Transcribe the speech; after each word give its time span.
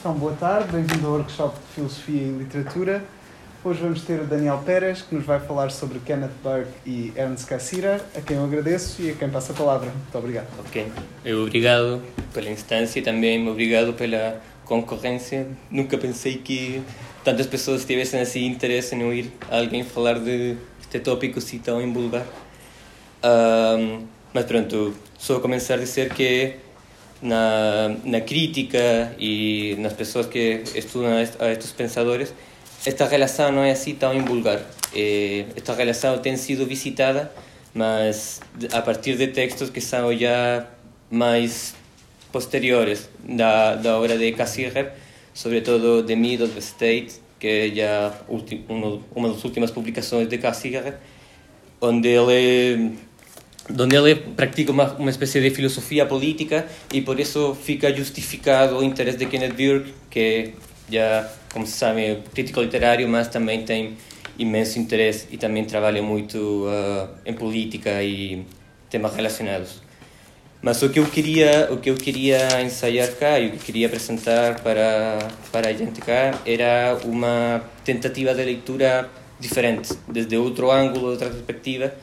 Então, 0.00 0.14
boa 0.14 0.32
tarde, 0.32 0.72
bem-vindo 0.72 1.06
ao 1.06 1.12
workshop 1.12 1.54
de 1.56 1.74
Filosofia 1.74 2.22
e 2.22 2.30
Literatura. 2.30 3.04
Hoje 3.62 3.82
vamos 3.82 4.00
ter 4.00 4.18
o 4.18 4.24
Daniel 4.24 4.56
Pérez, 4.64 5.02
que 5.02 5.14
nos 5.14 5.26
vai 5.26 5.38
falar 5.38 5.70
sobre 5.70 5.98
Kenneth 5.98 6.30
Burke 6.42 6.70
e 6.86 7.12
Ernst 7.14 7.46
Cassirer, 7.46 8.00
a 8.16 8.22
quem 8.22 8.38
eu 8.38 8.44
agradeço 8.44 9.02
e 9.02 9.10
a 9.10 9.14
quem 9.14 9.28
passo 9.28 9.52
a 9.52 9.54
palavra. 9.54 9.90
Muito 9.90 10.16
obrigado. 10.16 10.46
Ok, 10.58 10.90
eu 11.22 11.42
obrigado 11.42 12.00
pela 12.32 12.48
instância 12.48 12.98
e 12.98 13.02
também 13.02 13.46
obrigado 13.46 13.92
pela 13.92 14.40
concorrência. 14.64 15.46
Nunca 15.70 15.98
pensei 15.98 16.38
que 16.38 16.82
tantas 17.22 17.46
pessoas 17.46 17.84
tivessem 17.84 18.22
assim 18.22 18.46
interesse 18.46 18.94
em 18.94 19.04
ouvir 19.04 19.30
alguém 19.50 19.84
falar 19.84 20.18
de 20.18 20.56
este 20.80 20.98
tópico 21.00 21.40
assim 21.40 21.58
tão 21.58 21.78
invulgar. 21.78 22.24
Um, 23.22 24.06
mas 24.32 24.46
pronto, 24.46 24.94
só 25.18 25.40
começar 25.40 25.74
a 25.74 25.76
dizer 25.76 26.08
que 26.14 26.69
na, 27.22 27.94
na 28.04 28.20
crítica 28.20 29.14
e 29.18 29.76
nas 29.78 29.92
pessoas 29.92 30.26
que 30.26 30.62
estudam 30.74 31.12
a 31.12 31.50
estes 31.50 31.72
pensadores, 31.72 32.32
esta 32.84 33.06
relação 33.06 33.52
não 33.52 33.62
é 33.62 33.72
assim 33.72 33.94
tão 33.94 34.14
invulgar. 34.14 34.60
Eh, 34.94 35.44
esta 35.54 35.74
relação 35.74 36.18
tem 36.18 36.36
sido 36.36 36.66
visitada, 36.66 37.30
mas 37.74 38.40
a 38.72 38.82
partir 38.82 39.16
de 39.16 39.28
textos 39.28 39.70
que 39.70 39.80
são 39.80 40.16
já 40.16 40.66
mais 41.10 41.74
posteriores 42.32 43.08
da, 43.18 43.74
da 43.74 43.98
obra 43.98 44.16
de 44.16 44.32
Cassirer, 44.32 44.92
sobretudo 45.34 46.02
The 46.02 46.16
Mid 46.16 46.40
of 46.40 46.52
the 46.52 46.60
State, 46.60 47.20
que 47.38 47.46
é 47.46 47.68
já 47.74 48.14
uma 49.14 49.28
das 49.28 49.44
últimas 49.44 49.70
publicações 49.70 50.28
de 50.28 50.38
Cassirer, 50.38 50.94
onde 51.80 52.08
ele 52.08 52.98
onde 53.78 53.96
ele 53.96 54.14
pratica 54.14 54.72
uma, 54.72 54.92
uma 54.94 55.10
espécie 55.10 55.40
de 55.40 55.50
filosofia 55.50 56.06
política 56.06 56.66
e 56.92 57.00
por 57.00 57.18
isso 57.18 57.54
fica 57.54 57.94
justificado 57.94 58.78
o 58.78 58.82
interesse 58.82 59.18
de 59.18 59.26
Kenneth 59.26 59.54
Burke, 59.54 59.94
que 60.10 60.54
já, 60.90 61.30
como 61.52 61.66
se 61.66 61.72
sabe, 61.72 62.02
é 62.02 62.18
crítico 62.34 62.60
literário, 62.60 63.08
mas 63.08 63.28
também 63.28 63.64
tem 63.64 63.96
imenso 64.38 64.78
interesse 64.78 65.26
e 65.30 65.36
também 65.36 65.64
trabalha 65.64 66.02
muito 66.02 66.66
uh, 66.66 67.34
política 67.34 68.02
e 68.02 68.44
temas 68.88 69.14
relacionados. 69.14 69.82
Mas 70.62 70.82
o 70.82 70.90
que 70.90 70.98
eu 70.98 71.06
queria, 71.06 71.68
o 71.70 71.78
que 71.78 71.88
eu 71.88 71.94
queria 71.94 72.60
ensaiar 72.62 73.08
cá 73.12 73.38
e 73.38 73.48
o 73.48 73.52
que 73.52 73.58
queria 73.58 73.86
apresentar 73.86 74.60
para 74.60 75.18
para 75.50 75.70
a 75.70 75.72
gente 75.72 76.00
cá 76.02 76.38
era 76.44 76.98
uma 77.04 77.62
tentativa 77.82 78.34
de 78.34 78.44
leitura 78.44 79.08
diferente, 79.38 79.94
desde 80.06 80.36
outro 80.36 80.70
ângulo, 80.70 81.12
outra 81.12 81.30
perspectiva 81.30 81.94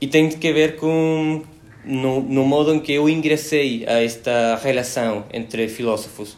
e 0.00 0.06
tem 0.06 0.28
que 0.28 0.52
ver 0.52 0.76
com 0.76 1.42
no, 1.84 2.20
no 2.20 2.44
modo 2.44 2.74
em 2.74 2.80
que 2.80 2.92
eu 2.92 3.08
ingressei 3.08 3.84
a 3.86 4.02
esta 4.02 4.56
relação 4.56 5.24
entre 5.32 5.68
filósofos, 5.68 6.36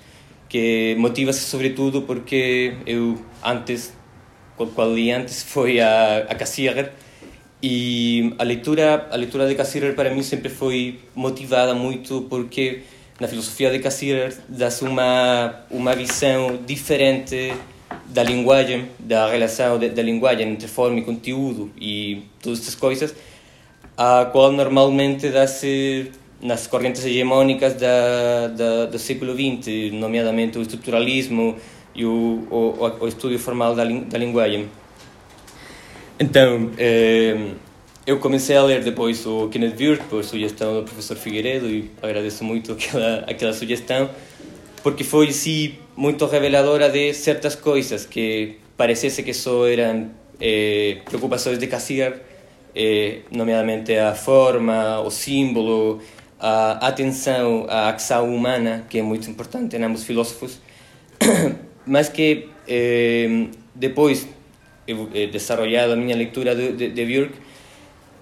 que 0.48 0.94
motiva-se 0.98 1.40
sobretudo 1.40 2.02
porque 2.02 2.74
eu 2.86 3.18
antes, 3.44 3.92
qual 4.56 4.94
li 4.94 5.10
antes, 5.10 5.42
foi 5.42 5.80
a, 5.80 6.26
a 6.28 6.34
Cassirer, 6.34 6.92
e 7.62 8.34
a 8.38 8.44
leitura, 8.44 9.08
a 9.10 9.16
leitura 9.16 9.48
de 9.48 9.54
Cassirer 9.54 9.94
para 9.94 10.10
mim 10.10 10.22
sempre 10.22 10.48
foi 10.48 11.00
motivada 11.14 11.74
muito 11.74 12.26
porque 12.28 12.82
na 13.18 13.26
filosofia 13.26 13.70
de 13.70 13.80
Cassirer 13.80 14.36
dá-se 14.48 14.84
uma, 14.84 15.64
uma 15.70 15.94
visão 15.94 16.60
diferente 16.64 17.52
da 18.06 18.22
linguagem, 18.22 18.88
da 18.98 19.28
relação 19.28 19.78
da 19.78 20.02
linguagem 20.02 20.50
entre 20.50 20.68
forma 20.68 21.00
e 21.00 21.02
conteúdo 21.02 21.70
e 21.80 22.22
todas 22.40 22.60
essas 22.60 22.74
coisas, 22.74 23.14
a 23.98 24.26
qual 24.26 24.52
normalmente 24.52 25.28
dá-se 25.28 26.12
nas 26.40 26.68
correntes 26.68 27.04
hegemônicas 27.04 27.74
da, 27.74 28.46
da, 28.46 28.86
do 28.86 28.96
século 28.96 29.34
XX, 29.34 29.92
nomeadamente 29.92 30.56
o 30.56 30.62
estruturalismo 30.62 31.56
e 31.96 32.04
o, 32.04 32.46
o, 32.48 33.04
o 33.04 33.08
estudo 33.08 33.36
formal 33.40 33.74
da, 33.74 33.82
da 33.82 34.16
linguagem. 34.16 34.68
Então, 36.20 36.70
eh, 36.78 37.54
eu 38.06 38.20
comecei 38.20 38.56
a 38.56 38.62
ler 38.62 38.84
depois 38.84 39.26
o 39.26 39.48
Kenneth 39.48 39.74
Burke 39.74 40.04
por 40.04 40.22
sugestão 40.22 40.76
do 40.76 40.84
professor 40.84 41.16
Figueiredo 41.16 41.68
e 41.68 41.90
agradeço 42.00 42.44
muito 42.44 42.72
aquela, 42.74 43.24
aquela 43.26 43.52
sugestão, 43.52 44.08
porque 44.80 45.02
foi, 45.02 45.32
sim, 45.32 45.74
muito 45.96 46.24
reveladora 46.26 46.88
de 46.88 47.12
certas 47.14 47.56
coisas 47.56 48.06
que 48.06 48.58
parecesse 48.76 49.24
que 49.24 49.34
só 49.34 49.66
eram 49.66 50.08
eh, 50.40 50.98
preocupações 51.04 51.58
de 51.58 51.66
Cassirer, 51.66 52.27
eh, 52.74 53.20
nomeadamente 53.30 53.96
a 53.96 54.14
forma, 54.14 55.00
o 55.00 55.10
símbolo, 55.10 56.00
a 56.38 56.86
atenção 56.86 57.66
à 57.68 57.90
ação 57.90 58.34
humana, 58.34 58.86
que 58.88 58.98
é 58.98 59.02
muito 59.02 59.28
importante 59.28 59.76
em 59.76 59.82
ambos 59.82 60.04
filósofos, 60.04 60.60
mas 61.86 62.08
que 62.08 62.48
eh, 62.66 63.46
depois, 63.74 64.26
eu, 64.86 65.08
eh, 65.14 65.26
desenvolvendo 65.26 65.92
a 65.92 65.96
minha 65.96 66.16
leitura 66.16 66.54
de, 66.54 66.72
de, 66.72 66.90
de 66.90 67.04
Burke, 67.04 67.38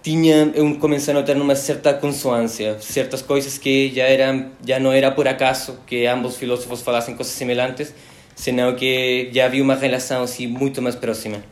tinha 0.02 0.52
eu 0.54 0.78
comecei 0.78 1.12
a 1.12 1.16
notar 1.16 1.36
uma 1.36 1.56
certa 1.56 1.92
consonância, 1.94 2.78
certas 2.80 3.22
coisas 3.22 3.58
que 3.58 3.92
já 3.92 4.04
eram 4.04 4.52
já 4.64 4.78
não 4.78 4.92
era 4.92 5.10
por 5.10 5.26
acaso 5.26 5.80
que 5.84 6.06
ambos 6.06 6.36
filósofos 6.36 6.80
falassem 6.80 7.16
coisas 7.16 7.34
semelhantes, 7.34 7.92
senão 8.36 8.76
que 8.76 9.30
já 9.32 9.46
havia 9.46 9.62
uma 9.62 9.74
relação 9.74 10.22
assim 10.22 10.46
muito 10.46 10.80
mais 10.80 10.94
próxima. 10.94 11.42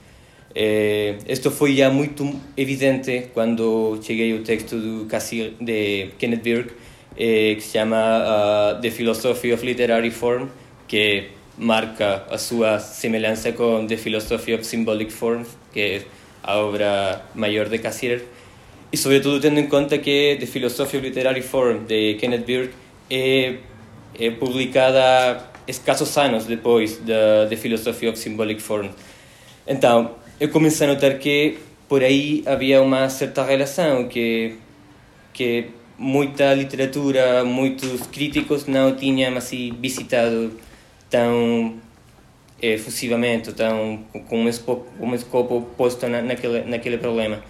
Eh, 0.55 1.17
esto 1.27 1.51
foi 1.51 1.75
já 1.75 1.91
muito 1.91 2.33
evidente 2.57 3.31
quando 3.35 3.99
cheguei 4.01 4.33
ao 4.33 4.39
texto 4.45 4.77
do 4.77 5.07
Cassir, 5.07 5.55
de 5.61 6.11
Kenneth 6.17 6.43
Burke, 6.45 6.75
eh, 7.17 7.55
que 7.57 7.61
se 7.61 7.73
chama 7.73 7.97
uh, 8.77 8.81
The 8.81 8.91
Philosophy 8.91 9.53
of 9.53 9.67
Literary 9.67 10.13
Form, 10.13 10.49
que 10.87 11.31
marca 11.59 12.25
a 12.31 12.39
sua 12.39 12.79
semelhança 12.79 13.53
com 13.53 13.87
The 13.87 13.97
Philosophy 13.97 14.55
of 14.55 14.65
Symbolic 14.65 15.13
Form, 15.13 15.45
que 15.73 15.81
é 15.81 16.03
a 16.43 16.59
obra 16.59 17.25
maior 17.35 17.69
de 17.69 17.79
Cassirer, 17.79 18.23
e 18.93 18.97
sobretudo 18.97 19.41
tendo 19.41 19.59
em 19.59 19.67
conta 19.67 19.99
que 19.99 20.37
The 20.39 20.47
Philosophy 20.47 20.99
of 20.99 21.07
Literary 21.09 21.43
Form, 21.43 21.85
de 21.85 22.15
Kenneth 22.15 22.47
Burke, 22.47 22.75
é, 23.11 23.57
é 24.21 24.31
publicada 24.31 25.51
escassos 25.67 26.17
anos 26.17 26.47
depois 26.47 26.99
da 26.99 27.47
The 27.49 27.57
Philosophy 27.57 28.07
of 28.07 28.17
Symbolic 28.17 28.63
Form. 28.63 28.91
Eu 30.45 30.51
comecei 30.51 30.87
a 30.87 30.93
notar 30.93 31.19
que 31.19 31.57
por 31.89 32.03
aí 32.03 32.43
havia 32.45 32.83
uma 32.83 33.09
certa 33.09 33.43
relação 33.43 34.09
que 34.09 34.59
que 35.33 35.71
muita 35.99 36.53
literatura, 36.53 37.45
muitos 37.45 38.03
críticos 38.09 38.67
não 38.67 38.95
tinham 38.95 39.37
assim 39.39 39.73
visitado 39.81 40.53
tão 41.09 41.77
efusivamente, 42.61 43.53
tão 43.55 44.05
com 44.29 44.41
um 44.41 44.49
escopo, 44.49 44.87
um 45.01 45.15
escopo 45.15 45.63
posto 45.79 46.07
na, 46.09 46.21
naquele 46.21 46.63
naquele 46.65 46.99
problema. 46.99 47.43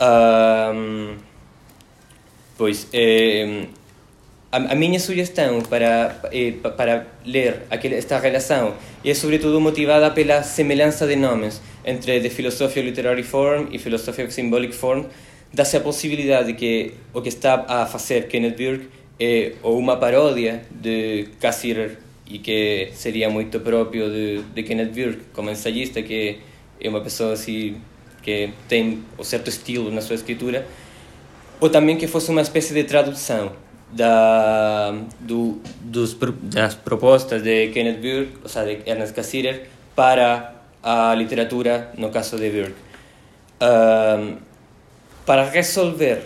Um, 0.00 1.16
pois 2.56 2.86
eh, 2.92 3.66
a, 4.54 4.72
a 4.72 4.74
minha 4.76 5.00
sugestão 5.00 5.62
para 5.62 6.16
eh, 6.32 6.52
para 6.76 7.06
ler 7.26 7.62
esta 7.70 8.20
relação 8.20 8.74
é 9.04 9.12
sobretudo 9.12 9.60
motivada 9.60 10.10
pela 10.12 10.44
semelhança 10.44 11.06
de 11.08 11.16
nomes 11.16 11.60
entre 11.84 12.30
Philosophy 12.30 12.78
of 12.78 12.88
Literary 12.88 13.24
Form 13.24 13.66
e 13.72 13.78
Philosophy 13.78 14.22
of 14.22 14.32
Symbolic 14.32 14.72
Form, 14.72 15.06
dá-se 15.52 15.76
a 15.76 15.80
possibilidade 15.80 16.52
de 16.52 16.54
que 16.54 16.94
o 17.12 17.20
que 17.20 17.28
está 17.28 17.64
a 17.66 17.84
fazer 17.86 18.28
Kenneth 18.28 18.56
Burke 18.56 18.88
é 19.18 19.52
ou 19.62 19.76
uma 19.76 19.96
paródia 19.96 20.62
de 20.70 21.28
Cassirer 21.40 21.98
e 22.26 22.38
que 22.38 22.90
seria 22.92 23.28
muito 23.28 23.58
próprio 23.58 24.08
de, 24.08 24.42
de 24.54 24.62
Kenneth 24.62 24.92
Burke 24.94 25.22
como 25.32 25.50
ensayista 25.50 26.00
que 26.00 26.38
é 26.80 26.88
uma 26.88 27.00
pessoa 27.00 27.32
assim 27.32 27.80
que 28.22 28.50
tem 28.68 29.02
um 29.18 29.24
certo 29.24 29.50
estilo 29.50 29.90
na 29.90 30.00
sua 30.00 30.14
escritura 30.14 30.64
ou 31.60 31.68
também 31.68 31.96
que 31.96 32.06
fosse 32.06 32.30
uma 32.30 32.40
espécie 32.40 32.72
de 32.72 32.84
tradução 32.84 33.64
da 33.94 34.92
do, 35.20 35.60
dos, 35.80 36.16
das 36.42 36.74
propostas 36.74 37.42
de 37.42 37.68
Kenneth 37.68 38.00
Burke, 38.00 38.38
ou 38.42 38.48
seja, 38.48 38.66
de 38.66 38.90
Ernest 38.90 39.14
Cassirer, 39.14 39.68
para 39.94 40.54
a 40.82 41.14
literatura, 41.14 41.92
no 41.96 42.10
caso 42.10 42.36
de 42.36 42.50
Burke. 42.50 42.74
Um, 43.62 44.36
para 45.24 45.44
resolver 45.48 46.22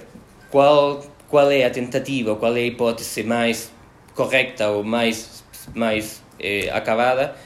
qual, 0.51 1.05
qual 1.29 1.51
é 1.51 1.65
a 1.65 1.71
tentativa, 1.71 2.35
qual 2.37 2.57
é 2.57 2.61
a 2.61 2.67
hipótese 2.67 3.23
mais 3.23 3.71
correta 4.15 4.71
ou 4.71 4.83
mais, 4.83 5.45
mais 5.75 6.23
eh, 6.41 6.69
acabada, 6.73 7.37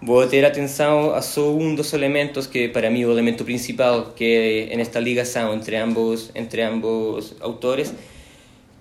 vou 0.00 0.26
ter 0.26 0.44
atenção 0.44 1.14
a 1.14 1.20
só 1.20 1.52
um 1.52 1.74
dos 1.74 1.92
elementos 1.92 2.46
que 2.46 2.68
para 2.68 2.88
mim 2.90 3.02
é 3.02 3.06
o 3.06 3.12
elemento 3.12 3.44
principal 3.44 4.12
que 4.16 4.68
é 4.70 4.76
nesta 4.76 4.98
ligação 4.98 5.54
entre 5.54 5.76
ambos 5.76 6.30
entre 6.34 6.62
ambos 6.62 7.34
autores 7.40 7.94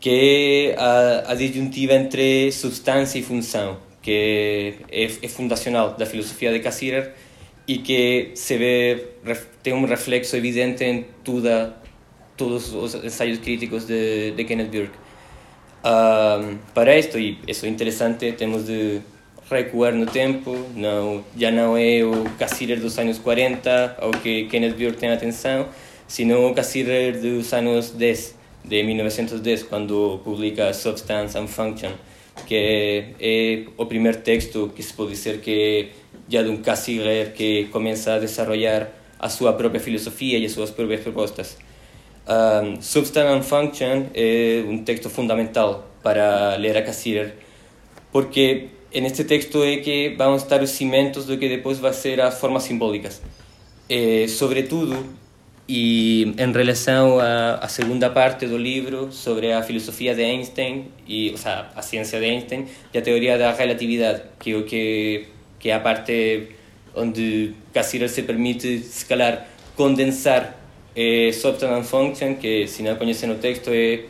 que 0.02 0.74
é 0.76 0.80
a, 0.80 1.32
a 1.32 1.36
disjuntiva 1.36 1.94
entre 1.94 2.52
substância 2.52 3.18
e 3.20 3.24
função 3.24 3.78
que 4.02 4.74
é, 4.92 5.04
é 5.04 5.28
fundacional 5.28 5.94
da 5.94 6.06
filosofia 6.06 6.52
de 6.52 6.60
Cassirer 6.60 7.14
e 7.68 7.78
que 7.78 8.32
se 8.34 8.58
vê 8.58 9.06
tem 9.62 9.74
um 9.74 9.86
reflexo 9.86 10.36
evidente 10.36 10.84
em 10.84 11.06
toda 11.24 11.76
todos 12.36 12.74
os 12.74 12.96
ensaios 12.96 13.38
críticos 13.38 13.86
de, 13.86 14.32
de 14.32 14.44
Kenneth 14.44 14.70
Burke. 14.70 14.98
Um, 15.86 16.58
para 16.74 16.98
isto, 16.98 17.20
e 17.20 17.38
isso 17.48 17.68
é 17.68 17.70
interessante, 17.70 18.32
temos 18.32 18.66
de 18.66 19.00
recuar 19.50 19.94
no 19.94 20.08
tempo, 20.08 20.56
não, 20.76 21.24
já 21.38 21.52
não 21.52 21.78
é 21.78 22.04
o 22.04 22.24
Cassirer 22.40 22.80
dos 22.80 22.98
anos 22.98 23.20
40 23.20 23.98
ao 24.00 24.10
que 24.12 24.46
Kenneth 24.46 24.74
Burke 24.74 24.98
tem 24.98 25.12
atenção, 25.12 25.68
sino 26.08 26.48
o 26.48 26.54
Cassirer 26.56 27.20
dos 27.20 27.54
anos 27.54 27.92
10, 27.92 28.36
de 28.64 28.84
1910, 28.84 29.64
quando 29.64 30.20
publica 30.24 30.74
Substance 30.74 31.38
and 31.38 31.48
Function, 31.48 31.92
que 32.46 33.16
é 33.20 33.64
o 33.78 33.86
primeiro 33.86 34.20
texto 34.20 34.72
que 34.76 34.82
se 34.84 34.94
pode 34.94 35.12
dizer 35.12 35.42
que 35.42 35.90
já 36.30 36.44
de 36.44 36.50
um 36.50 36.58
Cassirer 36.58 37.34
que 37.34 37.66
começa 37.66 38.14
a 38.14 38.20
desenvolver 38.20 38.88
a 39.20 39.30
sua 39.30 39.54
própria 39.54 39.80
filosofia 39.80 40.38
e 40.38 40.46
as 40.46 40.52
suas. 40.54 40.74
Um, 42.28 42.82
Substance 42.82 43.28
and 43.28 43.42
Function 43.42 44.06
é 44.14 44.64
um 44.68 44.84
texto 44.84 45.10
fundamental 45.10 45.90
para 46.04 46.56
ler 46.58 46.78
a 46.78 46.82
Cassirer, 46.82 47.34
porque 48.12 48.70
en 48.94 49.06
este 49.06 49.24
texto 49.24 49.64
é 49.64 49.78
que 49.78 50.16
vão 50.18 50.36
estar 50.36 50.62
os 50.62 50.72
cimentos 50.72 51.26
do 51.26 51.38
que 51.38 51.48
depois 51.48 51.80
vai 51.80 51.94
ser 51.94 52.20
as 52.22 52.40
formas 52.40 52.64
simbólicas. 52.64 53.22
Eh, 53.90 54.28
sobretudo, 54.28 54.96
e 55.74 56.24
em 56.38 56.52
relação 56.52 57.18
à, 57.18 57.54
à, 57.62 57.68
segunda 57.70 58.10
parte 58.10 58.46
do 58.46 58.58
livro, 58.58 59.10
sobre 59.10 59.54
a 59.54 59.64
filosofia 59.64 60.14
de 60.14 60.22
Einstein, 60.22 60.92
e, 61.08 61.30
ou 61.30 61.38
seja, 61.38 61.68
a 61.74 61.82
ciência 61.82 62.20
de 62.20 62.26
Einstein 62.26 62.66
e 62.94 62.98
a 62.98 63.02
teoria 63.02 63.38
da 63.38 63.54
relatividade, 63.54 64.22
que 64.38 64.52
é 64.52 64.56
o 64.58 64.66
que, 64.66 65.28
que 65.58 65.70
é 65.70 65.74
a 65.74 65.80
parte 65.80 66.50
onde 66.94 67.54
Cassirer 67.74 68.10
se 68.10 68.24
permite, 68.24 68.80
se 68.80 69.06
calhar, 69.06 69.48
condensar 69.74 70.58
eh, 70.94 71.32
Substance 71.32 71.88
Function, 71.90 72.36
que 72.36 72.68
se 72.68 72.84
não 72.84 72.98
conhecem 72.98 73.32
o 73.32 73.36
texto 73.36 73.70
é 73.70 74.04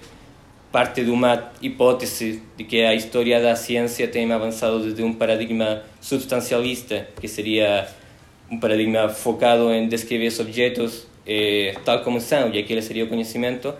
parte 0.72 1.04
de 1.04 1.12
uma 1.12 1.52
hipótese 1.62 2.42
de 2.58 2.64
que 2.64 2.82
a 2.82 2.96
história 2.96 3.40
da 3.40 3.56
ciência 3.56 4.08
tem 4.08 4.32
avançado 4.32 4.80
desde 4.80 5.04
um 5.04 5.14
paradigma 5.14 5.84
substancialista, 6.00 7.08
que 7.20 7.28
seria 7.28 7.88
um 8.50 8.60
paradigma 8.60 9.10
focado 9.10 9.72
em 9.72 9.88
descrever 9.88 10.30
os 10.30 10.40
objetos 10.40 11.11
eh, 11.26 11.76
tal 11.86 12.04
como 12.04 12.20
são, 12.20 12.50
e 12.54 12.60
aquele 12.60 12.82
seria 12.82 13.06
o 13.06 13.08
conhecimento, 13.08 13.74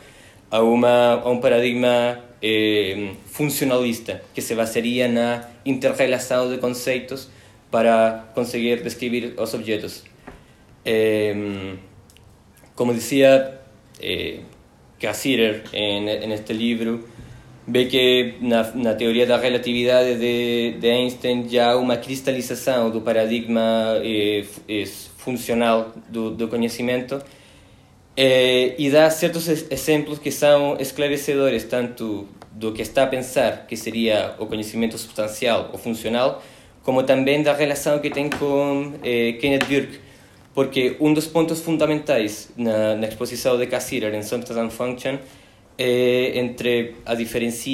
a, 0.50 0.62
uma, 0.62 1.22
a 1.22 1.30
um 1.30 1.40
paradigma 1.40 2.20
eh, 2.42 3.12
funcionalista, 3.28 4.22
que 4.34 4.42
se 4.42 4.56
basearia 4.56 5.08
na 5.08 5.50
interrelação 5.66 6.50
de 6.50 6.58
conceitos 6.58 7.30
para 7.70 8.32
conseguir 8.36 8.84
descrever 8.84 9.34
os 9.38 9.54
objetos. 9.54 10.04
Eh, 10.86 11.76
como 12.76 12.94
dizia, 12.94 13.60
eh, 14.00 14.40
Cassirer 15.02 15.64
en 15.74 16.32
este 16.32 16.54
libro 16.54 17.04
ve 17.66 17.88
que 17.88 18.36
na, 18.42 18.72
na 18.76 18.98
teoria 18.98 19.26
da 19.26 19.38
relatividade 19.38 20.16
de, 20.20 20.78
de 20.80 20.92
Einstein 20.92 21.50
já 21.50 21.72
há 21.72 21.78
uma 21.78 21.98
cristalização 21.98 22.92
do 22.92 23.02
paradigma 23.02 23.98
eh, 24.04 24.46
funcional 25.24 25.92
do, 26.10 26.32
do 26.32 26.48
conhecimento 26.48 27.22
eh, 28.18 28.76
e 28.78 28.90
dá 28.90 29.10
certos 29.10 29.48
exemplos 29.48 30.20
que 30.20 30.32
são 30.32 30.78
esclarecedores 30.80 31.64
tanto 31.66 32.28
do 32.52 32.72
que 32.74 32.82
está 32.82 33.04
a 33.04 33.08
pensar 33.08 33.66
que 33.68 33.78
seria 33.78 34.36
o 34.40 34.46
conhecimento 34.48 34.98
substancial 34.98 35.70
ou 35.72 35.78
funcional 35.78 36.42
como 36.84 37.04
também 37.04 37.44
da 37.44 37.54
relação 37.54 38.00
que 38.00 38.10
tem 38.10 38.30
com 38.30 38.94
eh, 39.04 39.34
Kenneth 39.40 39.66
Burke 39.70 40.00
porque 40.54 40.98
um 41.00 41.14
dos 41.14 41.28
pontos 41.28 41.62
fundamentais 41.62 42.52
na, 42.58 42.96
na 42.96 43.08
exposição 43.08 43.58
de 43.58 43.68
Cassirer 43.68 44.14
em 44.14 44.24
Substance 44.24 44.60
and 44.60 44.72
Function 44.72 45.18
é 45.78 46.38
entre 46.38 46.96
a 47.06 47.16
diferença 47.16 47.70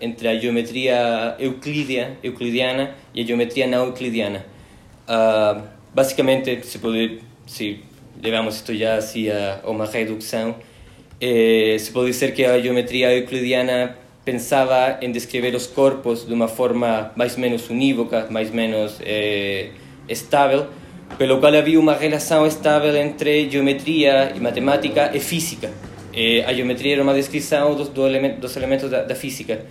entre 0.00 0.28
a 0.28 0.38
geometria 0.38 1.34
euclídea, 1.38 2.16
euclidiana 2.22 2.94
e 3.14 3.22
a 3.22 3.26
geometria 3.26 3.66
não 3.66 3.86
euclidiana. 3.86 4.46
Uh, 5.08 5.81
basicamente, 5.94 6.64
se 6.66 6.78
pode, 6.78 7.20
se 7.46 7.80
levamos 8.22 8.56
isto 8.56 8.74
já 8.74 8.96
assim 8.96 9.28
a, 9.28 9.60
uma 9.64 9.86
redução, 9.86 10.56
eh, 11.20 11.76
se 11.78 11.90
pode 11.92 12.10
dizer 12.10 12.34
que 12.34 12.44
a 12.44 12.60
geometria 12.60 13.14
euclidiana 13.14 13.96
pensava 14.24 14.98
em 15.00 15.10
descrever 15.10 15.54
os 15.54 15.66
corpos 15.66 16.26
de 16.26 16.32
uma 16.32 16.48
forma 16.48 17.12
mais 17.16 17.34
ou 17.34 17.40
menos 17.40 17.68
unívoca, 17.68 18.28
mais 18.30 18.48
ou 18.48 18.54
menos 18.54 18.98
eh, 19.00 19.70
estável, 20.08 20.66
pelo 21.18 21.38
qual 21.38 21.54
havia 21.54 21.78
uma 21.78 21.94
relação 21.94 22.46
estável 22.46 22.96
entre 22.96 23.50
geometria 23.50 24.32
e 24.34 24.40
matemática 24.40 25.10
e 25.14 25.20
física. 25.20 25.70
E 26.14 26.42
a 26.42 26.52
geometria 26.52 26.94
era 26.94 27.02
uma 27.02 27.14
descrição 27.14 27.74
dos, 27.74 27.88
do 27.88 28.06
element, 28.06 28.38
dos 28.38 28.56
elementos 28.56 28.90
da, 28.90 29.02
da, 29.02 29.14
física. 29.14 29.64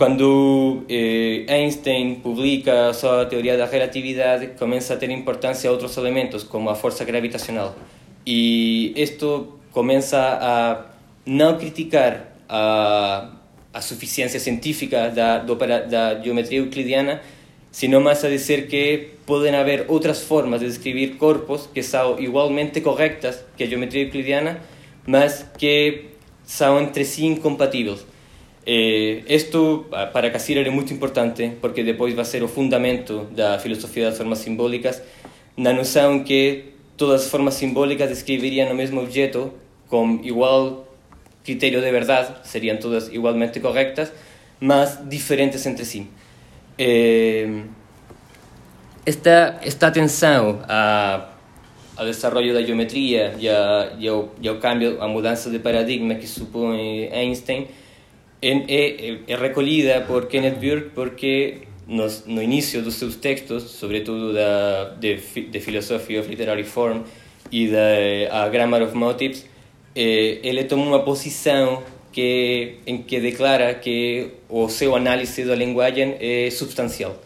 Quando 0.00 0.86
eh, 0.88 1.44
Einstein 1.46 2.22
publica 2.22 2.88
a 2.88 2.94
sua 2.94 3.26
teoria 3.26 3.58
da 3.58 3.66
relatividade, 3.66 4.56
começa 4.58 4.94
a 4.94 4.96
ter 4.96 5.10
importância 5.10 5.70
outros 5.70 5.94
elementos, 5.98 6.42
como 6.42 6.70
a 6.70 6.74
força 6.74 7.04
gravitacional. 7.04 7.76
E 8.24 8.94
isto 8.96 9.58
começa 9.70 10.38
a 10.40 10.86
não 11.26 11.58
criticar 11.58 12.34
a, 12.48 13.30
a 13.74 13.80
suficiência 13.82 14.40
científica 14.40 15.10
da, 15.10 15.36
do, 15.36 15.54
da 15.54 16.18
geometria 16.22 16.60
euclidiana, 16.60 17.20
sino 17.70 18.00
más 18.00 18.24
a 18.24 18.28
decir 18.28 18.68
que 18.68 19.18
pueden 19.26 19.54
haber 19.54 19.84
otras 19.88 20.22
formas 20.22 20.62
de 20.62 20.68
describir 20.68 21.18
corpos 21.18 21.68
que 21.74 21.82
son 21.82 22.18
igualmente 22.22 22.82
correctas 22.82 23.44
que 23.54 23.64
la 23.64 23.70
geometría 23.72 24.04
euclidiana, 24.04 24.60
mas 25.06 25.44
que 25.58 26.12
son 26.46 26.84
entre 26.84 27.04
sí 27.04 27.26
incompatibles. 27.26 28.06
Eh, 28.66 29.22
esto 29.26 29.86
para 30.12 30.30
Cassirer 30.30 30.66
é 30.66 30.70
muito 30.70 30.92
importante 30.92 31.52
porque 31.60 31.82
depois 31.82 32.14
vai 32.14 32.24
ser 32.24 32.42
o 32.42 32.48
fundamento 32.48 33.26
da 33.34 33.58
filosofia 33.58 34.06
das 34.06 34.18
formas 34.18 34.38
simbólicas 34.38 35.02
na 35.56 35.72
noção 35.72 36.22
que 36.22 36.64
todas 36.96 37.22
as 37.22 37.30
formas 37.30 37.54
simbólicas 37.54 38.08
descreveriam 38.10 38.70
o 38.70 38.74
mesmo 38.74 39.00
objeto 39.00 39.52
com 39.88 40.20
igual 40.22 40.86
critério 41.42 41.80
de 41.80 41.90
verdade, 41.90 42.34
seriam 42.44 42.76
todas 42.76 43.08
igualmente 43.08 43.60
correctas, 43.60 44.12
mas 44.60 44.98
diferentes 45.08 45.64
entre 45.66 45.84
si. 45.84 46.06
Eh, 46.78 47.62
esta, 49.04 49.58
esta 49.62 49.86
atenção 49.86 50.60
a, 50.68 51.30
ao 51.96 52.04
desenvolvimento 52.04 52.54
da 52.54 52.62
geometria 52.62 53.34
e, 53.38 53.48
a, 53.48 53.92
e, 53.98 54.08
ao, 54.48 54.56
cambio, 54.60 55.02
a 55.02 55.08
mudança 55.08 55.50
de 55.50 55.58
paradigma 55.58 56.14
que 56.14 56.26
supõe 56.26 57.08
Einstein 57.12 57.68
é, 58.42 58.50
é, 58.50 59.18
é 59.26 59.36
recolhida 59.36 60.00
por 60.02 60.26
Kenneth 60.26 60.58
Burke 60.58 60.90
porque 60.94 61.58
nos, 61.86 62.24
no 62.26 62.42
início 62.42 62.82
dos 62.82 62.94
seus 62.94 63.16
textos, 63.16 63.64
sobretudo 63.64 64.32
da 64.32 64.94
de, 64.98 65.16
de 65.16 65.60
Philosophy 65.60 66.18
of 66.18 66.28
Literary 66.28 66.64
Form 66.64 67.02
e 67.50 67.68
da 67.68 68.44
a 68.44 68.48
Grammar 68.48 68.82
of 68.82 68.96
Motives, 68.96 69.44
eh, 69.94 70.38
ele 70.42 70.64
toma 70.64 70.84
uma 70.84 71.02
posição 71.02 71.82
que, 72.12 72.76
em 72.86 73.02
que 73.02 73.20
declara 73.20 73.74
que 73.74 74.30
o 74.48 74.68
seu 74.68 74.94
análise 74.94 75.44
da 75.44 75.54
linguagem 75.54 76.16
é 76.20 76.50
substancial. 76.50 77.20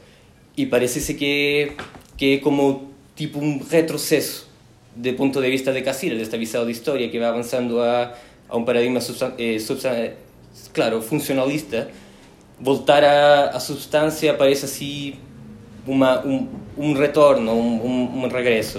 E 0.56 0.66
parece-se 0.66 1.14
que, 1.14 1.72
que 2.16 2.38
como 2.38 2.90
tipo 3.14 3.38
um 3.38 3.58
retrocesso 3.58 4.48
do 4.96 5.12
ponto 5.14 5.42
de 5.42 5.50
vista 5.50 5.72
de 5.72 5.82
Cassirer, 5.82 6.16
desta 6.16 6.38
visão 6.38 6.64
de 6.64 6.72
história 6.72 7.08
que 7.08 7.18
vai 7.18 7.28
avançando 7.28 7.80
a, 7.80 8.14
a 8.48 8.56
um 8.56 8.64
paradigma 8.64 9.00
substan 9.00 9.34
eh, 9.38 9.58
substan 9.58 10.23
claro, 10.72 11.00
funcionalista, 11.02 11.88
voltar 12.60 13.02
à, 13.04 13.50
à 13.50 13.60
substância 13.60 14.34
parece 14.34 14.64
assim 14.64 15.14
uma, 15.86 16.24
um, 16.24 16.48
um 16.76 16.92
retorno, 16.94 17.52
um, 17.52 18.24
um, 18.24 18.28
regresso. 18.28 18.78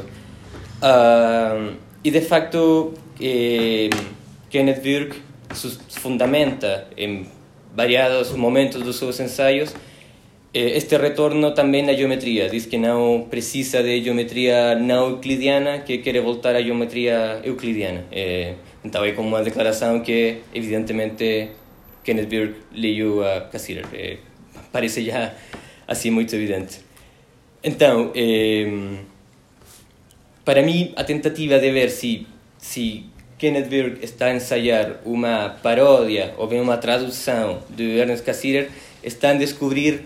Uh, 0.82 1.75
e 2.03 2.12
de 2.12 2.22
facto, 2.22 2.94
eh, 3.20 3.89
Kenneth 4.50 4.82
Burke 4.82 5.22
fundamenta 5.89 6.88
em 6.96 7.25
variados 7.75 8.32
momentos 8.32 8.82
dos 8.84 8.98
seus 8.98 9.20
ensaios 9.20 9.74
eh, 10.53 10.77
este 10.77 10.98
retorno 10.98 11.53
também 11.53 11.84
na 11.84 11.94
geometria. 11.94 12.48
Diz 12.48 12.65
que 12.65 12.77
não 12.77 13.27
precisa 13.29 13.84
de 13.84 14.01
geometria 14.01 14.75
não 14.75 15.10
euclidiana, 15.10 15.79
que 15.79 15.98
quer 15.98 16.22
voltar 16.22 16.55
à 16.55 16.62
geometria 16.62 17.41
euclidiana. 17.44 18.05
Eh, 18.10 18.53
então 18.84 19.03
é 19.03 19.12
como 19.12 19.27
uma 19.27 19.44
declaração 19.44 20.00
que, 20.00 20.38
evidentemente, 20.53 21.50
Kenneth 22.06 22.28
Burke 22.28 22.56
leu 22.72 23.28
a 23.28 23.42
Cassirer. 23.42 23.86
Eh, 23.92 24.18
parece 24.72 25.04
já 25.04 25.34
assim 25.88 26.12
muito 26.12 26.34
evidente. 26.36 26.80
Então, 27.64 28.14
para 30.46 30.62
mim, 30.62 30.94
a 30.96 31.04
tentativa 31.04 31.58
de 31.58 31.72
ver 31.72 31.90
se, 31.90 32.28
se 32.60 33.06
Kenneth 33.40 33.68
Burke 33.68 34.06
está 34.06 34.28
a 34.28 34.36
ensaiar 34.36 35.02
uma 35.04 35.50
paródia 35.64 36.36
ou 36.38 36.48
bem 36.48 36.62
uma 36.62 36.78
tradução 36.78 37.64
de 37.70 37.98
Ernest 37.98 38.24
Cassirer, 38.24 38.70
está 39.04 39.32
a 39.32 39.34
descobrir 39.34 40.06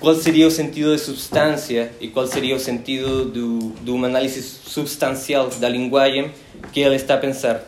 qual 0.00 0.14
seria 0.14 0.46
o 0.46 0.50
sentido 0.50 0.94
de 0.94 1.00
substância 1.00 1.92
e 2.00 2.08
qual 2.08 2.26
seria 2.26 2.56
o 2.56 2.58
sentido 2.58 3.26
do, 3.26 3.72
de 3.82 3.90
uma 3.90 4.06
análise 4.06 4.42
substancial 4.42 5.48
da 5.50 5.68
linguagem 5.68 6.30
que 6.72 6.80
ele 6.80 6.96
está 6.96 7.14
a 7.14 7.18
pensar. 7.18 7.62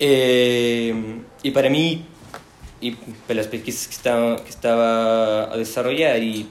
E, 0.00 0.94
e 1.42 1.50
para 1.50 1.68
mim, 1.68 2.04
e 2.80 2.92
pelas 3.26 3.46
pesquisas 3.46 3.86
que 3.86 3.94
estava, 3.94 4.36
que 4.36 4.50
estava 4.50 5.50
a 5.52 5.56
desenvolver 5.56 6.22
e 6.22 6.48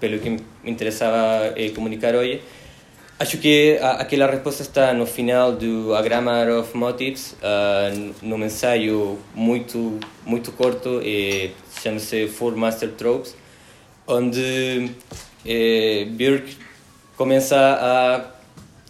pelo 0.00 0.18
que 0.18 0.30
me 0.30 0.40
interessava 0.64 1.52
eh, 1.56 1.70
comunicar 1.70 2.14
hoje. 2.14 2.42
Acho 3.18 3.38
que 3.38 3.78
a, 3.80 3.92
aquela 3.92 4.26
resposta 4.26 4.62
está 4.62 4.92
no 4.92 5.06
final 5.06 5.52
do 5.52 5.94
A 5.94 6.02
Grammar 6.02 6.48
of 6.50 6.76
Motives, 6.76 7.34
uh, 7.34 8.14
num 8.20 8.44
ensaio 8.44 9.18
muito, 9.34 10.00
muito 10.26 10.50
curto, 10.52 11.00
eh, 11.04 11.50
Four 12.28 12.56
Master 12.56 12.90
Tropes, 12.90 13.36
onde 14.06 14.90
eh, 15.46 16.06
Burke 16.10 16.56
começa 17.16 17.56
a 17.56 18.33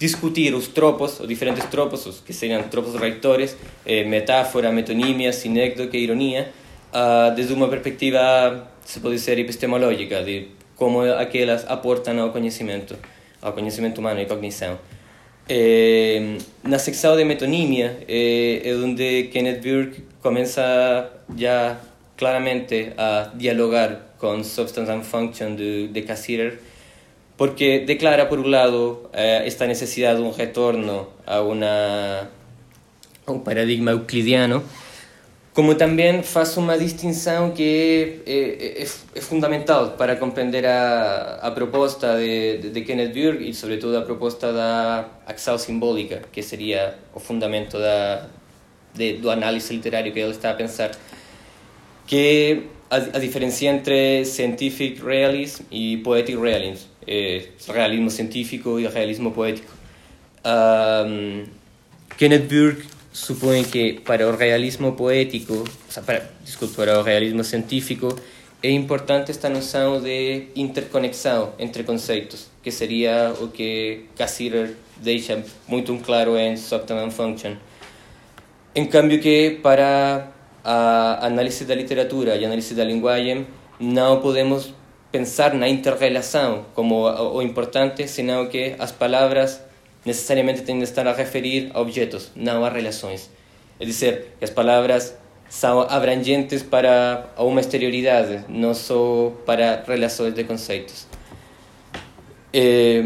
discutir 0.07 0.51
os 0.55 0.67
tropos, 0.79 1.11
os 1.21 1.29
diferentes 1.33 1.65
tropos, 1.75 2.01
os 2.11 2.17
que 2.21 2.33
seriam 2.41 2.63
tropos 2.75 2.95
reitores, 3.07 3.51
eh, 3.87 4.05
metáfora, 4.05 4.69
metonímia, 4.71 5.33
sinécdoque, 5.33 5.97
ironia, 5.97 6.43
uh, 6.93 7.35
desde 7.35 7.53
uma 7.59 7.69
perspectiva, 7.69 8.23
se 8.85 9.01
pode 9.01 9.15
dizer, 9.17 9.39
epistemológica, 9.39 10.23
de 10.23 10.35
como 10.77 11.01
aquelas 11.25 11.63
aportam 11.77 12.21
ao 12.21 12.31
conhecimento 12.31 12.95
ao 13.41 13.53
conhecimento 13.53 13.99
humano 13.99 14.21
e 14.21 14.27
cognição. 14.27 14.79
É, 15.47 16.39
na 16.63 16.79
secção 16.79 17.15
de 17.15 17.25
metonímia 17.25 17.99
é, 18.09 18.63
é 18.65 19.23
Kenneth 19.31 19.61
Burke 19.61 20.03
começa 20.23 21.11
já 21.37 21.79
claramente 22.17 22.93
a 22.97 23.31
dialogar 23.35 24.15
com 24.19 24.43
Substance 24.43 24.91
and 24.91 25.03
Function 25.03 25.55
de, 25.55 25.89
de 25.89 26.01
Cassirer, 26.01 26.59
porque 27.37 27.81
declara, 27.81 28.27
por 28.27 28.39
um 28.39 28.49
lado, 28.49 29.11
eh, 29.13 29.43
esta 29.47 29.67
necessidade 29.67 30.21
de 30.21 30.27
um 30.27 30.31
retorno 30.31 31.09
a, 31.27 31.41
uma, 31.41 32.31
a 33.27 33.33
um 33.33 33.41
paradigma 33.41 33.91
euclidiano, 33.91 34.63
como 35.55 35.77
também 35.77 36.23
faz 36.23 36.57
uma 36.57 36.77
distinção 36.77 37.53
que 37.53 38.23
é, 38.27 38.83
é, 38.83 38.87
é 39.15 39.21
fundamental 39.21 39.91
para 39.93 40.17
compreender 40.17 40.67
a, 40.67 41.39
a 41.43 41.51
proposta 41.53 42.19
de, 42.19 42.59
de, 42.59 42.71
de, 42.71 42.81
Kenneth 42.83 43.13
Burke 43.13 43.51
e, 43.51 43.55
sobretudo, 43.55 43.97
a 43.97 44.03
proposta 44.03 44.53
da 44.53 45.09
axal 45.27 45.57
simbólica, 45.57 46.23
que 46.33 46.43
seria 46.43 46.97
o 47.15 47.21
fundamento 47.21 47.79
da, 47.79 48.27
de, 48.93 49.15
do 49.15 49.31
análise 49.31 49.79
que 49.79 49.89
ele 49.89 50.31
está 50.31 50.51
a 50.51 50.55
pensar, 50.55 50.91
que 52.05 52.65
a, 52.91 52.97
a 52.97 53.19
diferença 53.21 53.65
entre 53.67 54.25
scientific 54.25 55.01
realism 55.05 55.63
e 55.71 55.99
poetic 55.99 56.37
realism, 56.37 56.89
é, 57.07 57.45
realismo 57.69 58.11
científico 58.11 58.79
e 58.79 58.87
realismo 58.87 59.31
poético. 59.33 59.73
Um, 60.45 61.45
Kenneth 62.17 62.49
Burke 62.49 62.87
supõe 63.13 63.65
que 63.65 64.01
para 64.05 64.29
o 64.29 64.37
realismo 64.37 64.93
poético, 64.93 65.65
para, 66.05 66.31
desculpe, 66.45 66.75
para 66.75 66.99
o 66.99 67.03
realismo 67.03 67.45
científico, 67.45 68.15
é 68.63 68.71
importante 68.71 69.31
esta 69.31 69.49
noção 69.49 70.01
de 70.01 70.49
interconexão 70.57 71.53
entre 71.59 71.85
conceitos, 71.85 72.49
que 72.63 72.71
seria 72.71 73.35
o 73.41 73.49
que 73.49 74.07
Cassirer 74.17 74.75
deixa 74.97 75.45
muito 75.69 75.95
claro 75.99 76.37
em 76.37 76.57
Subtle 76.57 77.11
Function. 77.11 77.57
Em 78.75 78.87
cambio 78.87 79.21
que 79.21 79.59
para 79.63 80.29
a 80.65 81.27
análise 81.27 81.65
da 81.65 81.75
literatura 81.75 82.37
e 82.37 82.45
análise 82.45 82.75
da 82.75 82.85
linguagem 82.85 83.47
não 83.79 84.21
podemos 84.21 84.73
pensar 85.15 85.55
na 85.55 85.69
interrelação 85.69 86.67
como 86.75 87.07
o 87.37 87.41
importante, 87.41 88.09
senão 88.09 88.49
que 88.49 88.75
as 88.81 88.91
palavras 88.91 89.61
necessariamente 90.05 90.63
têm 90.63 90.77
de 90.79 90.83
estar 90.83 91.07
a 91.07 91.13
referir 91.13 91.71
a 91.73 91.81
objetos, 91.81 92.33
não 92.35 92.65
a 92.65 92.69
relações. 92.69 93.31
É 93.79 93.85
dizer, 93.85 94.35
que 94.37 94.45
as 94.45 94.51
palavras 94.51 95.17
são 95.49 95.83
abrangentes 95.83 96.65
para 96.65 97.27
uma 97.39 97.61
exterioridade, 97.61 98.45
não 98.49 98.75
só 98.75 99.33
para 99.47 99.85
relações 99.87 100.35
de 100.35 100.43
conceitos. 100.43 101.07
É, 102.53 103.05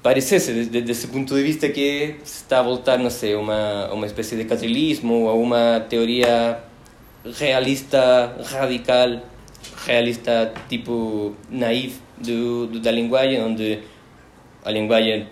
parece-se, 0.00 0.52
desde, 0.62 0.92
esse 0.92 1.08
ponto 1.08 1.34
de 1.34 1.42
vista, 1.42 1.68
que 1.70 2.14
se 2.22 2.42
está 2.42 2.60
a 2.60 2.62
voltar, 2.62 2.98
não 3.00 3.10
sei, 3.10 3.34
uma, 3.34 3.92
uma 3.92 4.06
espécie 4.06 4.36
de 4.36 4.44
catolicismo 4.44 5.24
ou 5.24 5.42
uma 5.42 5.84
teoria 5.90 6.60
realista 7.36 8.36
radical, 8.44 9.20
realista 9.86 10.52
tipo 10.68 11.34
naive 11.50 11.96
do, 12.16 12.66
do, 12.66 12.80
da 12.80 12.90
linguagem, 12.90 13.42
onde 13.42 13.78
a 14.64 14.70
linguagem 14.70 15.26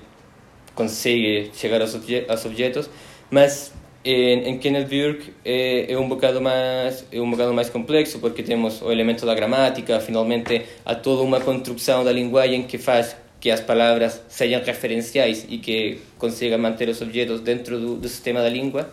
consegue 0.75 1.50
chegar 1.54 1.80
aos, 1.80 1.95
obje 1.95 2.25
aos 2.28 2.45
objetos, 2.45 2.88
mas 3.30 3.73
em, 4.04 4.49
em 4.49 4.59
Kenneth 4.59 4.88
Burke 4.88 5.33
é, 5.45 5.92
é, 5.92 5.99
um 5.99 6.09
bocado 6.09 6.40
mais 6.40 7.04
é 7.11 7.21
um 7.21 7.30
bocado 7.30 7.52
mais 7.52 7.68
complexo 7.68 8.18
porque 8.18 8.42
temos 8.42 8.80
o 8.83 8.92
elemento 8.92 9.26
da 9.26 9.35
gramática, 9.35 9.99
finalmente 10.00 10.62
há 10.85 10.95
toda 10.95 11.23
uma 11.23 11.40
construção 11.40 12.04
da 12.04 12.12
linguagem 12.12 12.62
que 12.62 12.78
faz 12.78 13.16
que 13.40 13.50
as 13.50 13.61
palavras 13.61 14.23
sejam 14.28 14.62
referenciais 14.62 15.47
e 15.49 15.59
que 15.59 15.99
consiga 16.18 16.56
manter 16.56 16.88
os 16.88 17.00
objetos 17.02 17.40
dentro 17.40 17.78
do, 17.78 17.97
do 17.97 18.09
sistema 18.09 18.40
da 18.40 18.49
língua. 18.49 18.90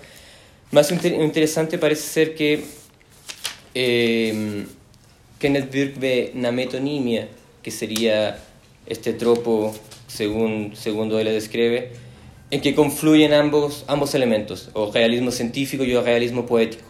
Mas 0.72 0.90
o 0.90 0.94
interessante 0.94 1.78
parece 1.78 2.02
ser 2.04 2.34
que 2.36 2.64
eh, 3.74 4.64
Kenneth 5.44 5.66
Burke 5.66 6.00
vê 6.00 6.32
na 6.36 6.54
metonímia, 6.54 7.28
que 7.62 7.70
seria 7.70 8.40
este 8.88 9.12
tropo 9.12 9.76
según, 10.08 10.72
segundo 10.74 11.20
ele 11.20 11.34
describe, 11.34 11.90
en 12.50 12.62
que 12.62 12.74
confluyen 12.74 13.34
ambos, 13.34 13.84
ambos 13.90 14.16
elementos, 14.16 14.70
o 14.74 14.90
realismo 14.90 15.32
científico 15.32 15.84
e 15.84 15.98
o 15.98 16.02
realismo 16.02 16.44
poético. 16.44 16.84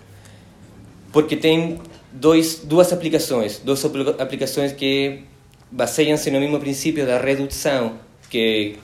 Porque 1.12 1.36
tem 1.36 1.80
dois, 2.12 2.62
duas 2.64 2.94
aplicações, 2.94 3.60
duas 3.66 3.84
aplicações 4.20 4.72
que 4.72 5.24
baseiam-se 5.72 6.30
no 6.30 6.40
mesmo 6.40 6.60
princípio 6.60 7.08
da 7.08 7.18
redução 7.18 7.98
que 8.30 8.76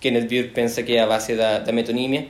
Kenneth 0.00 0.22
Burke 0.22 0.54
pensa 0.54 0.82
que 0.82 0.96
é 0.96 1.02
a 1.02 1.06
base 1.06 1.36
da, 1.36 1.58
da 1.58 1.70
metonímia 1.70 2.28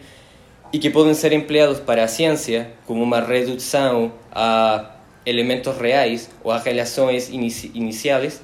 e 0.72 0.80
que 0.80 0.90
podem 0.90 1.14
ser 1.14 1.32
empleados 1.32 1.78
para 1.78 2.02
a 2.02 2.08
ciência 2.08 2.72
como 2.86 3.04
uma 3.04 3.20
redução 3.20 4.12
a 4.32 4.91
elementos 5.24 5.76
reais 5.76 6.30
ou 6.42 6.50
a 6.50 6.58
relações 6.58 7.28
inici 7.28 7.70
iniciais, 7.74 8.40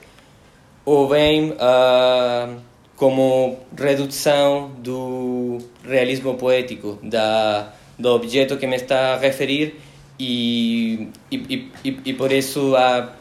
ou 0.84 1.08
bem 1.08 1.50
uh, 1.50 2.56
como 2.96 3.58
redução 3.76 4.70
do 4.78 5.58
realismo 5.84 6.34
poético, 6.34 6.98
da, 7.02 7.72
do 7.98 8.08
objeto 8.10 8.56
que 8.56 8.66
me 8.66 8.76
está 8.76 9.14
a 9.14 9.16
referir 9.18 9.76
e, 10.18 11.08
e, 11.30 11.70
e, 11.84 12.00
e 12.06 12.12
por 12.14 12.32
isso 12.32 12.74
há, 12.74 13.12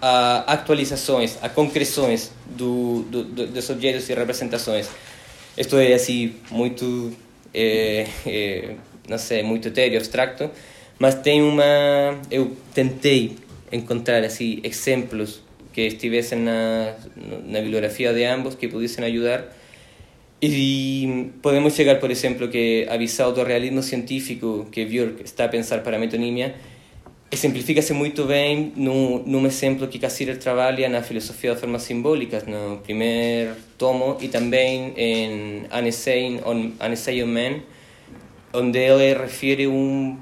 há 0.00 0.52
atualizações, 0.52 1.36
há 1.42 1.48
concreções 1.48 2.30
do, 2.46 3.02
do, 3.10 3.24
do, 3.24 3.46
dos 3.48 3.70
objetos 3.70 4.08
e 4.08 4.14
representações. 4.14 4.88
Isto 5.56 5.78
é 5.78 5.94
assim 5.94 6.36
muito, 6.50 7.12
é, 7.52 8.06
é, 8.26 8.74
não 9.08 9.18
sei, 9.18 9.42
muito 9.42 9.68
etéreo, 9.68 9.96
abstracto, 9.98 10.50
mas 10.98 11.16
tem 11.16 11.42
uma, 11.42 12.20
eu 12.30 12.56
tentei 12.74 13.36
encontrar 13.70 14.24
assim 14.24 14.60
exemplos 14.62 15.42
que 15.72 15.86
estivessem 15.86 16.38
na, 16.38 16.94
na 17.46 17.60
bibliografia 17.60 18.12
de 18.14 18.24
ambos, 18.24 18.54
que 18.54 18.68
pudiesen 18.68 19.04
ayudar. 19.04 19.52
Y 20.40 21.32
podemos 21.42 21.76
llegar, 21.76 21.98
por 21.98 22.10
ejemplo, 22.10 22.50
que 22.50 22.86
avisado 22.90 23.32
do 23.32 23.44
realismo 23.44 23.82
científico 23.82 24.68
que 24.70 24.84
Björk 24.84 25.22
está 25.22 25.44
a 25.44 25.50
pensar 25.50 25.82
para 25.82 25.96
a 25.96 26.00
metonimia, 26.00 26.54
exemplifica-se 27.30 27.92
muito 27.92 28.24
bem 28.24 28.72
num, 28.76 29.22
num 29.26 29.46
exemplo 29.46 29.88
que 29.88 29.98
Cassirer 29.98 30.38
trabalha 30.38 30.88
na 30.88 31.02
filosofia 31.02 31.52
das 31.52 31.60
formas 31.60 31.82
simbólicas, 31.82 32.44
no 32.46 32.78
primeiro 32.78 33.54
tomo, 33.76 34.16
e 34.20 34.28
também 34.28 34.92
em 34.96 35.64
An 35.70 35.86
Essay 35.86 36.40
on, 36.44 36.72
An 36.80 36.92
Essay 36.92 37.22
on 37.22 37.26
Man, 37.26 37.60
onde 38.52 38.78
ele 38.78 39.14
refere 39.14 39.66
um 39.66 40.16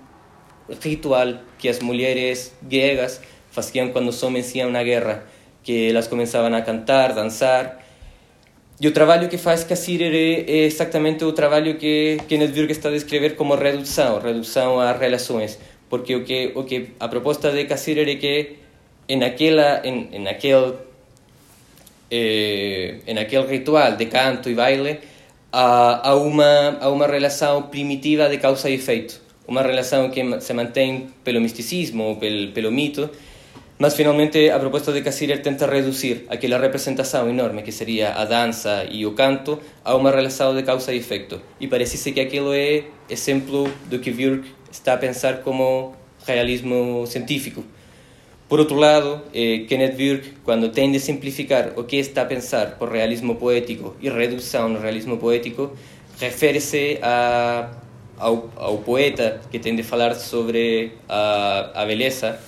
ritual 0.82 1.34
que 1.58 1.68
as 1.68 1.80
mulheres 1.80 2.54
gregas 2.62 3.20
faziam 3.50 3.90
quando 3.90 4.08
os 4.08 4.22
homens 4.22 4.54
iam 4.54 4.70
na 4.70 4.82
guerra 4.82 5.24
que 5.64 5.88
elas 5.88 6.06
começavam 6.06 6.54
a 6.54 6.60
cantar, 6.60 7.14
dançar. 7.14 7.82
E 8.80 8.86
o 8.86 8.92
trabalho 8.92 9.28
que 9.28 9.38
faz 9.38 9.64
Cassirer 9.64 10.44
é 10.46 10.66
exatamente 10.66 11.24
o 11.24 11.32
trabalho 11.32 11.78
que 11.78 12.18
Kenneth 12.28 12.52
Burke 12.52 12.72
está 12.72 12.90
a 12.90 13.30
como 13.34 13.54
redução, 13.54 14.20
redução 14.20 14.78
a 14.78 14.92
relações. 14.92 15.58
Porque 15.88 16.14
o 16.14 16.24
que, 16.24 16.52
o 16.54 16.64
que 16.64 16.90
a 17.00 17.08
proposta 17.08 17.50
de 17.50 17.64
Cassirer 17.64 18.08
é 18.08 18.16
que 18.16 18.56
em, 19.08 19.22
aquela, 19.24 19.80
em, 19.84 20.08
em, 20.12 20.28
aquele, 20.28 20.74
eh, 22.10 22.98
ritual 23.48 23.96
de 23.96 24.06
canto 24.06 24.50
e 24.50 24.54
baile 24.54 25.00
há, 25.52 26.10
há, 26.10 26.14
uma, 26.16 26.78
há 26.80 26.90
uma 26.90 27.06
primitiva 27.62 28.28
de 28.28 28.38
causa 28.38 28.68
e 28.68 28.74
efeito. 28.74 29.23
Uma 29.46 29.62
relação 29.62 30.10
que 30.10 30.40
se 30.40 30.52
mantém 30.54 31.08
pelo 31.22 31.40
misticismo, 31.40 32.16
pelo, 32.16 32.52
pelo 32.52 32.70
mito, 32.70 33.10
mas 33.78 33.94
finalmente 33.94 34.50
a 34.50 34.58
proposta 34.58 34.92
de 34.92 35.02
Cassirer 35.02 35.42
tenta 35.42 35.66
reduzir 35.66 36.24
aquela 36.28 36.58
representação 36.58 37.28
enorme 37.28 37.62
que 37.62 37.72
seria 37.72 38.12
a 38.12 38.24
dança 38.24 38.86
e 38.90 39.04
o 39.04 39.12
canto 39.12 39.58
a 39.84 39.96
uma 39.96 40.10
relação 40.10 40.54
de 40.54 40.62
causa 40.62 40.92
e 40.92 40.98
efeito. 40.98 41.40
E 41.60 41.66
parece 41.66 42.12
que 42.12 42.20
aquilo 42.20 42.54
é 42.54 42.84
exemplo 43.10 43.68
do 43.90 43.98
que 43.98 44.12
Björk 44.12 44.46
está 44.70 44.94
a 44.94 44.96
pensar 44.96 45.42
como 45.42 45.92
realismo 46.24 47.04
científico. 47.06 47.64
Por 48.48 48.60
outro 48.60 48.76
lado, 48.76 49.22
eh, 49.34 49.64
Kenneth 49.68 49.96
Burke, 49.96 50.30
quando 50.44 50.68
tende 50.68 50.98
a 50.98 51.00
simplificar 51.00 51.72
o 51.76 51.84
que 51.84 51.96
está 51.96 52.22
a 52.22 52.26
pensar 52.26 52.78
por 52.78 52.90
realismo 52.90 53.34
poético 53.34 53.96
e 54.00 54.08
redução 54.08 54.68
no 54.68 54.78
realismo 54.78 55.16
poético, 55.16 55.72
refere-se 56.20 56.98
ao, 58.24 58.50
ao, 58.56 58.78
poeta 58.78 59.40
que 59.50 59.58
tende 59.58 59.82
a 59.82 59.84
falar 59.84 60.14
sobre 60.14 60.92
a, 61.08 61.82
a 61.82 61.84
beleza 61.86 62.38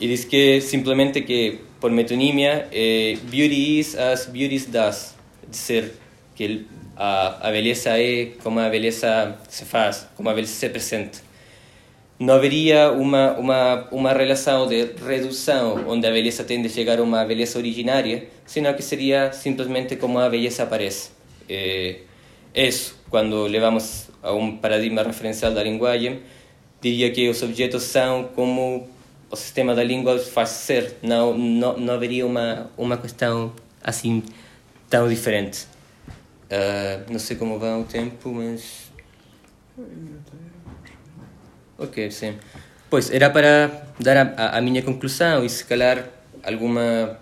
e 0.00 0.08
diz 0.08 0.24
que 0.24 0.60
simplesmente 0.60 1.22
que 1.22 1.58
por 1.80 1.90
metonímia 1.90 2.68
eh, 2.72 3.18
beauty 3.30 3.80
is 3.80 3.94
as 3.96 4.26
beauty 4.26 4.58
does, 4.66 5.14
dizer 5.48 5.94
que 6.34 6.66
a, 6.96 7.48
a 7.48 7.50
beleza 7.50 7.98
é 7.98 8.32
como 8.42 8.60
a 8.60 8.68
beleza 8.68 9.36
se 9.48 9.64
faz, 9.64 10.08
como 10.16 10.28
a 10.30 10.34
beleza 10.34 10.54
se 10.54 10.66
apresenta 10.66 11.30
não 12.20 12.34
haveria 12.34 12.92
uma, 12.92 13.32
uma, 13.38 13.88
uma 13.90 14.12
relação 14.12 14.66
de 14.66 14.90
redução 15.06 15.88
onde 15.88 16.06
a 16.06 16.10
beleza 16.10 16.44
tende 16.44 16.66
a 16.66 16.70
chegar 16.70 16.98
a 16.98 17.02
uma 17.02 17.24
beleza 17.24 17.58
originária, 17.58 18.28
senão 18.44 18.74
que 18.74 18.82
seria 18.82 19.32
simplesmente 19.32 19.96
como 19.96 20.18
a 20.18 20.28
beleza 20.28 20.64
aparece. 20.64 21.12
É, 21.48 21.96
isso, 22.54 22.99
quando 23.10 23.46
levamos 23.46 24.08
a 24.22 24.32
um 24.32 24.56
paradigma 24.56 25.02
referencial 25.02 25.52
da 25.52 25.62
linguagem, 25.62 26.22
diria 26.80 27.10
que 27.10 27.28
os 27.28 27.42
objetos 27.42 27.82
são 27.82 28.24
como 28.34 28.88
o 29.30 29.36
sistema 29.36 29.74
da 29.74 29.84
língua 29.84 30.18
faz 30.18 30.50
ser, 30.50 30.96
não, 31.02 31.36
não, 31.36 31.76
não 31.76 31.94
haveria 31.94 32.26
uma, 32.26 32.70
uma 32.76 32.96
questão 32.96 33.52
assim 33.82 34.22
tão 34.88 35.08
diferente. 35.08 35.66
Uh, 36.50 37.12
não 37.12 37.18
sei 37.18 37.36
como 37.36 37.58
vai 37.58 37.80
o 37.80 37.84
tempo, 37.84 38.32
mas. 38.32 38.90
Ok, 41.78 42.10
sim. 42.10 42.36
Pois, 42.90 43.10
era 43.10 43.30
para 43.30 43.70
dar 44.00 44.34
a, 44.36 44.58
a, 44.58 44.60
minha 44.60 44.82
conclusão 44.82 45.44
e 45.44 45.48
se 45.48 45.64
calhar 45.64 46.08
alguma, 46.42 47.16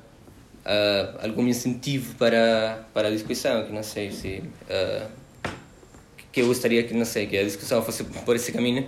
uh, 0.64 1.18
algum 1.22 1.46
incentivo 1.46 2.14
para, 2.14 2.86
para 2.94 3.08
a 3.08 3.10
discussão, 3.10 3.64
que 3.66 3.72
não 3.72 3.82
sei 3.82 4.10
se... 4.10 4.42
Uh, 4.64 5.27
que 6.38 6.42
eu 6.42 6.46
gostaria 6.46 6.84
que, 6.84 6.94
não 6.94 7.04
sei, 7.04 7.26
que 7.26 7.36
a 7.36 7.42
discussão 7.42 7.82
fosse 7.82 8.04
por 8.04 8.36
esse 8.36 8.52
caminho, 8.52 8.86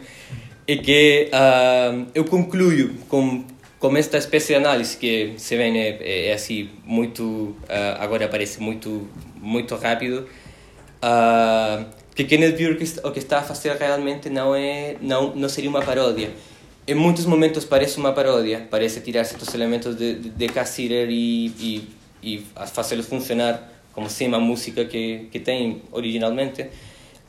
e 0.67 0.77
que 0.77 1.29
uh, 1.33 2.07
eu 2.15 2.25
concluo 2.25 2.95
com, 3.09 3.45
com 3.79 3.97
esta 3.97 4.19
espécie 4.19 4.49
de 4.49 4.55
análise 4.55 4.97
que 4.97 5.35
se 5.37 5.57
vê 5.57 5.65
é, 5.65 5.99
é, 6.01 6.27
é 6.29 6.33
assim 6.33 6.71
muito 6.85 7.57
agora 7.99 8.29
parece 8.29 8.61
muito 8.61 9.09
muito 9.37 9.75
rápido 9.75 10.29
uh, 11.03 11.85
que 12.15 12.25
Kenneth 12.25 12.57
Burke 12.57 12.85
o 13.03 13.11
que 13.11 13.19
está 13.19 13.39
a 13.39 13.43
fazer 13.43 13.75
realmente 13.77 14.31
não 14.31 14.55
é 14.55 14.97
não 15.01 15.35
não 15.35 15.49
seria 15.49 15.71
uma 15.71 15.83
paródia. 15.83 16.31
Em 16.87 16.95
muitos 16.95 17.25
momentos 17.27 17.65
parece 17.65 17.99
uma 17.99 18.13
paródia 18.13 18.69
parece 18.71 19.01
tirar 19.01 19.25
certos 19.25 19.53
elementos 19.55 19.97
de, 19.97 20.15
de, 20.15 20.31
de 20.31 20.49
Cassirer 20.49 21.09
e, 21.11 21.47
e, 21.59 21.89
e 22.23 22.47
fazê-los 22.73 23.07
funcionar 23.07 23.69
como 23.93 24.09
se 24.09 24.25
uma 24.27 24.39
música 24.39 24.85
que, 24.85 25.27
que 25.33 25.41
tem 25.41 25.83
originalmente 25.91 26.67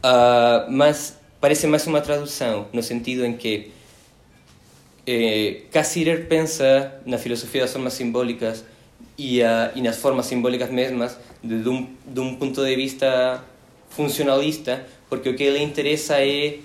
uh, 0.04 0.72
mas 0.72 1.18
parece 1.40 1.68
mais 1.68 1.86
uma 1.88 2.02
tradução 2.02 2.68
no 2.74 2.84
sentido 2.84 3.26
em 3.26 3.34
que 3.34 3.72
eh, 5.08 5.62
Cassirer 5.72 6.28
pensa 6.28 7.02
na 7.06 7.18
filosofia 7.18 7.62
das 7.62 7.74
formas 7.74 7.94
simbólicas 7.94 8.64
e, 9.18 9.42
uh, 9.42 9.72
e 9.76 9.82
nas 9.82 9.98
formas 9.98 10.28
simbólicas 10.28 10.70
mesmas 10.70 11.18
de 11.44 11.68
um, 11.68 11.88
de 12.06 12.20
um 12.20 12.36
de 12.36 12.76
vista 12.76 13.44
funcionalista, 13.90 14.86
porque 15.10 15.30
o 15.30 15.36
que 15.36 15.50
lhe 15.50 15.62
interessa 15.64 16.22
é 16.22 16.60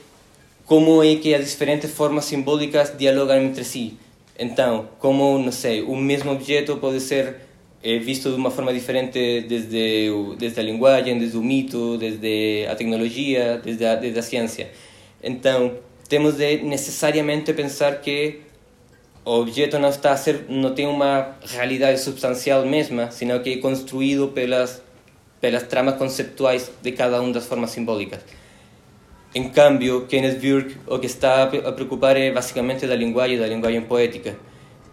como 0.66 1.02
é 1.02 1.16
que 1.16 1.34
as 1.34 1.48
diferentes 1.48 1.90
formas 1.90 2.26
simbólicas 2.26 2.96
dialogam 2.96 3.40
entre 3.40 3.64
si. 3.64 3.96
Então, 4.38 4.88
como, 4.98 5.38
não 5.38 5.52
sei, 5.52 5.82
o 5.82 5.96
mesmo 5.96 6.32
objeto 6.32 6.76
pode 6.76 7.00
ser 7.00 7.45
é, 7.86 7.98
visto 8.00 8.30
de 8.30 8.34
uma 8.34 8.50
forma 8.50 8.72
diferente 8.72 9.42
desde, 9.42 10.10
o, 10.10 10.34
desde 10.34 10.58
a 10.58 10.62
linguagem, 10.62 11.16
desde 11.16 11.36
o 11.36 11.42
mito, 11.42 11.96
desde 11.96 12.66
a 12.68 12.74
tecnologia, 12.74 13.60
desde 13.62 13.84
a, 13.86 13.94
desde 13.94 14.18
a 14.18 14.22
ciência. 14.22 14.70
Então, 15.22 15.78
temos 16.08 16.34
de 16.34 16.64
necessariamente 16.64 17.52
pensar 17.52 18.00
que 18.00 18.40
o 19.24 19.30
objeto 19.40 19.78
não 19.78 19.88
está 19.88 20.10
a 20.10 20.16
ser 20.16 20.46
não 20.48 20.74
tem 20.74 20.88
uma 20.88 21.36
realidade 21.44 22.00
substancial 22.00 22.66
mesma, 22.66 23.12
senão 23.12 23.40
que 23.40 23.52
é 23.52 23.56
construído 23.58 24.28
pelas 24.28 24.82
pelas 25.40 25.62
tramas 25.64 25.96
conceptuais 25.96 26.72
de 26.82 26.90
cada 26.90 27.20
uma 27.20 27.32
das 27.32 27.46
formas 27.46 27.70
simbólicas. 27.70 28.20
Em 29.32 29.48
cambio, 29.50 30.06
Kenneth 30.06 30.40
Burke 30.40 30.76
o 30.88 30.98
que 30.98 31.06
está 31.06 31.44
a 31.44 31.72
preocupar 31.72 32.16
é 32.16 32.32
basicamente 32.32 32.84
da 32.84 32.96
linguagem, 32.96 33.38
da 33.38 33.46
linguagem 33.46 33.82
poética. 33.82 34.36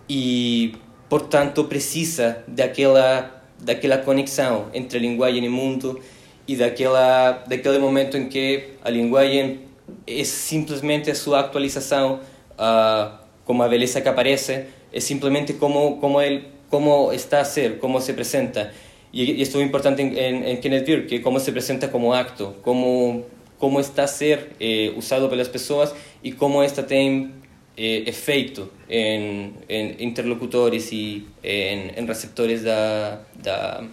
E, 0.07 0.75
portanto, 1.13 1.65
precisa 1.65 2.43
daquela 2.47 3.43
daquela 3.59 3.99
conexão 3.99 4.69
entre 4.73 4.97
linguagem 4.97 5.45
e 5.45 5.47
mundo 5.47 5.99
e 6.47 6.55
daquela 6.55 7.43
daquele 7.45 7.77
momento 7.77 8.17
em 8.17 8.27
que 8.27 8.71
a 8.83 8.89
linguagem 8.89 9.59
é 10.07 10.23
simplesmente 10.23 11.11
a 11.11 11.15
sua 11.15 11.41
atualização, 11.41 12.19
uh, 12.57 13.15
como 13.45 13.61
a 13.61 13.67
beleza 13.67 14.01
que 14.01 14.09
aparece, 14.09 14.65
é 14.91 14.99
simplesmente 14.99 15.53
como 15.53 15.99
como 15.99 16.19
ele 16.19 16.47
como 16.67 17.13
está 17.13 17.41
a 17.41 17.45
ser, 17.45 17.77
como 17.77 18.01
se 18.01 18.11
apresenta 18.13 18.71
y, 19.11 19.39
esto 19.39 19.59
es 19.59 19.65
importante 19.67 20.01
en, 20.01 20.17
en, 20.17 20.43
en 20.43 20.61
Kenneth 20.61 20.87
Beer, 20.87 21.05
que 21.05 21.21
cómo 21.21 21.39
se 21.39 21.51
presenta 21.51 21.91
como 21.91 22.15
acto, 22.15 22.55
cómo, 22.63 23.21
cómo 23.59 23.79
está 23.79 24.05
a 24.05 24.07
ser 24.07 24.55
eh, 24.59 24.91
usado 24.97 25.29
por 25.29 25.37
las 25.37 25.49
personas 25.49 25.93
y 26.23 26.31
cómo 26.31 26.63
está 26.63 26.87
tiene 26.87 27.42
eh, 27.75 28.03
efeito 28.05 28.71
en, 28.87 29.53
en 29.67 29.95
interlocutores 29.99 30.93
y 30.93 31.27
en, 31.41 31.97
en 31.97 32.07
receptores 32.07 32.63
da, 32.63 33.25
da, 33.41 33.87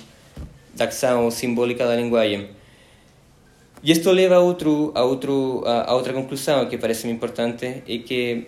da 0.74 0.84
acción 0.84 1.32
simbólica 1.32 1.86
da 1.86 1.96
linguagem. 1.96 2.48
E 3.82 3.92
isto 3.92 4.12
leva 4.12 4.36
a, 4.36 4.40
outro, 4.40 4.92
a, 4.94 5.02
outro, 5.04 5.64
a, 5.66 5.94
outra 5.94 6.12
conclusão 6.12 6.68
que 6.68 6.76
parece-me 6.76 7.12
importante, 7.12 7.82
é 7.88 7.98
que 7.98 8.46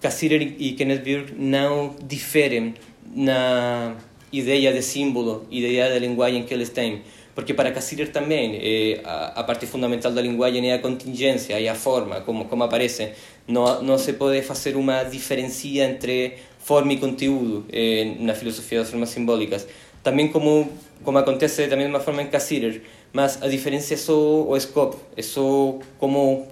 Cassirer 0.00 0.56
e 0.58 0.72
Kenneth 0.72 1.02
Beer 1.02 1.34
não 1.36 1.94
diferem 2.02 2.74
na 3.14 3.96
ideia 4.32 4.72
de 4.72 4.82
símbolo, 4.82 5.46
ideia 5.50 5.92
de 5.92 5.98
linguagem 5.98 6.44
que 6.44 6.54
eles 6.54 6.70
têm. 6.70 7.02
Porque 7.34 7.54
para 7.54 7.70
Cassirer 7.70 8.10
também, 8.12 8.56
eh, 8.56 9.00
a, 9.04 9.40
a, 9.40 9.44
parte 9.44 9.66
fundamental 9.66 10.12
da 10.12 10.20
linguagem 10.20 10.70
é 10.70 10.74
a 10.74 10.78
contingência, 10.78 11.58
é 11.60 11.68
a 11.68 11.74
forma, 11.74 12.20
como, 12.22 12.44
como 12.46 12.64
aparece. 12.64 13.12
Não, 13.50 13.82
não 13.82 13.98
se 13.98 14.12
pode 14.12 14.42
fazer 14.42 14.76
uma 14.76 15.02
diferença 15.02 15.66
entre 15.66 16.38
forma 16.58 16.92
e 16.92 16.98
conteúdo 16.98 17.64
eh, 17.72 18.14
na 18.20 18.34
filosofia 18.34 18.78
das 18.78 18.90
formas 18.90 19.08
simbólicas. 19.10 19.66
Também 20.02 20.28
como, 20.28 20.70
como 21.02 21.18
acontece 21.18 21.66
da 21.66 21.76
mesma 21.76 22.00
forma 22.00 22.22
em 22.22 22.28
Cassirer, 22.28 22.82
mas 23.12 23.42
a 23.42 23.48
diferença 23.48 23.94
é 23.94 23.96
só 23.96 24.14
o 24.14 24.56
escopo, 24.56 24.98
é 25.16 25.22
só 25.22 25.78
como 25.98 26.46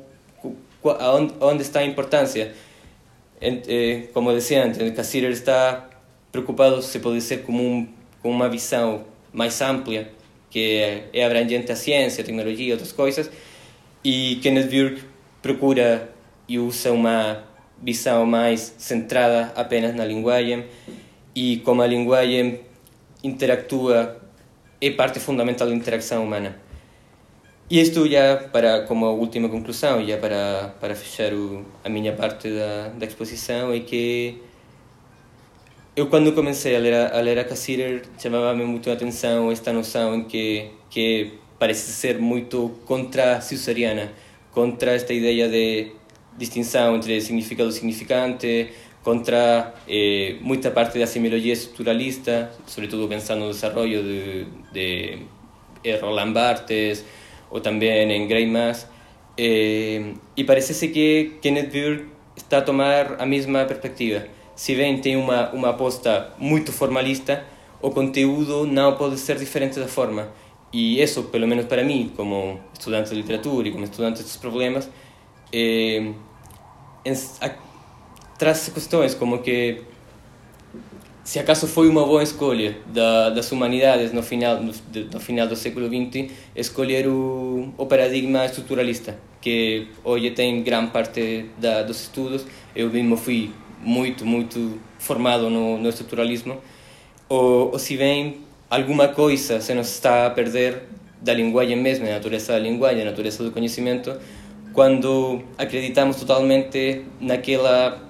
aonde, 0.85 1.35
onde 1.41 1.63
está 1.63 1.81
a 1.81 1.85
importância. 1.85 2.53
Eh, 3.41 4.09
como 4.13 4.35
dizia 4.35 4.65
antes, 4.65 4.79
Cassirer 4.95 5.31
está 5.31 5.89
preocupado 6.33 6.83
se 6.83 6.99
pode 6.99 7.21
ser 7.21 7.43
como 7.43 7.63
um, 7.63 7.89
com 8.21 8.31
uma 8.31 8.49
visão 8.49 9.05
mais 9.33 9.61
ampla 9.61 10.09
que 10.51 11.09
é, 11.13 11.25
abrangente 11.25 11.71
a 11.71 11.77
ciência, 11.77 12.23
a 12.23 12.25
tecnologia, 12.25 12.73
outras 12.73 12.93
coisas, 12.93 13.31
e 14.03 14.37
Kenneth 14.43 14.71
Burke 14.71 15.03
procura 15.43 16.09
e 16.49 16.59
usa 16.59 16.93
uma 16.93 17.45
visão 17.83 18.27
mais 18.27 18.75
centrada 18.79 19.53
apenas 19.55 19.95
na 19.95 20.05
linguagem 20.05 20.65
e 21.35 21.59
como 21.59 21.83
a 21.83 21.87
linguagem 21.87 22.61
interactua 23.23 24.21
é 24.81 24.91
parte 24.91 25.21
fundamental 25.21 25.69
da 25.69 25.75
interação 25.75 26.25
humana. 26.25 26.57
E 27.71 27.81
isto 27.81 28.09
já 28.09 28.37
para 28.51 28.83
como 28.83 29.07
última 29.07 29.49
conclusão, 29.49 30.05
já 30.07 30.17
para 30.17 30.75
para 30.81 30.95
fechar 30.95 31.35
o, 31.35 31.67
a 31.85 31.89
minha 31.89 32.13
parte 32.15 32.49
da, 32.49 32.89
da 32.89 33.07
exposição 33.07 33.73
é 33.73 33.81
que 33.81 34.41
eu 35.95 36.07
quando 36.07 36.33
comecei 36.33 36.75
a 36.77 36.79
ler 36.79 36.95
a, 36.95 37.21
ler 37.21 37.39
a 37.39 37.45
Cassirer 37.45 38.03
chamava-me 38.19 38.65
muito 38.65 38.89
a 38.89 38.95
atenção 38.95 39.51
esta 39.53 39.73
noção 39.73 40.15
em 40.15 40.25
que 40.25 40.71
que 40.89 41.33
parece 41.59 41.93
ser 41.93 42.19
muito 42.19 42.81
contra 42.87 43.39
Caesariana, 43.41 44.13
contra 44.53 44.93
esta 44.93 45.13
ideia 45.13 45.49
de 45.49 45.98
distinção 46.38 46.96
entre 46.96 47.20
significado 47.20 47.68
e 47.68 47.72
significante, 47.72 48.70
contra 49.03 49.74
eh, 49.88 50.37
muita 50.40 50.70
parte 50.70 50.98
da 50.98 51.07
semiologia 51.07 51.53
estruturalista, 51.53 52.51
sobretudo 52.66 53.09
pensando 53.09 53.44
no 53.44 53.51
desenvolvimento 53.51 54.05
de, 54.05 54.46
de 54.72 55.18
eh, 55.85 55.96
Roland 56.01 56.33
Barthes 56.33 57.05
ou 57.51 57.61
também 57.61 58.11
em 58.11 58.27
Gray 58.27 58.46
Mass. 58.46 58.87
Eh, 59.37 60.12
e 60.37 60.44
parece 60.44 60.88
que 60.88 61.38
Kenneth 61.42 61.70
Burke 61.70 62.07
está 62.37 62.59
a 62.59 62.62
tomar 62.62 63.20
a 63.20 63.27
mesma 63.27 63.64
perspectiva 63.64 64.38
se 64.59 64.74
bem 64.74 65.01
tem 65.01 65.14
uma, 65.14 65.51
uma 65.51 65.70
aposta 65.70 66.33
muito 66.37 66.72
formalista, 66.72 67.44
o 67.81 67.92
conteúdo 67.92 68.66
não 68.66 68.96
pode 68.96 69.16
ser 69.16 69.38
diferente 69.38 69.79
da 69.79 69.87
forma. 69.87 70.31
E 70.72 71.01
isso, 71.01 71.22
pelo 71.24 71.46
menos 71.46 71.66
para 71.66 71.85
mim, 71.85 72.12
como 72.16 72.59
estudante 72.72 73.11
de 73.11 73.14
literatura 73.14 73.68
e 73.68 73.70
como 73.70 73.85
estudante 73.85 74.16
destes 74.16 74.37
problemas, 74.37 74.90
é, 75.53 76.11
traz 78.39 78.69
questões 78.69 79.15
como 79.15 79.39
que 79.39 79.83
se 81.29 81.39
acaso 81.39 81.67
foi 81.67 81.91
uma 81.91 82.07
boa 82.07 82.23
escolha 82.23 82.75
da, 82.87 83.29
das 83.29 83.53
humanidades 83.53 84.15
no 84.15 84.23
final, 84.23 84.63
no, 84.63 84.73
no 85.13 85.21
final 85.21 85.47
do 85.47 85.55
século 85.55 85.87
XX 85.87 86.33
escolher 86.57 87.07
o, 87.07 87.71
o 87.77 87.85
paradigma 87.85 88.47
estruturalista, 88.47 89.15
que 89.39 89.89
hoje 90.03 90.31
tem 90.31 90.63
grande 90.63 90.91
parte 90.91 91.51
da, 91.59 91.83
dos 91.83 92.01
estudos. 92.01 92.47
Eu 92.75 92.89
mesmo 92.89 93.15
fui 93.15 93.51
muito, 93.83 94.25
muito 94.25 94.81
formado 94.99 95.51
no, 95.51 95.77
no 95.77 95.91
estruturalismo. 95.91 96.57
Ou, 97.29 97.73
ou 97.73 97.79
se 97.79 97.99
bem 97.99 98.39
alguma 98.71 99.09
coisa 99.09 99.61
se 99.61 99.75
nos 99.75 99.89
está 99.89 100.29
a 100.29 100.31
perder 100.31 100.85
da 101.21 101.35
linguagem 101.35 101.77
mesmo, 101.77 102.07
da 102.07 102.13
natureza 102.13 102.55
da 102.55 102.59
linguagem, 102.59 103.05
da 103.05 103.11
natureza 103.11 103.45
do 103.45 103.51
conhecimento, 103.51 104.19
quando 104.72 105.42
acreditamos 105.57 106.16
totalmente 106.16 107.04
naquela 107.20 108.02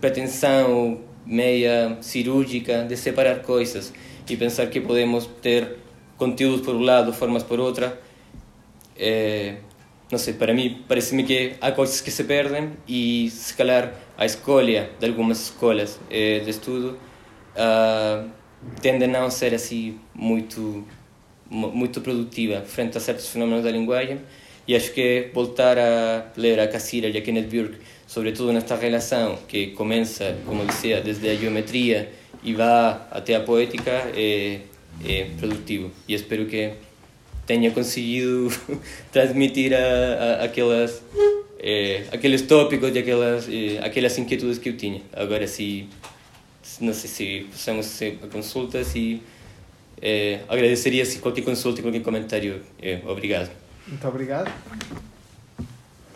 pretensão 0.00 1.00
meia 1.24 1.98
cirúrgica 2.00 2.84
de 2.84 2.96
separar 2.96 3.42
coisas 3.42 3.92
e 4.28 4.36
pensar 4.36 4.66
que 4.68 4.80
podemos 4.80 5.26
ter 5.40 5.78
conteúdos 6.16 6.62
por 6.62 6.74
um 6.74 6.80
lado, 6.80 7.12
formas 7.12 7.42
por 7.42 7.60
outra. 7.60 8.00
É, 8.96 9.56
não 10.10 10.18
sei, 10.18 10.34
para 10.34 10.52
mim 10.52 10.82
parece-me 10.86 11.24
que 11.24 11.54
há 11.60 11.72
coisas 11.72 12.00
que 12.00 12.10
se 12.10 12.24
perdem 12.24 12.72
e 12.86 13.30
se 13.30 13.54
calhar 13.54 13.94
a 14.16 14.26
escolha 14.26 14.90
de 15.00 15.06
algumas 15.06 15.40
escolas 15.44 15.98
é, 16.10 16.40
de 16.40 16.50
estudo 16.50 16.98
uh, 17.56 18.28
tende 18.80 19.04
a 19.04 19.08
não 19.08 19.30
ser 19.30 19.54
assim 19.54 19.98
muito 20.14 20.86
muito 21.50 22.00
produtiva 22.00 22.62
frente 22.62 22.96
a 22.96 23.00
certos 23.00 23.28
fenómenos 23.28 23.64
da 23.64 23.70
linguagem 23.70 24.20
e 24.66 24.76
acho 24.76 24.92
que 24.92 25.30
voltar 25.34 25.78
a 25.78 26.26
ler 26.36 26.60
a 26.60 26.68
Cassira 26.68 27.08
e 27.08 27.16
a 27.16 27.20
Kenneth 27.20 27.48
Burke 27.48 27.78
sobretudo 28.12 28.52
nesta 28.52 28.76
relação 28.76 29.38
que 29.48 29.68
começa, 29.68 30.36
como 30.44 30.66
dizia, 30.66 31.00
desde 31.00 31.30
a 31.30 31.34
geometria 31.34 32.12
e 32.44 32.52
vai 32.52 33.00
até 33.10 33.34
a 33.34 33.40
poética, 33.40 33.90
é, 34.14 34.60
é 35.02 35.28
produtivo. 35.38 35.90
E 36.06 36.12
espero 36.12 36.44
que 36.44 36.72
tenha 37.46 37.70
conseguido 37.70 38.52
transmitir 39.10 39.72
a, 39.72 39.78
a, 39.78 40.44
aquelas, 40.44 41.02
é, 41.58 42.04
aqueles 42.12 42.42
tópicos 42.42 42.94
e 42.94 42.98
aquelas, 42.98 43.48
é, 43.48 43.78
aquelas 43.78 44.18
inquietudes 44.18 44.58
que 44.58 44.68
eu 44.68 44.76
tinha. 44.76 45.00
Agora, 45.14 45.46
se 45.46 45.88
não 46.82 46.92
sei 46.92 47.08
se 47.08 47.46
possamos 47.50 47.98
a 48.22 48.26
consulta, 48.26 48.84
se 48.84 49.22
é, 50.02 50.40
agradeceria 50.50 51.06
se 51.06 51.18
qualquer 51.18 51.44
consulta 51.44 51.80
e 51.80 51.82
qualquer 51.82 52.02
comentário. 52.02 52.60
Obrigado. 53.06 53.61
Muito 53.86 54.08
obrigado. 54.08 54.50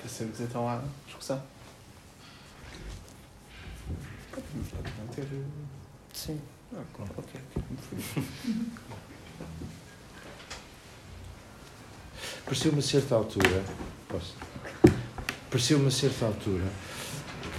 Passemos 0.02 0.40
então 0.40 0.68
à 0.68 0.82
discussão. 1.06 1.42
Pode 4.30 4.46
manter. 4.98 5.26
Sim. 6.12 6.40
Ah, 6.74 6.82
claro. 6.94 7.12
Ok. 7.18 7.40
Pareceu-me 12.44 12.78
a 12.78 12.82
certa 12.82 13.14
altura, 13.16 13.64
posso? 14.08 14.36
Pareceu-me 15.50 15.88
a 15.88 15.90
certa 15.90 16.26
altura 16.26 16.64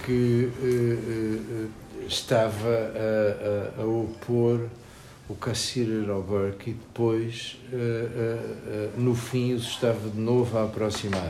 que 0.05 0.49
uh, 0.61 1.65
uh, 1.65 2.07
estava 2.07 2.69
a, 2.69 3.79
a, 3.79 3.81
a, 3.81 3.85
opor 3.85 4.69
o 5.29 5.35
Cassirer 5.35 6.09
ao 6.09 6.21
Burke 6.21 6.71
e 6.71 6.73
depois, 6.73 7.57
uh, 7.73 8.99
no 8.99 9.13
fim, 9.13 9.53
os 9.53 9.63
estava 9.63 10.09
de 10.09 10.19
novo 10.19 10.57
a 10.57 10.63
aproximar. 10.63 11.29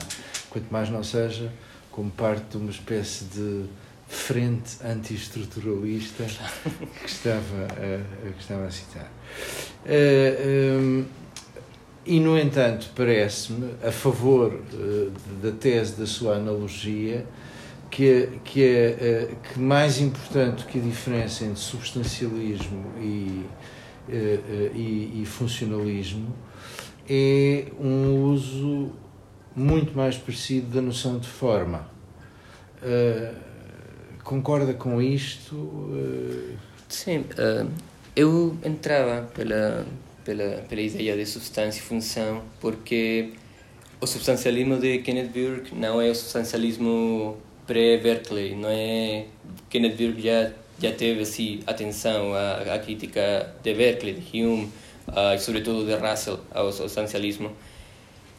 Quanto 0.50 0.72
mais 0.72 0.90
não 0.90 1.04
seja 1.04 1.52
como 1.92 2.12
parte 2.12 2.52
de 2.52 2.58
uma 2.58 2.70
espécie 2.70 3.26
de 3.26 3.66
frente 4.08 4.78
antiestruturalista 4.84 6.24
que 7.02 7.10
estava 7.10 7.66
a, 7.72 8.32
que 8.32 8.40
estava 8.40 8.66
a 8.66 8.72
citar. 8.72 9.12
Uh, 9.86 10.80
um, 10.80 11.06
e, 12.06 12.20
no 12.20 12.38
entanto, 12.38 12.90
parece-me, 12.96 13.74
a 13.84 13.92
favor 13.92 14.54
uh, 14.54 15.12
da 15.42 15.52
tese 15.52 16.00
da 16.00 16.06
sua 16.06 16.36
analogia, 16.36 17.26
que, 17.90 18.10
é, 18.10 18.30
que 18.44 18.64
é 18.64 19.30
uh, 19.32 19.36
que 19.36 19.60
mais 19.60 20.00
importante 20.00 20.66
que 20.66 20.80
a 20.80 20.82
diferença 20.82 21.44
entre 21.44 21.60
substancialismo 21.60 22.86
e, 23.00 23.46
e, 24.10 25.22
e 25.22 25.26
funcionalismo 25.26 26.36
é 27.10 27.66
um 27.80 28.32
uso 28.32 28.92
muito 29.56 29.96
mais 29.96 30.18
parecido 30.18 30.76
da 30.76 30.82
noção 30.82 31.20
de 31.20 31.28
forma. 31.28 31.90
Uh, 32.82 33.48
Concorda 34.28 34.74
com 34.74 35.02
isto? 35.02 35.56
Sim, 36.90 37.24
eu 38.14 38.58
entrava 38.62 39.22
pela, 39.34 39.88
pela, 40.26 40.66
pela 40.68 40.82
ideia 40.82 41.16
de 41.16 41.26
substância 41.26 41.80
e 41.80 41.82
função 41.82 42.44
porque 42.60 43.32
o 44.02 44.06
substancialismo 44.06 44.80
de 44.82 44.98
Kenneth 44.98 45.30
Burke 45.30 45.74
não 45.74 46.02
é 46.02 46.10
o 46.10 46.14
substancialismo 46.14 47.38
pré-Berkeley, 47.66 48.54
não 48.54 48.68
é... 48.68 49.28
Kenneth 49.70 49.96
Burke 49.96 50.22
já, 50.22 50.52
já 50.80 50.92
teve 50.92 51.22
assim, 51.22 51.60
atenção 51.66 52.34
à, 52.34 52.76
à 52.76 52.80
crítica 52.80 53.54
de 53.64 53.74
Berkeley, 53.74 54.14
de 54.14 54.44
Hume 54.44 54.72
uh, 55.08 55.34
e 55.36 55.40
sobretudo 55.40 55.86
de 55.86 55.96
Russell 55.96 56.40
ao 56.52 56.72
substancialismo. 56.72 57.52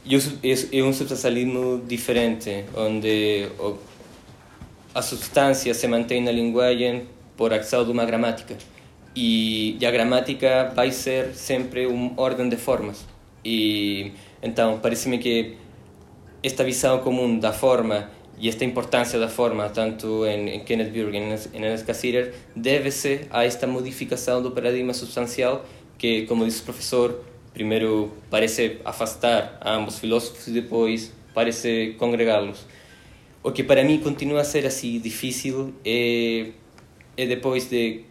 E 0.04 0.14
é, 0.14 0.82
um 0.82 0.92
substancialismo 0.92 1.82
diferente, 1.86 2.64
onde 2.74 3.48
a 4.94 5.02
substância 5.02 5.74
se 5.74 5.86
mantém 5.86 6.22
na 6.22 6.30
linguagem 6.30 7.06
por 7.36 7.52
ação 7.52 7.84
de 7.84 7.90
uma 7.90 8.04
gramática. 8.04 8.56
E, 9.14 9.76
e 9.80 9.86
a 9.86 9.90
gramática 9.90 10.72
vai 10.74 10.92
ser 10.92 11.34
sempre 11.34 11.86
uma 11.86 12.12
ordem 12.16 12.48
de 12.48 12.56
formas. 12.56 13.04
E 13.44 14.12
então 14.42 14.78
parece-me 14.80 15.18
que 15.18 15.56
esta 16.42 16.64
visão 16.64 17.00
comum 17.00 17.38
da 17.38 17.52
forma 17.52 18.10
e 18.40 18.48
esta 18.48 18.64
importância 18.64 19.18
da 19.18 19.28
forma, 19.28 19.68
tanto 19.68 20.24
em, 20.26 20.50
em 20.50 20.60
Kenneth 20.60 20.90
Burke 20.90 21.16
e 21.16 21.18
em 21.18 21.64
Ernest 21.64 21.84
Cassirer, 21.84 22.34
deve-se 22.54 23.22
a 23.30 23.44
esta 23.44 23.66
modificação 23.66 24.40
do 24.40 24.50
paradigma 24.50 24.94
substancial 24.94 25.64
que, 25.98 26.22
como 26.26 26.44
disse 26.44 26.62
o 26.62 26.64
professor, 26.64 27.24
primeiro 27.52 28.12
parece 28.30 28.78
afastar 28.84 29.60
ambos 29.64 29.98
filósofos 29.98 30.46
e 30.46 30.52
depois 30.52 31.12
parece 31.34 31.96
congregá-los. 31.98 32.64
O 33.42 33.50
que 33.50 33.64
para 33.64 33.82
mim 33.82 33.98
continua 33.98 34.42
a 34.42 34.44
ser 34.44 34.66
assim 34.66 35.00
difícil 35.00 35.74
é, 35.84 36.50
é 37.16 37.26
depois 37.26 37.68
de, 37.68 38.04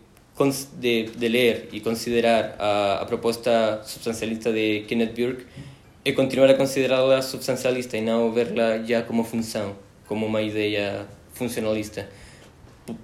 de, 0.74 1.04
de 1.04 1.28
ler 1.28 1.70
e 1.72 1.80
considerar 1.80 2.56
a, 2.60 3.00
a 3.02 3.06
proposta 3.06 3.82
substancialista 3.86 4.52
de 4.52 4.82
Kenneth 4.88 5.14
Burke, 5.16 5.46
é 6.04 6.12
continuar 6.12 6.50
a 6.50 6.54
considerá-la 6.54 7.22
substancialista 7.22 7.98
e 7.98 8.02
não 8.02 8.32
vê-la 8.32 8.84
já 8.84 9.02
como 9.02 9.24
função, 9.24 9.76
como 10.08 10.26
uma 10.26 10.42
ideia 10.42 11.06
funcionalista. 11.34 12.08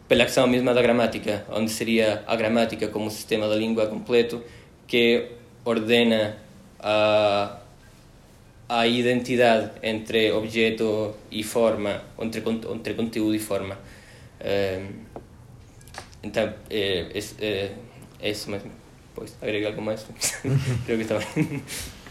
Pela 0.07 0.23
ação 0.23 0.47
mesma 0.47 0.73
da 0.73 0.81
gramática, 0.81 1.45
onde 1.49 1.69
seria 1.69 2.23
a 2.25 2.35
gramática 2.35 2.87
como 2.87 3.09
sistema 3.11 3.47
da 3.49 3.55
língua 3.55 3.87
completo 3.87 4.41
que 4.87 5.27
ordena 5.65 6.37
a 6.79 7.59
a 8.67 8.87
identidade 8.87 9.71
entre 9.83 10.31
objeto 10.31 11.15
e 11.29 11.43
forma, 11.43 12.01
entre, 12.19 12.41
entre 12.73 12.93
conteúdo 12.95 13.35
e 13.35 13.39
forma. 13.39 13.77
então, 16.23 16.53
é, 16.69 17.07
é, 17.39 17.71
é 18.19 18.29
isso 18.31 18.49
mesmo. 18.49 18.71
Pois, 19.13 19.37
agregar 19.41 19.69
algo 19.69 19.81
mais? 19.81 20.03
Creo 20.85 20.97
que 20.97 21.03
está 21.03 21.19
bem. 21.19 21.61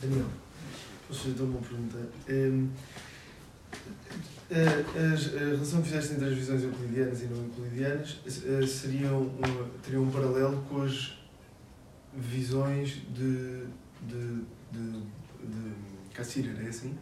Daniel, 0.00 0.26
posso 1.06 1.28
fazer 1.28 1.42
uma 1.42 1.60
pergunta? 1.60 1.98
Um, 2.30 2.70
a, 4.94 4.98
a, 4.98 5.42
a, 5.42 5.50
relação 5.50 5.82
que 5.82 5.88
fizeste 5.88 6.14
entre 6.14 6.26
as 6.26 6.34
visões 6.34 6.62
euclidianas 6.62 7.22
e 7.22 7.24
não 7.26 7.36
euclidianas 7.44 8.16
eh, 8.26 8.66
seriam, 8.66 9.30
teriam 9.82 10.02
um 10.02 10.10
paralelo 10.10 10.64
com 10.68 10.82
as 10.82 11.18
visões 12.16 13.02
de, 13.14 13.64
de, 14.02 14.42
de, 14.72 14.90
de 15.44 16.14
Cassirer, 16.14 16.56
é 16.64 16.68
assim? 16.68 16.96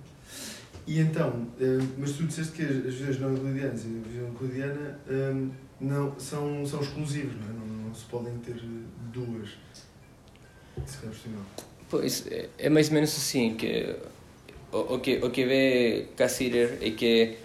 E 0.87 1.01
então, 1.01 1.48
eh, 1.61 1.79
mas 1.98 2.12
tu 2.12 2.24
disseste 2.24 2.53
que 2.53 2.62
as 2.62 2.94
visões 2.94 3.20
não 3.20 3.31
euclidianas 3.31 3.85
e 3.85 4.03
a 4.05 4.09
visão 4.09 4.27
euclidiana 4.29 4.98
não, 5.81 6.18
são, 6.18 6.66
são 6.66 6.81
exclusivos, 6.81 7.35
não, 7.37 7.48
é? 7.48 7.53
não, 7.53 7.66
não 7.88 7.94
se 7.94 8.05
podem 8.07 8.37
ter 8.38 8.62
duas. 9.12 9.51
Se 10.87 10.98
calhar 10.98 11.14
Pois, 11.90 12.27
é, 12.27 12.48
é 12.59 12.68
mais 12.68 12.88
ou 12.88 12.94
menos 12.94 13.16
assim, 13.16 13.55
que 13.55 13.96
o, 14.72 14.94
o 14.94 15.01
que, 15.01 15.16
o 15.16 15.31
que 15.31 15.44
vê 15.46 16.09
Cassirer 16.16 16.79
é 16.83 16.90
que 16.90 17.38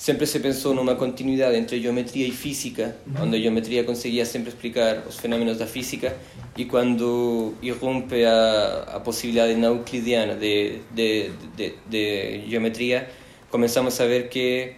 sempre 0.00 0.24
se 0.24 0.40
pensou 0.40 0.72
numa 0.72 0.94
continuidade 0.94 1.58
entre 1.58 1.78
geometria 1.78 2.26
e 2.26 2.30
física, 2.30 2.96
onde 3.20 3.36
a 3.36 3.38
geometria 3.38 3.84
conseguia 3.84 4.24
sempre 4.24 4.48
explicar 4.48 5.04
os 5.06 5.18
fenómenos 5.18 5.58
da 5.58 5.66
física, 5.66 6.16
e 6.56 6.64
quando 6.64 7.52
irrompe 7.60 8.24
a, 8.24 8.94
a 8.94 9.00
possibilidade 9.00 9.56
não 9.56 9.76
euclidiana 9.76 10.36
de, 10.36 10.78
de, 10.90 11.30
de, 11.54 11.74
de 11.86 12.44
geometria, 12.48 13.10
começamos 13.50 14.00
a 14.00 14.06
ver 14.06 14.30
que 14.30 14.72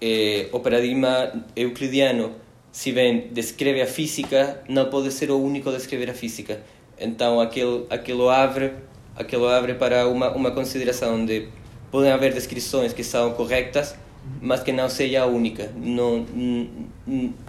eh, 0.00 0.48
o 0.50 0.58
paradigma 0.58 1.32
euclidiano, 1.54 2.34
se 2.72 2.90
bem 2.90 3.28
descreve 3.30 3.80
a 3.80 3.86
física, 3.86 4.60
não 4.68 4.90
pode 4.90 5.12
ser 5.12 5.30
o 5.30 5.38
único 5.38 5.68
a 5.68 5.72
descrever 5.72 6.10
a 6.10 6.14
física. 6.14 6.60
Então 6.98 7.40
aquilo, 7.40 7.86
aquilo 7.88 8.28
abre 8.28 8.72
aquilo 9.14 9.46
abre 9.46 9.74
para 9.74 10.08
uma, 10.08 10.34
uma 10.34 10.50
consideração 10.50 11.14
onde 11.14 11.46
podem 11.92 12.10
haver 12.10 12.34
descrições 12.34 12.92
que 12.92 13.04
são 13.04 13.34
corretas, 13.34 13.94
mas 14.40 14.62
que 14.62 14.72
não 14.72 14.88
seja 14.88 15.26
única. 15.26 15.70
Não, 15.76 16.26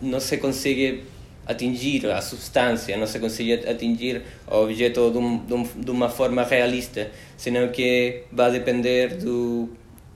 não, 0.01 0.19
se 0.19 0.37
consegue 0.37 1.03
atingir 1.45 2.05
a 2.09 2.21
substância, 2.21 2.95
não 2.97 3.05
se 3.05 3.19
consegue 3.19 3.53
atingir 3.67 4.21
o 4.49 4.63
objeto 4.63 5.11
de, 5.11 5.47
de, 5.47 5.53
um, 5.53 5.91
uma 5.91 6.09
forma 6.09 6.43
realista, 6.43 7.11
senão 7.35 7.67
que 7.69 8.23
vai 8.31 8.51
depender 8.51 9.17
do, 9.17 9.69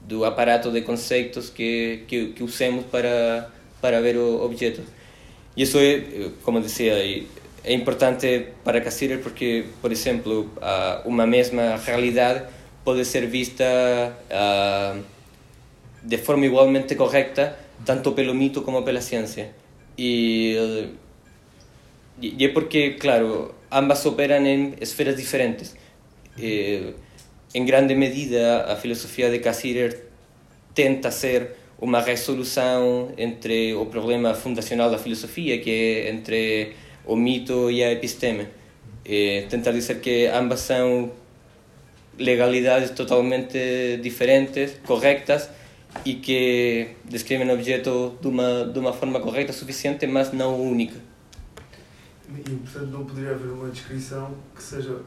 do 0.08 0.24
aparato 0.24 0.72
de 0.72 0.82
conceitos 0.82 1.50
que, 1.50 2.04
que, 2.08 2.28
que 2.28 2.44
usemos 2.44 2.86
para, 2.86 3.50
para 3.82 4.02
ver 4.02 4.18
o 4.18 4.44
objeto. 4.44 4.82
E 5.56 5.64
isso 5.64 5.78
é, 5.80 6.30
como 6.44 6.62
dizia, 6.62 6.94
é 7.64 7.74
importante 7.74 8.48
para 8.64 8.80
Cassirer 8.80 9.20
porque, 9.20 9.66
por 9.82 9.92
exemplo, 9.92 10.50
uma 11.04 11.26
mesma 11.28 11.76
realidade 11.78 12.44
pode 12.86 13.04
ser 13.04 13.28
vista 13.28 13.66
de 16.08 16.18
forma 16.18 16.46
igualmente 16.46 16.96
correta 16.96 17.60
tanto 17.86 18.14
pelo 18.14 18.34
mito 18.34 18.62
como 18.62 18.82
pela 18.84 19.02
ciência. 19.02 19.52
E, 19.98 20.90
e 22.22 22.46
é 22.46 22.50
porque, 22.50 22.92
claro, 22.94 23.54
ambas 23.72 24.06
operam 24.06 24.46
em 24.46 24.74
esferas 24.80 25.18
diferentes. 25.18 25.76
E, 26.38 26.94
em 27.54 27.66
grande 27.66 27.94
medida, 27.94 28.66
a 28.72 28.76
filosofia 28.76 29.30
de 29.30 29.40
Cassirer 29.40 30.06
tenta 30.74 31.12
ser 31.12 31.56
uma 31.80 32.02
resolução 32.02 33.12
entre 33.18 33.74
o 33.74 33.86
problema 33.86 34.34
fundacional 34.34 34.90
da 34.90 34.98
filosofia, 34.98 35.60
que 35.60 35.70
é 35.70 36.10
entre 36.10 36.74
o 37.06 37.16
mito 37.16 37.70
e 37.70 37.84
a 37.84 37.92
episteme. 37.92 38.48
E 39.06 39.46
tentar 39.50 39.72
dizer 39.72 40.00
que 40.00 40.28
ambas 40.28 40.62
são 40.62 41.12
legalidades 42.18 42.92
totalmente 42.92 43.98
diferentes, 44.02 44.80
corretas, 44.86 45.50
e 46.06 46.16
que 46.16 46.90
descrevem 47.06 47.50
o 47.50 47.54
objeto 47.54 48.18
de 48.22 48.28
uma, 48.28 48.66
de 48.66 48.80
uma 48.80 48.94
forma 48.94 49.20
correta, 49.20 49.54
suficiente, 49.54 50.06
mas 50.08 50.32
não 50.32 50.60
única. 50.60 51.00
E, 52.30 52.42
portanto, 52.42 52.88
não 52.88 53.06
poderia 53.06 53.32
haver 53.32 53.50
uma 53.50 53.70
descrição 53.70 54.36
que 54.56 54.62
seja 54.62 55.02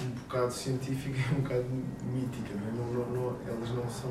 um 0.00 0.08
bocado 0.22 0.52
científica 0.52 1.16
e 1.16 1.34
um 1.34 1.40
bocado 1.42 1.66
mítica, 2.12 2.50
não 2.54 2.68
é? 2.68 2.92
Não, 2.92 3.10
não, 3.10 3.36
elas 3.46 3.70
não 3.70 3.88
são... 3.88 4.10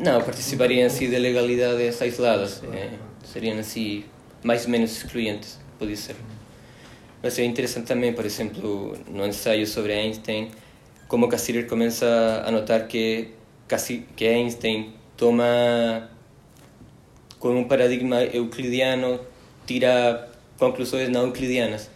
Não, 0.00 0.20
participariam 0.22 0.86
assim 0.86 1.08
de 1.08 1.16
legalidades 1.16 2.00
isoladas. 2.00 2.62
É, 2.72 2.98
seriam 3.24 3.58
assim 3.58 4.04
mais 4.42 4.64
ou 4.64 4.70
menos 4.70 4.90
excluentes 4.90 5.58
podia 5.78 5.96
ser. 5.96 6.16
Mas 7.22 7.38
é 7.38 7.44
interessante 7.44 7.86
também, 7.86 8.12
por 8.12 8.24
exemplo, 8.24 8.96
no 9.08 9.26
ensaio 9.26 9.66
sobre 9.66 9.92
Einstein, 9.92 10.50
como 11.08 11.28
Cassirer 11.28 11.66
começa 11.66 12.42
a 12.44 12.50
notar 12.50 12.86
que, 12.86 13.30
que 14.16 14.26
Einstein 14.26 14.92
toma, 15.16 16.08
com 17.38 17.56
um 17.58 17.64
paradigma 17.64 18.22
euclidiano, 18.22 19.20
tira 19.66 20.28
conclusões 20.58 21.08
não 21.08 21.26
euclidianas. 21.26 21.90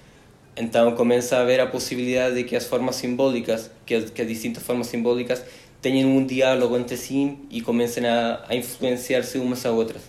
Então 0.56 0.92
começa 0.92 1.38
a 1.38 1.44
ver 1.44 1.60
a 1.60 1.66
possibilidade 1.66 2.34
de 2.34 2.44
que 2.44 2.56
as 2.56 2.66
formas 2.66 2.96
simbólicas, 2.96 3.70
que 3.86 3.94
as, 3.94 4.10
que 4.10 4.22
as 4.22 4.28
distintas 4.28 4.62
formas 4.62 4.88
simbólicas, 4.88 5.44
tenham 5.80 6.10
um 6.10 6.26
diálogo 6.26 6.76
entre 6.76 6.96
si 6.96 7.38
e 7.50 7.60
comecem 7.60 8.04
a, 8.04 8.44
a 8.48 8.56
influenciar-se 8.56 9.38
umas 9.38 9.64
a 9.64 9.70
outras. 9.70 10.02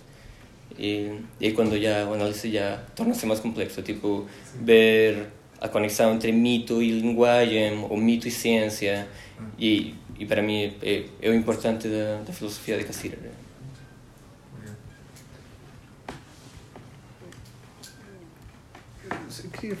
E, 0.78 1.12
e 1.38 1.46
aí 1.46 1.52
quando 1.52 1.80
já 1.80 2.04
o 2.06 2.14
análise 2.14 2.50
já 2.50 2.82
torna-se 2.96 3.26
mais 3.26 3.38
complexo, 3.38 3.82
tipo 3.82 4.26
ver 4.54 5.28
a 5.60 5.68
conexão 5.68 6.14
entre 6.14 6.32
mito 6.32 6.82
e 6.82 6.90
linguagem, 6.90 7.84
ou 7.88 7.96
mito 7.96 8.26
e 8.26 8.30
ciência, 8.30 9.06
e, 9.58 9.94
e 10.20 10.26
para 10.26 10.42
mim 10.42 10.76
é, 10.82 11.06
é 11.22 11.30
o 11.30 11.34
importante 11.34 11.88
da, 11.88 12.22
da 12.26 12.32
filosofia 12.32 12.76
de 12.76 12.84
Cassirer. 12.84 13.18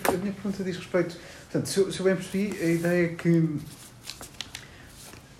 A 0.08 0.12
minha 0.12 0.32
pergunta 0.32 0.64
diz 0.64 0.76
respeito. 0.76 1.16
Portanto, 1.42 1.66
se 1.66 1.78
eu, 1.78 1.92
se 1.92 2.00
eu 2.00 2.04
bem 2.04 2.16
percebi, 2.16 2.58
a 2.58 2.70
ideia 2.70 3.04
é 3.04 3.14
que 3.14 3.58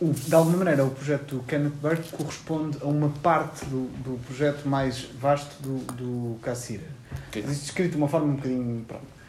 o, 0.01 0.13
de 0.13 0.35
alguma 0.35 0.59
maneira, 0.59 0.85
o 0.85 0.91
projeto 0.91 1.37
do 1.37 1.43
Kenneth 1.45 1.73
Burke 1.81 2.11
corresponde 2.11 2.79
a 2.83 2.87
uma 2.87 3.09
parte 3.09 3.65
do, 3.67 3.87
do 4.03 4.19
projeto 4.27 4.69
mais 4.69 5.05
vasto 5.19 5.63
do, 5.63 5.79
do 5.95 6.39
Cassira. 6.41 6.87
Isto 7.35 7.51
escrito 7.51 7.93
de 7.93 7.97
uma 7.97 8.09
forma 8.09 8.27
um 8.27 8.37
bocadinho. 8.37 8.85
Pronto. 8.87 9.20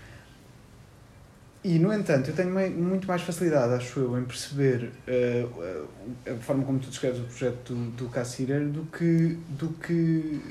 E, 1.64 1.78
no 1.78 1.94
entanto, 1.94 2.32
eu 2.32 2.36
tenho 2.36 2.50
muito 2.50 3.08
mais 3.08 3.22
facilidade, 3.22 3.74
acho 3.74 4.00
eu, 4.00 4.18
em 4.18 4.24
perceber 4.24 4.92
uh, 5.08 5.88
a 6.28 6.36
forma 6.38 6.64
como 6.64 6.80
tu 6.80 6.90
descreves 6.90 7.20
o 7.20 7.24
projeto 7.24 7.74
do, 7.74 7.92
do 7.92 8.10
Cassirer 8.10 8.68
do 8.68 8.84
que, 8.86 9.38
do 9.50 9.70
que 9.70 10.42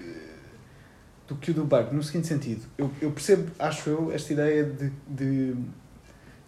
do 1.27 1.37
que 1.37 1.53
o 1.53 1.55
do 1.55 1.65
Burke, 1.65 1.95
no 1.95 2.03
seguinte 2.03 2.27
sentido. 2.27 2.63
Eu, 2.77 2.91
eu 3.01 3.13
percebo, 3.13 3.53
acho 3.57 3.89
eu, 3.89 4.13
esta 4.13 4.33
ideia 4.33 4.65
de, 4.65 4.91
de 5.09 5.57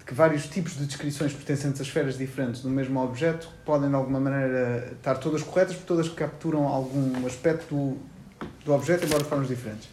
de 0.03 0.07
que 0.07 0.15
vários 0.15 0.49
tipos 0.49 0.77
de 0.77 0.85
descrições 0.85 1.33
pertencentes 1.33 1.81
a 1.81 1.85
esferas 1.85 2.19
diferentes 2.19 2.61
do 2.61 2.69
mesmo 2.69 3.01
objeto 3.01 3.49
podem 3.65 3.89
de 3.89 3.95
alguma 3.95 4.19
maneira 4.19 4.93
estar 4.93 5.15
todas 5.15 5.45
corretas, 5.45 5.77
porque 5.77 5.87
todas 5.87 6.09
capturam 6.09 6.67
algum 6.67 7.25
aspecto 7.25 7.73
do, 7.73 7.99
do 8.65 8.75
objeto, 8.75 9.07
embora 9.07 9.23
de 9.23 9.29
formas 9.29 9.47
diferentes. 9.47 9.89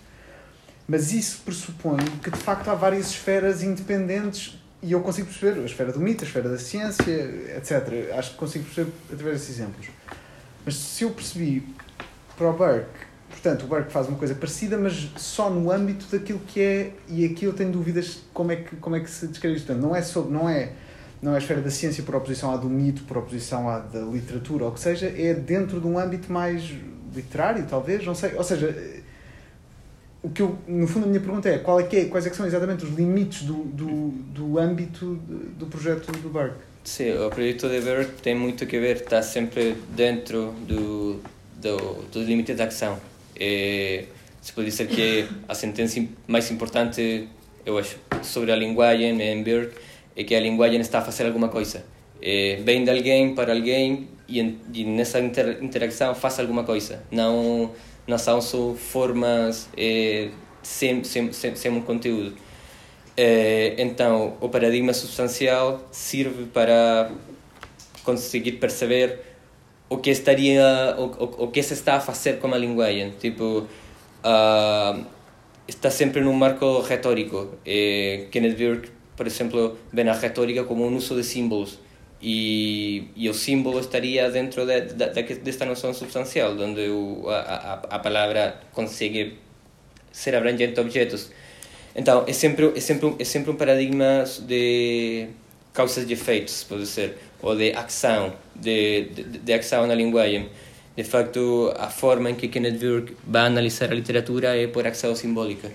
Mas 0.87 1.13
isso 1.13 1.43
pressupõe 1.45 2.03
que 2.23 2.31
de 2.31 2.39
facto 2.39 2.67
há 2.69 2.73
várias 2.73 3.11
esferas 3.11 3.61
independentes 3.61 4.58
e 4.81 4.91
eu 4.91 5.01
consigo 5.01 5.27
perceber 5.27 5.59
a 5.59 5.65
esfera 5.65 5.91
do 5.91 5.99
mito, 5.99 6.23
a 6.23 6.27
esfera 6.27 6.49
da 6.49 6.57
ciência, 6.57 7.11
etc. 7.57 8.13
Acho 8.17 8.31
que 8.31 8.37
consigo 8.37 8.65
perceber 8.65 8.91
através 9.11 9.39
desses 9.39 9.59
exemplos. 9.59 9.87
Mas 10.65 10.75
se 10.75 11.03
eu 11.03 11.11
percebi 11.11 11.67
para 12.37 12.49
o 12.49 12.53
Burke 12.53 13.09
Portanto, 13.29 13.63
o 13.63 13.67
Burke 13.67 13.91
faz 13.91 14.07
uma 14.07 14.17
coisa 14.17 14.35
parecida, 14.35 14.77
mas 14.77 15.11
só 15.15 15.49
no 15.49 15.71
âmbito 15.71 16.05
daquilo 16.11 16.39
que 16.39 16.61
é, 16.61 16.93
e 17.07 17.23
aqui 17.23 17.45
eu 17.45 17.53
tenho 17.53 17.71
dúvidas 17.71 18.19
como 18.33 18.51
é 18.51 18.57
que, 18.57 18.75
como 18.77 18.95
é 18.95 18.99
que 18.99 19.09
se 19.09 19.27
descreve 19.27 19.55
isto. 19.55 19.73
Não 19.75 19.95
é, 19.95 20.01
sobre, 20.01 20.33
não, 20.33 20.49
é, 20.49 20.73
não 21.21 21.31
é 21.31 21.35
a 21.35 21.37
esfera 21.37 21.61
da 21.61 21.69
ciência 21.69 22.03
por 22.03 22.15
oposição 22.15 22.51
à 22.51 22.57
do 22.57 22.69
mito, 22.69 23.03
por 23.03 23.17
oposição 23.17 23.69
à 23.69 23.79
da 23.79 24.01
literatura, 24.01 24.65
ou 24.65 24.71
o 24.71 24.73
que 24.73 24.79
seja, 24.81 25.05
é 25.05 25.33
dentro 25.33 25.79
de 25.79 25.87
um 25.87 25.97
âmbito 25.97 26.31
mais 26.31 26.69
literário, 27.15 27.65
talvez, 27.69 28.05
não 28.05 28.13
sei. 28.15 28.35
Ou 28.35 28.43
seja, 28.43 28.75
o 30.21 30.29
que 30.29 30.41
eu, 30.41 30.57
no 30.67 30.87
fundo 30.87 31.05
a 31.05 31.07
minha 31.07 31.19
pergunta 31.19 31.47
é, 31.49 31.57
qual 31.59 31.79
é 31.79 31.83
que 31.83 31.95
é 31.95 32.05
quais 32.05 32.25
é 32.25 32.29
que 32.29 32.35
são 32.35 32.45
exatamente 32.45 32.83
os 32.83 32.91
limites 32.91 33.43
do, 33.43 33.53
do, 33.53 34.09
do 34.09 34.59
âmbito 34.59 35.15
do 35.57 35.65
projeto 35.67 36.11
do 36.11 36.29
Burke? 36.29 36.55
Sim, 36.83 37.11
o 37.17 37.29
projeto 37.29 37.69
de 37.69 37.81
Burke 37.81 38.21
tem 38.21 38.35
muito 38.35 38.63
a 38.63 38.67
ver, 38.67 38.97
está 38.97 39.21
sempre 39.21 39.75
dentro 39.95 40.53
do, 40.67 41.19
do, 41.61 42.03
do 42.11 42.23
limite 42.23 42.53
de 42.53 42.61
ação 42.61 42.99
é, 43.39 44.03
se 44.41 44.51
pode 44.51 44.67
dizer 44.67 44.87
que 44.87 45.27
a 45.47 45.55
sentença 45.55 46.03
mais 46.27 46.51
importante, 46.51 47.27
eu 47.65 47.77
acho, 47.77 47.97
sobre 48.21 48.51
a 48.51 48.55
linguagem 48.55 49.21
em 49.21 49.43
Burke 49.43 49.75
é 50.15 50.23
que 50.23 50.35
a 50.35 50.39
linguagem 50.39 50.81
está 50.81 50.99
a 50.99 51.01
fazer 51.01 51.25
alguma 51.25 51.47
coisa. 51.47 51.85
É, 52.21 52.59
vem 52.63 52.83
de 52.83 52.91
alguém 52.91 53.33
para 53.33 53.53
alguém 53.53 54.09
e, 54.27 54.39
e 54.73 54.83
nessa 54.83 55.19
inter, 55.19 55.63
interação 55.63 56.13
faz 56.13 56.37
alguma 56.39 56.65
coisa. 56.65 57.01
Não, 57.09 57.71
não 58.09 58.17
são 58.17 58.75
formas 58.75 59.69
é, 59.77 60.29
sem, 60.63 61.03
sem, 61.03 61.31
sem, 61.31 61.55
sem 61.55 61.71
um 61.71 61.81
conteúdo. 61.81 62.35
É, 63.15 63.75
então, 63.77 64.35
o 64.41 64.49
paradigma 64.49 64.93
substancial 64.93 65.87
serve 65.91 66.45
para 66.45 67.11
conseguir 68.03 68.53
perceber 68.53 69.19
o 69.89 69.97
que 69.97 70.09
estaria 70.09 70.95
o, 70.97 71.03
o, 71.03 71.43
o 71.45 71.47
que 71.51 71.61
se 71.61 71.73
está 71.73 71.95
a 71.95 71.99
fazer 71.99 72.39
com 72.39 72.53
a 72.53 72.57
linguagem. 72.57 73.11
Tipo 73.19 73.67
uh, 74.23 75.05
está 75.67 75.91
sempre 75.91 76.21
num 76.21 76.33
marco 76.33 76.81
retórico. 76.81 77.55
E 77.65 78.27
Kenneth 78.31 78.55
Burke 78.55 78.89
por 79.15 79.27
exemplo 79.27 79.77
vê 79.91 80.07
a 80.07 80.13
retórica 80.13 80.63
como 80.63 80.87
um 80.87 80.95
uso 80.95 81.15
de 81.15 81.23
símbolos 81.23 81.79
e, 82.21 83.07
e 83.15 83.29
o 83.29 83.33
símbolo 83.33 83.79
estaria 83.79 84.29
dentro 84.29 84.65
de, 84.65 84.81
de, 84.81 85.09
de, 85.09 85.35
desta 85.35 85.65
noção 85.65 85.93
substancial 85.93 86.51
onde 86.59 86.89
o, 86.89 87.29
a, 87.29 87.39
a, 87.39 87.73
a 87.95 87.99
palavra 87.99 88.59
consegue 88.73 89.37
ser 90.11 90.35
abrangente 90.35 90.79
a 90.79 90.83
objetos 90.83 91.31
então 91.95 92.25
é 92.27 92.33
sempre 92.33 92.73
é 92.75 92.79
sempre 92.79 93.15
é 93.19 93.23
sempre 93.23 93.51
um 93.51 93.55
paradigma 93.55 94.23
de 94.41 95.27
causas 95.73 96.09
e 96.09 96.13
efeitos 96.13 96.63
pode 96.63 96.85
ser 96.85 97.15
ou 97.41 97.55
de 97.55 97.71
ação, 97.73 98.33
de, 98.55 99.05
de, 99.05 99.23
de 99.39 99.53
ação 99.53 99.87
na 99.87 99.95
linguagem. 99.95 100.49
de 100.95 101.03
facto, 101.03 101.73
a 101.77 101.89
forma 101.89 102.29
em 102.29 102.35
que 102.35 102.47
Kenneth 102.49 102.77
Burke 102.79 103.15
vai 103.25 103.45
analisar 103.45 103.91
a 103.91 103.95
literatura 103.95 104.55
é 104.57 104.67
por 104.67 104.85
ação 104.85 105.15
simbólica. 105.15 105.71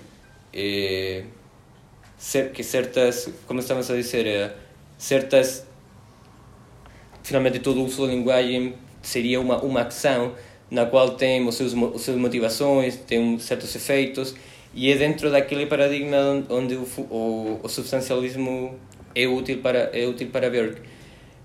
É, 0.53 1.25
que 2.55 2.63
certas, 2.63 3.31
como 3.47 3.61
estamos 3.61 3.91
a 3.91 3.95
dizer, 3.95 4.27
é, 4.27 4.53
certas. 4.99 5.67
Finalmente, 7.25 7.59
todo 7.59 7.81
o 7.81 7.85
uso 7.87 8.07
da 8.07 8.13
linguagem 8.13 8.75
seria 9.03 9.41
uma, 9.41 9.57
uma 9.63 9.81
ação 9.81 10.35
na 10.71 10.85
qual 10.85 11.17
tem 11.17 11.47
os 11.49 11.55
seus, 11.55 11.73
as 11.73 12.03
suas 12.03 12.19
motivações, 12.19 12.97
tem 12.97 13.39
certos 13.39 13.75
efeitos, 13.75 14.35
e 14.75 14.93
é 14.93 14.97
dentro 14.97 15.31
daquele 15.31 15.65
paradigma 15.65 16.45
onde 16.51 16.75
o, 16.75 16.83
o, 17.11 17.61
o 17.63 17.69
substancialismo 17.69 18.79
é 19.15 19.27
útil 19.27 19.59
para, 19.63 19.91
é 19.93 20.07
útil 20.07 20.29
para 20.29 20.51
Burke. 20.51 20.83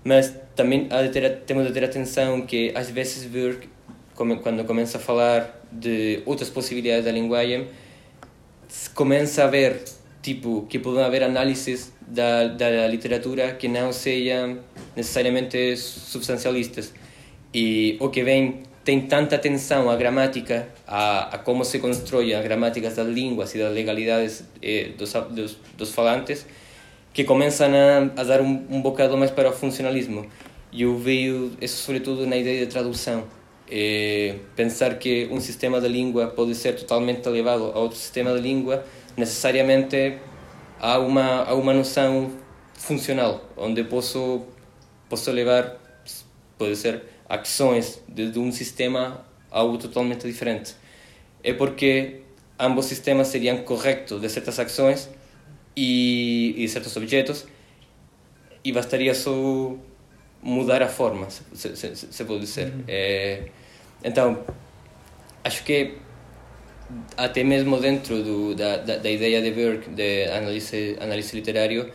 Mas 0.04 0.34
também 0.54 0.86
de 0.86 1.08
ter, 1.08 1.40
temos 1.46 1.66
de 1.66 1.72
ter 1.72 1.84
atenção 1.84 2.42
que 2.42 2.72
às 2.74 2.90
vezes 2.90 3.24
Burke, 3.24 3.68
quando 4.14 4.64
começa 4.64 4.98
a 4.98 5.00
falar 5.00 5.64
de 5.72 6.22
outras 6.26 6.50
possibilidades 6.50 7.06
da 7.06 7.12
linguagem, 7.12 7.68
começa 8.94 9.44
a 9.44 9.46
ver 9.46 9.82
tipo 10.22 10.66
que 10.68 10.78
podem 10.78 11.02
haver 11.02 11.22
análises 11.22 11.92
da, 12.06 12.48
da 12.48 12.86
literatura 12.86 13.52
que 13.52 13.68
não 13.68 13.92
sejam 13.92 14.58
necessariamente 14.94 15.76
substancialistas 15.76 16.92
e 17.52 17.96
o 18.00 18.08
que 18.08 18.22
vem 18.22 18.62
tem 18.84 19.02
tanta 19.02 19.36
atenção 19.36 19.90
à 19.90 19.96
gramática, 19.96 20.68
a, 20.86 21.34
a 21.34 21.38
como 21.38 21.64
se 21.64 21.78
constrói 21.78 22.32
as 22.32 22.42
gramáticas 22.42 22.96
das 22.96 23.06
línguas 23.06 23.54
e 23.54 23.58
das 23.58 23.72
legalidades 23.72 24.44
eh, 24.62 24.90
dos, 24.96 25.12
dos, 25.12 25.58
dos 25.76 25.92
falantes 25.92 26.46
que 27.12 27.24
começam 27.24 27.70
a, 27.72 28.20
a 28.20 28.24
dar 28.24 28.40
um, 28.40 28.66
um 28.70 28.80
bocado 28.80 29.16
mais 29.16 29.30
para 29.30 29.50
o 29.50 29.52
funcionalismo. 29.52 30.26
E 30.72 30.82
eu 30.82 30.96
vejo 30.96 31.52
isso 31.60 31.82
sobretudo 31.82 32.26
na 32.26 32.36
ideia 32.36 32.64
de 32.64 32.72
tradução. 32.72 33.24
É 33.70 34.36
pensar 34.56 34.98
que 34.98 35.28
um 35.30 35.40
sistema 35.40 35.80
de 35.80 35.88
língua 35.88 36.28
pode 36.28 36.54
ser 36.54 36.74
totalmente 36.74 37.28
elevado 37.28 37.70
a 37.72 37.78
outro 37.78 37.96
sistema 37.96 38.32
de 38.34 38.40
língua, 38.40 38.84
necessariamente 39.16 40.18
há 40.78 40.98
uma, 40.98 41.44
há 41.44 41.54
uma 41.54 41.72
noção 41.74 42.32
funcional, 42.74 43.44
onde 43.56 43.84
posso, 43.84 44.46
posso 45.08 45.30
levar, 45.30 45.76
pode 46.56 46.76
ser, 46.76 47.02
ações 47.28 48.02
de, 48.08 48.30
de 48.30 48.38
um 48.38 48.50
sistema 48.50 49.24
a 49.50 49.62
outro 49.62 49.88
totalmente 49.88 50.26
diferente. 50.26 50.74
É 51.42 51.52
porque 51.52 52.22
ambos 52.58 52.86
sistemas 52.86 53.28
seriam 53.28 53.58
corretos 53.58 54.20
de 54.20 54.28
certas 54.28 54.58
ações 54.58 55.08
e, 55.76 56.54
e 56.56 56.68
certos 56.68 56.96
objetos 56.96 57.46
e 58.64 58.72
bastaria 58.72 59.14
só 59.14 59.74
mudar 60.42 60.82
a 60.82 60.88
forma, 60.88 61.28
se, 61.30 61.76
se, 61.76 61.96
se 61.96 62.24
pode 62.24 62.40
dizer. 62.40 62.72
Uhum. 62.72 62.84
É, 62.88 63.44
então, 64.02 64.44
acho 65.44 65.64
que 65.64 65.98
até 67.16 67.44
mesmo 67.44 67.78
dentro 67.78 68.22
do, 68.22 68.54
da, 68.54 68.78
da, 68.78 68.96
da, 68.96 69.10
ideia 69.10 69.42
de 69.42 69.50
Burke 69.50 69.90
de 69.90 70.24
análise, 70.24 70.96
análise 71.00 71.34
literário, 71.36 71.90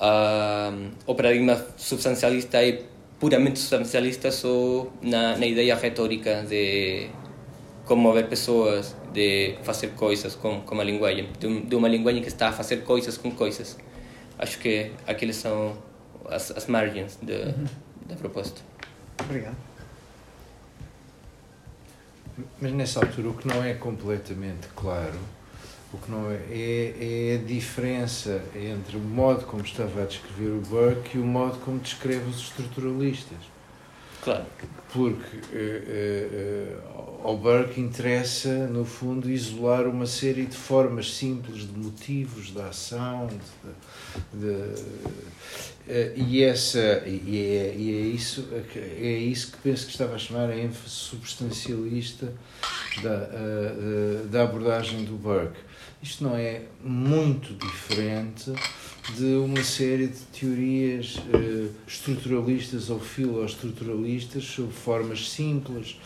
uh, 0.00 0.90
o 1.06 1.14
paradigma 1.14 1.64
substancialista 1.76 2.62
é 2.62 2.82
puramente 3.18 3.58
substancialista 3.58 4.30
só 4.30 4.86
na, 5.02 5.36
na 5.36 5.46
ideia 5.46 5.74
retórica 5.74 6.44
de 6.48 7.08
como 7.84 8.02
mover 8.02 8.28
pessoas, 8.28 8.96
de 9.12 9.56
fazer 9.62 9.88
coisas 9.92 10.34
com, 10.34 10.60
com 10.60 10.80
a 10.80 10.84
linguagem, 10.84 11.28
de, 11.38 11.60
de, 11.62 11.74
uma 11.76 11.88
linguagem 11.88 12.20
que 12.20 12.28
está 12.28 12.48
a 12.48 12.52
fazer 12.52 12.78
coisas 12.78 13.16
com 13.16 13.30
coisas. 13.30 13.78
Acho 14.38 14.58
que 14.58 14.90
aqueles 15.06 15.36
são 15.36 15.78
as, 16.28 16.50
as 16.50 16.66
margens 16.66 17.16
de, 17.22 17.32
uhum. 17.32 17.66
da 18.08 18.16
proposta. 18.16 18.60
Obrigado. 19.20 19.65
Mas 22.60 22.72
nessa 22.72 23.00
altura 23.00 23.28
o 23.28 23.34
que 23.34 23.48
não 23.48 23.62
é 23.64 23.74
completamente 23.74 24.68
claro, 24.74 25.18
o 25.92 25.98
que 25.98 26.10
não 26.10 26.30
é, 26.30 26.34
é, 26.50 27.32
é 27.32 27.34
a 27.36 27.46
diferença 27.46 28.42
entre 28.54 28.96
o 28.96 29.00
modo 29.00 29.46
como 29.46 29.62
estava 29.62 30.02
a 30.02 30.06
descrever 30.06 30.50
o 30.50 30.60
Burke 30.60 31.16
e 31.16 31.20
o 31.20 31.24
modo 31.24 31.58
como 31.58 31.78
descreve 31.78 32.28
os 32.28 32.40
estruturalistas. 32.40 33.38
Claro. 34.22 34.44
Porque 34.92 35.36
uh, 35.36 36.82
uh, 37.22 37.26
ao 37.28 37.36
Burke 37.36 37.80
interessa, 37.80 38.66
no 38.66 38.84
fundo, 38.84 39.30
isolar 39.30 39.86
uma 39.86 40.06
série 40.06 40.46
de 40.46 40.56
formas 40.56 41.14
simples 41.14 41.62
de 41.62 41.78
motivos, 41.78 42.52
de 42.52 42.60
ação, 42.60 43.28
de, 43.28 44.40
de, 44.40 44.82
e, 46.16 46.42
essa, 46.42 47.02
e, 47.06 47.38
é, 47.38 47.74
e 47.76 47.94
é, 47.94 48.06
isso, 48.08 48.48
é 48.74 49.18
isso 49.18 49.52
que 49.52 49.58
penso 49.58 49.86
que 49.86 49.92
estava 49.92 50.14
a 50.14 50.18
chamar 50.18 50.50
a 50.50 50.58
ênfase 50.58 50.90
substancialista 50.90 52.32
da, 53.02 53.30
da 54.30 54.42
abordagem 54.42 55.04
do 55.04 55.14
Burke. 55.14 55.58
Isto 56.02 56.24
não 56.24 56.36
é 56.36 56.62
muito 56.84 57.54
diferente 57.54 58.52
de 59.16 59.36
uma 59.36 59.62
série 59.62 60.08
de 60.08 60.20
teorias 60.38 61.16
estruturalistas 61.86 62.90
ou 62.90 62.98
filoestruturalistas 62.98 64.44
sobre 64.44 64.72
formas 64.72 65.30
simples, 65.30 65.96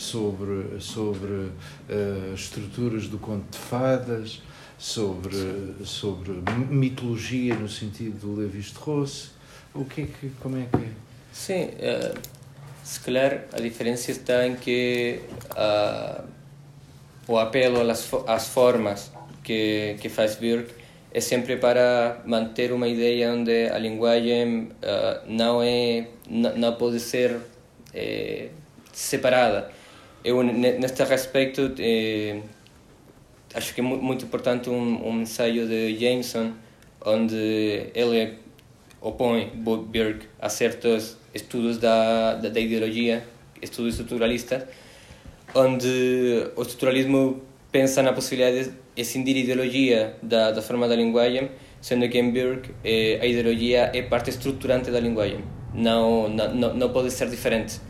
sobre, 0.00 0.80
sobre 0.80 1.30
uh, 1.30 2.34
estruturas 2.34 3.06
do 3.06 3.18
conto 3.18 3.50
de 3.50 3.58
fadas, 3.58 4.40
sobre, 4.80 5.84
sobre 5.84 6.32
mitologia 6.70 7.54
no 7.54 7.68
sentido 7.68 8.18
do 8.18 8.40
Levi-Strauss. 8.40 9.32
O 9.74 9.84
que 9.84 10.00
é 10.00 10.06
que, 10.06 10.30
como 10.40 10.56
é 10.56 10.66
que 10.72 10.84
é? 10.84 10.88
Sim, 11.30 11.64
uh, 11.64 12.18
se 12.82 12.98
calhar 13.00 13.44
a 13.52 13.60
diferença 13.60 14.10
está 14.10 14.46
em 14.46 14.56
que 14.56 15.20
uh, 15.50 16.24
o 17.28 17.38
apelo 17.38 17.88
às, 17.88 18.10
às 18.26 18.48
formas 18.48 19.12
que, 19.44 19.96
que 20.00 20.08
faz 20.08 20.36
Burke 20.36 20.72
é 21.12 21.20
sempre 21.20 21.58
para 21.58 22.22
manter 22.24 22.72
uma 22.72 22.88
ideia 22.88 23.32
onde 23.32 23.68
a 23.68 23.78
linguagem 23.78 24.62
uh, 24.62 25.20
não 25.26 25.62
é 25.62 26.08
não, 26.26 26.72
pode 26.74 27.00
ser 27.00 27.36
é, 27.92 28.48
separada 28.92 29.70
eu 30.24 30.42
neste 30.42 31.02
respeito 31.02 31.74
é, 31.78 32.40
acho 33.54 33.74
que 33.74 33.80
é 33.80 33.84
muito 33.84 34.24
importante 34.24 34.70
um, 34.70 35.08
um 35.08 35.22
ensaio 35.22 35.66
de 35.66 35.96
Jameson 35.98 36.52
onde 37.04 37.90
ele 37.94 38.38
opõe 39.00 39.50
Burke 39.54 40.26
a 40.38 40.48
certos 40.48 41.16
estudos 41.34 41.78
da, 41.78 42.34
da, 42.34 42.48
da 42.48 42.60
ideologia 42.60 43.24
estudos 43.62 43.94
estruturalistas 43.94 44.64
onde 45.54 46.50
o 46.56 46.62
estruturalismo 46.62 47.42
pensa 47.72 48.02
na 48.02 48.12
possibilidade 48.12 48.70
de 48.70 48.72
escindir 48.96 49.36
ideologia 49.36 50.16
da, 50.22 50.50
da 50.50 50.62
forma 50.62 50.88
da 50.88 50.94
linguagem, 50.94 51.50
sendo 51.80 52.08
que 52.08 52.18
em 52.18 52.30
Burke 52.30 52.70
eh, 52.84 53.18
a 53.20 53.26
ideologia 53.26 53.90
é 53.94 54.02
parte 54.02 54.30
estruturante 54.30 54.90
da 54.90 55.00
linguagem, 55.00 55.44
não, 55.74 56.28
não, 56.28 56.74
não 56.74 56.88
pode 56.90 57.10
ser 57.10 57.28
diferente. 57.28 57.80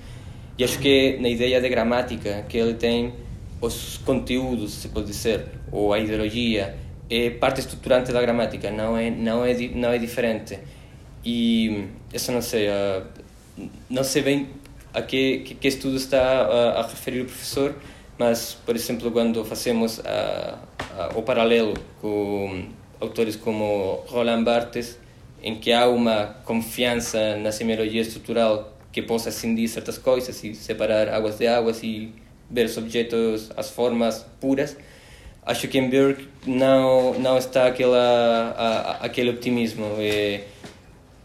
E 0.59 0.64
acho 0.64 0.79
que 0.79 1.18
na 1.20 1.29
ideia 1.29 1.61
de 1.61 1.68
gramática 1.68 2.44
que 2.49 2.59
ele 2.59 2.75
tem, 2.75 3.14
os 3.61 3.99
conteúdos, 3.99 4.73
se 4.73 4.88
pode 4.88 5.07
dizer, 5.07 5.46
ou 5.70 5.92
a 5.92 5.99
ideologia, 5.99 6.77
é 7.09 7.31
parte 7.31 7.61
estruturante 7.61 8.12
da 8.12 8.20
gramática, 8.20 8.70
não 8.70 8.96
é, 8.96 9.11
não 9.11 9.44
é, 9.44 9.55
não 9.75 9.90
é 9.90 9.99
diferente. 9.99 10.59
E 11.25 11.88
isso 12.12 12.33
não 12.33 12.40
sei, 12.40 12.68
uh, 12.68 13.05
não 13.88 14.03
sei 14.05 14.23
bem 14.23 14.49
a 14.94 15.03
que, 15.03 15.38
que, 15.40 15.55
que 15.55 15.68
estudo 15.68 15.96
está 15.96 16.20
a, 16.20 16.81
a 16.81 16.83
referir 16.83 17.23
o 17.23 17.25
professor, 17.27 17.75
mas, 18.18 18.55
por 18.66 18.75
exemplo, 18.75 19.11
quando 19.11 19.44
fazemos 19.44 20.01
a, 20.01 20.59
a, 20.99 21.18
o 21.18 21.23
paralelo 21.23 21.75
com 22.01 22.66
autores 23.01 23.37
como 23.37 24.05
Roland 24.07 24.44
Barthes, 24.44 24.99
em 25.42 25.57
que 25.57 25.73
há 25.73 25.88
uma 25.88 26.37
confiança 26.44 27.37
na 27.37 27.51
semiologia 27.51 28.03
estrutural 28.03 28.77
que 28.92 29.01
possa 29.01 29.31
cindir 29.31 29.68
certas 29.68 29.96
coisas 29.96 30.42
e 30.44 30.55
separar 30.55 31.09
águas 31.09 31.39
de 31.39 31.47
águas 31.47 31.82
e 31.82 32.12
ver 32.51 32.66
os 32.66 32.76
objetos, 32.76 33.51
as 33.57 33.70
formas 33.70 34.26
puras, 34.40 34.76
acho 35.44 35.68
que 35.68 35.78
em 35.78 35.88
Burke 35.88 36.28
não 36.46 37.18
não 37.18 37.38
está 37.38 37.66
aquela 37.66 38.55
a, 38.57 39.05
aquele 39.05 39.30
optimismo. 39.30 39.86
É, 39.98 40.44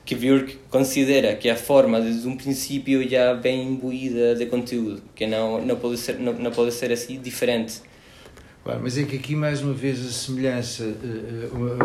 que 0.05 0.13
Björk 0.13 0.59
considera 0.69 1.35
que 1.35 1.49
a 1.49 1.55
forma 1.55 1.99
desde 1.99 2.27
um 2.27 2.37
princípio 2.37 3.09
já 3.09 3.33
vem 3.33 3.69
imbuída 3.69 4.35
de 4.35 4.45
conteúdo, 4.45 5.01
que 5.15 5.25
não 5.25 5.59
não 5.65 5.75
pode 5.77 5.97
ser 5.97 6.19
não, 6.19 6.33
não 6.33 6.51
pode 6.51 6.71
ser 6.71 6.91
assim 6.91 7.19
diferente. 7.19 7.81
Claro, 8.63 8.79
mas 8.81 8.97
é 8.97 9.03
que 9.03 9.15
aqui 9.15 9.35
mais 9.35 9.61
uma 9.61 9.73
vez 9.73 10.03
a 10.03 10.11
semelhança 10.11 10.83
uh, 10.83 10.87
uh, 10.87 11.77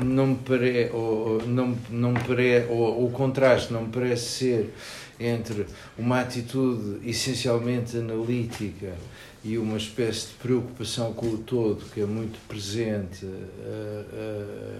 uh, 0.00 0.04
não 0.04 0.28
me 0.28 0.36
parece, 0.46 0.92
ou, 0.92 1.42
não, 1.44 1.76
não 1.90 2.14
ou 2.68 3.06
o 3.06 3.10
contraste 3.10 3.72
não 3.72 3.82
me 3.82 3.88
parece 3.88 4.26
ser 4.26 4.74
entre 5.20 5.66
uma 5.98 6.20
atitude 6.20 7.06
essencialmente 7.08 7.96
analítica 7.96 8.94
e 9.44 9.58
uma 9.58 9.76
espécie 9.76 10.28
de 10.28 10.34
preocupação 10.34 11.12
com 11.12 11.26
o 11.26 11.38
todo 11.38 11.84
que 11.92 12.00
é 12.00 12.06
muito 12.06 12.38
presente 12.48 13.26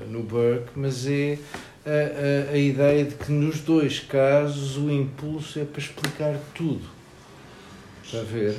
no 0.08 0.22
Burke, 0.22 0.70
mas 0.74 1.06
é 1.06 1.38
a, 1.86 2.50
a, 2.50 2.54
a 2.54 2.58
ideia 2.58 3.04
de 3.04 3.14
que 3.14 3.32
nos 3.32 3.60
dois 3.60 4.00
casos 4.00 4.76
o 4.76 4.90
impulso 4.90 5.58
é 5.58 5.64
para 5.64 5.80
explicar 5.80 6.38
tudo. 6.54 6.86
Está 8.04 8.20
a 8.20 8.24
ver? 8.24 8.56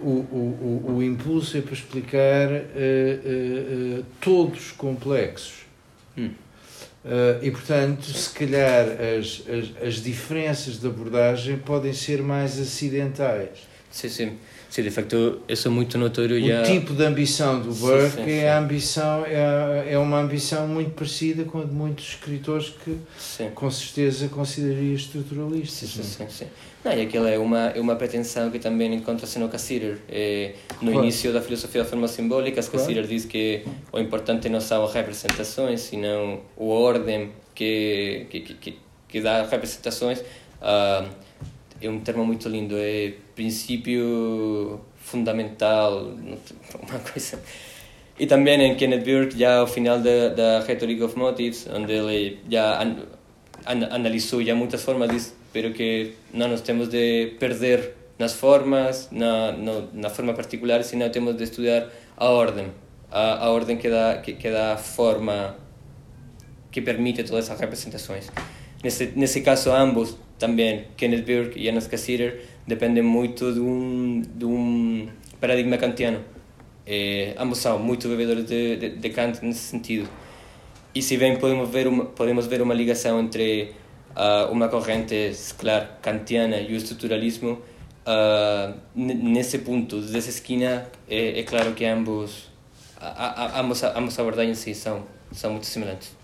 O, 0.00 0.08
o, 0.08 0.82
o, 0.86 0.96
o 0.96 1.02
impulso 1.02 1.56
é 1.56 1.60
para 1.60 1.72
explicar 1.72 2.48
uh, 2.50 2.54
uh, 2.54 4.00
uh, 4.00 4.04
todos 4.20 4.72
complexos. 4.72 5.66
Hum. 6.16 6.30
E, 7.42 7.50
portanto, 7.50 8.04
se 8.04 8.30
calhar 8.30 8.86
as, 8.86 9.42
as, 9.48 9.86
as 9.86 9.94
diferenças 10.02 10.80
de 10.80 10.86
abordagem 10.86 11.56
podem 11.58 11.92
ser 11.92 12.22
mais 12.22 12.58
acidentais. 12.58 13.66
Sim, 13.90 14.08
sim. 14.08 14.38
Sim, 14.70 14.82
de 14.82 14.90
facto, 14.90 15.40
isso 15.48 15.66
é 15.66 15.70
muito 15.70 15.96
notório. 15.96 16.36
O 16.36 16.46
já... 16.46 16.62
tipo 16.62 16.92
de 16.92 17.02
ambição 17.04 17.58
do 17.60 17.72
Burke 17.72 18.10
sim, 18.16 18.24
sim, 18.24 18.30
é 18.32 18.50
a 18.50 18.58
ambição 18.58 19.24
é, 19.26 19.92
é 19.92 19.98
uma 19.98 20.20
ambição 20.20 20.68
muito 20.68 20.90
parecida 20.90 21.44
com 21.44 21.62
a 21.62 21.64
de 21.64 21.72
muitos 21.72 22.10
escritores 22.10 22.74
que 22.84 22.96
Sim. 23.18 23.48
com 23.54 23.70
certeza 23.70 24.28
consideraria 24.28 24.94
estruturalistas. 24.94 25.88
Sim, 25.88 25.98
não 26.20 26.26
é? 26.26 26.28
sim, 26.28 26.44
sim. 26.44 26.50
Não, 26.84 26.92
e 26.92 27.00
aquilo 27.00 27.26
é 27.26 27.38
uma, 27.38 27.68
é 27.70 27.80
uma 27.80 27.96
pretensão 27.96 28.50
que 28.50 28.58
também 28.58 28.94
encontra-se 28.94 29.38
no 29.38 29.48
Cassirer. 29.48 29.98
É, 30.08 30.52
no 30.82 30.90
Claro. 30.92 31.02
início 31.04 31.32
da 31.32 31.40
filosofia 31.40 31.82
da 31.82 31.88
forma 31.88 32.06
simbólica, 32.06 32.60
Claro. 32.62 32.78
Cassirer 32.78 33.06
diz 33.06 33.24
que 33.24 33.62
o 33.90 33.98
importante 33.98 34.48
não 34.50 34.60
são 34.60 34.84
as 34.84 34.92
representações, 34.92 35.80
senão 35.80 36.40
a 36.58 36.62
ordem 36.62 37.30
que, 37.54 38.26
que, 38.30 38.40
que- 38.40 38.78
que, 39.08 39.20
dá 39.22 39.42
representações. 39.44 40.22
Ah, 40.60 41.04
é 41.80 41.88
um 41.88 42.00
termo 42.00 42.24
muito 42.24 42.48
lindo, 42.48 42.76
é 42.76 43.12
princípio 43.34 44.80
fundamental, 44.96 46.12
uma 46.88 46.98
coisa... 47.00 47.40
E 48.18 48.26
também 48.26 48.60
em 48.60 48.74
Kenneth 48.74 49.04
Burke, 49.04 49.38
já 49.38 49.58
ao 49.58 49.66
final 49.68 50.00
da, 50.00 50.30
da 50.30 50.60
Rhetoric 50.60 51.00
of 51.04 51.16
Motives, 51.16 51.68
onde 51.72 51.92
ele 51.92 52.40
já 52.50 52.82
an, 52.82 52.96
an, 53.64 53.94
analisou 53.94 54.42
já 54.42 54.56
muitas 54.56 54.82
formas, 54.82 55.08
diz, 55.08 55.36
pero 55.52 55.72
que 55.72 56.14
não 56.34 56.48
nos 56.48 56.60
temos 56.60 56.88
de 56.88 57.36
perder 57.38 57.94
nas 58.18 58.34
formas, 58.34 59.08
na, 59.12 59.52
no, 59.52 59.88
na 59.92 60.10
forma 60.10 60.34
particular, 60.34 60.82
senão 60.82 61.08
temos 61.10 61.36
de 61.36 61.44
estudar 61.44 61.88
a 62.16 62.28
ordem, 62.28 62.72
a, 63.10 63.46
a 63.46 63.50
ordem 63.50 63.76
que 63.76 63.88
dá, 63.88 64.18
que, 64.18 64.32
que 64.32 64.50
dá 64.50 64.76
forma, 64.76 65.56
que 66.72 66.82
permite 66.82 67.22
todas 67.22 67.44
essas 67.44 67.60
representações. 67.60 68.28
Nesse, 68.82 69.12
nesse 69.14 69.42
caso, 69.42 69.70
ambos 69.70 70.16
também, 70.38 70.84
Kenneth 70.96 71.22
Burke 71.24 71.58
e 71.58 71.64
Janos 71.64 71.86
Cassirer, 71.86 72.42
dependem 72.66 73.02
muito 73.02 73.52
de 73.52 73.60
um, 73.60 74.22
de 74.34 74.44
um 74.44 75.08
paradigma 75.40 75.76
kantiano. 75.76 76.20
Eh, 76.86 77.34
ambos 77.38 77.58
são 77.58 77.78
muito 77.78 78.08
bebedores 78.08 78.44
de, 78.46 78.76
de, 78.76 78.88
de 78.96 79.10
Kant 79.10 79.44
nesse 79.44 79.60
sentido. 79.60 80.08
E 80.94 81.02
se 81.02 81.16
bem 81.16 81.36
podemos 81.36 81.68
ver 81.68 81.86
uma, 81.86 82.06
podemos 82.06 82.46
ver 82.46 82.62
uma 82.62 82.72
ligação 82.74 83.20
entre 83.20 83.72
ah, 84.16 84.48
uma 84.50 84.68
corrente, 84.68 85.32
claro, 85.58 85.86
kantiana 86.00 86.58
e 86.58 86.72
o 86.72 86.76
estruturalismo, 86.76 87.60
ah, 88.06 88.72
n- 88.96 89.14
nesse 89.14 89.58
ponto, 89.58 90.00
dessa 90.00 90.30
esquina, 90.30 90.88
é, 91.08 91.40
é 91.40 91.42
claro 91.42 91.72
que 91.74 91.84
ambos, 91.84 92.48
a, 92.98 93.58
a, 93.58 93.60
ambos, 93.60 93.82
ambos 93.82 94.18
abordagens 94.18 94.58
são, 94.76 95.04
são 95.30 95.52
muito 95.52 95.66
semelhantes. 95.66 96.16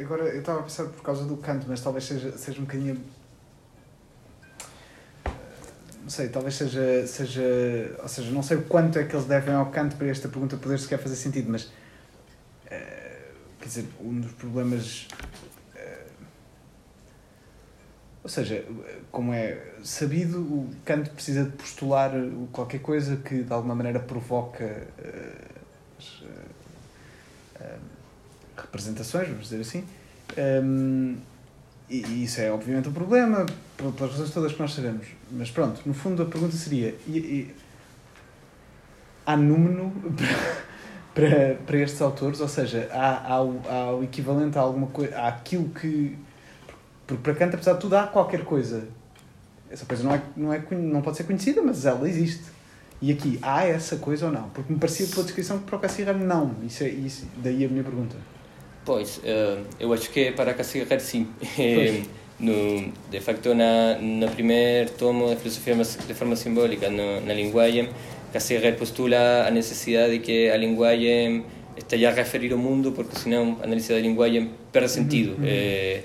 Agora, 0.00 0.24
eu 0.24 0.40
estava 0.40 0.60
a 0.60 0.62
pensar 0.64 0.84
por 0.86 1.02
causa 1.02 1.24
do 1.24 1.36
canto, 1.36 1.66
mas 1.68 1.80
talvez 1.80 2.04
seja, 2.04 2.36
seja 2.36 2.58
um 2.60 2.64
bocadinho. 2.64 3.00
eh, 5.24 5.30
Não 6.02 6.10
sei, 6.10 6.28
talvez 6.28 6.56
seja, 6.56 7.06
seja. 7.06 7.96
Ou 8.02 8.08
seja, 8.08 8.30
não 8.32 8.42
sei 8.42 8.56
o 8.56 8.62
quanto 8.62 8.98
é 8.98 9.04
que 9.04 9.14
eles 9.14 9.26
devem 9.26 9.54
ao 9.54 9.66
canto 9.66 9.94
para 9.96 10.08
esta 10.08 10.28
pergunta 10.28 10.56
poder 10.56 10.78
sequer 10.78 10.98
fazer 10.98 11.16
sentido, 11.16 11.50
mas. 11.50 11.70
eh, 12.66 13.30
Quer 13.60 13.68
dizer, 13.68 13.86
um 14.00 14.20
dos 14.20 14.32
problemas. 14.32 15.06
eh, 15.76 16.02
Ou 18.24 18.28
seja, 18.28 18.64
como 19.12 19.32
é 19.32 19.56
sabido, 19.84 20.40
o 20.40 20.68
Kant 20.84 21.10
precisa 21.10 21.44
de 21.44 21.50
postular 21.52 22.10
qualquer 22.52 22.80
coisa 22.80 23.16
que 23.18 23.42
de 23.44 23.52
alguma 23.52 23.74
maneira 23.76 24.00
provoca 24.00 24.88
as, 25.98 26.24
representações, 28.56 29.28
vamos 29.28 29.44
dizer 29.44 29.60
assim. 29.60 29.84
Hum, 30.62 31.16
e, 31.88 32.02
e 32.06 32.24
isso 32.24 32.40
é 32.40 32.50
obviamente 32.50 32.88
um 32.88 32.92
problema, 32.92 33.44
pel- 33.76 33.92
pelas 33.92 34.12
razões 34.12 34.30
todas 34.30 34.52
que 34.52 34.60
nós 34.60 34.72
sabemos. 34.72 35.06
Mas 35.30 35.50
pronto, 35.50 35.80
no 35.84 35.92
fundo 35.94 36.22
a 36.22 36.26
pergunta 36.26 36.56
seria: 36.56 36.94
e, 37.06 37.18
e, 37.18 37.54
há 39.26 39.36
número 39.36 39.92
para, 41.14 41.28
para, 41.28 41.54
para 41.66 41.78
estes 41.78 42.00
autores? 42.00 42.40
Ou 42.40 42.48
seja, 42.48 42.88
há, 42.92 43.34
há, 43.34 43.42
o, 43.42 43.60
há 43.68 43.94
o 43.96 44.04
equivalente 44.04 44.56
a 44.58 44.62
alguma 44.62 44.86
coisa, 44.88 45.16
há 45.16 45.28
aquilo 45.28 45.68
que. 45.68 46.16
Porque 47.06 47.22
para 47.22 47.34
Kant, 47.34 47.54
apesar 47.54 47.74
de 47.74 47.80
tudo, 47.80 47.96
há 47.96 48.06
qualquer 48.06 48.44
coisa. 48.44 48.88
Essa 49.70 49.84
coisa 49.84 50.04
não, 50.04 50.14
é, 50.14 50.22
não, 50.36 50.52
é, 50.52 50.62
não 50.70 51.02
pode 51.02 51.16
ser 51.16 51.24
conhecida, 51.24 51.60
mas 51.60 51.84
ela 51.84 52.08
existe. 52.08 52.44
E 53.02 53.12
aqui, 53.12 53.38
há 53.42 53.64
essa 53.66 53.96
coisa 53.96 54.26
ou 54.26 54.32
não? 54.32 54.48
Porque 54.50 54.72
me 54.72 54.78
parecia 54.78 55.06
pela 55.06 55.24
descrição 55.24 55.58
que 55.58 55.64
para 55.64 55.76
o 55.76 55.78
Cassirer 55.80 56.16
não. 56.16 56.54
Isso 56.64 56.84
é, 56.84 56.88
isso, 56.88 57.26
daí 57.42 57.64
a 57.64 57.68
minha 57.68 57.82
pergunta. 57.82 58.16
Pois, 58.84 59.20
eh, 59.24 59.58
eu 59.80 59.92
acho 59.92 60.10
que 60.10 60.32
para 60.32 60.54
Cassirer 60.54 61.00
sim. 61.00 61.26
Eh, 61.58 62.02
no, 62.38 62.92
de 63.10 63.20
facto, 63.20 63.54
na, 63.54 63.96
no 64.00 64.28
primeiro 64.28 64.90
tomo 64.90 65.28
de 65.28 65.36
filosofia 65.36 65.74
de 65.74 66.14
forma 66.14 66.34
simbólica, 66.34 66.90
no, 66.90 67.20
na 67.20 67.32
linguagem, 67.32 67.88
Cassirer 68.32 68.76
postula 68.76 69.46
a 69.46 69.50
necessidade 69.50 70.14
de 70.14 70.18
que 70.18 70.50
a 70.50 70.56
linguagem 70.56 71.44
esteja 71.76 72.08
a 72.10 72.12
referir 72.12 72.52
ao 72.52 72.58
mundo, 72.58 72.92
porque 72.92 73.16
senão 73.16 73.56
a 73.60 73.64
análise 73.64 73.92
da 73.92 74.00
linguagem 74.00 74.50
perde 74.72 74.90
sentido. 74.90 75.36
Eh, 75.44 76.02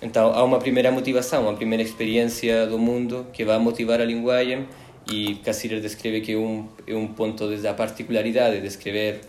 então, 0.00 0.32
há 0.32 0.44
uma 0.44 0.58
primeira 0.58 0.90
motivação, 0.90 1.42
uma 1.42 1.54
primeira 1.54 1.82
experiência 1.82 2.66
do 2.66 2.78
mundo 2.78 3.26
que 3.32 3.44
vai 3.44 3.58
motivar 3.58 4.00
a 4.00 4.04
linguagem 4.04 4.66
e 5.10 5.36
Cassirer 5.36 5.80
descreve 5.80 6.20
que 6.20 6.32
é 6.32 6.36
um, 6.36 6.68
é 6.86 6.94
um 6.94 7.08
ponto 7.08 7.48
desde 7.48 7.66
a 7.66 7.74
particularidade 7.74 8.60
de 8.60 8.66
escrever 8.66 9.20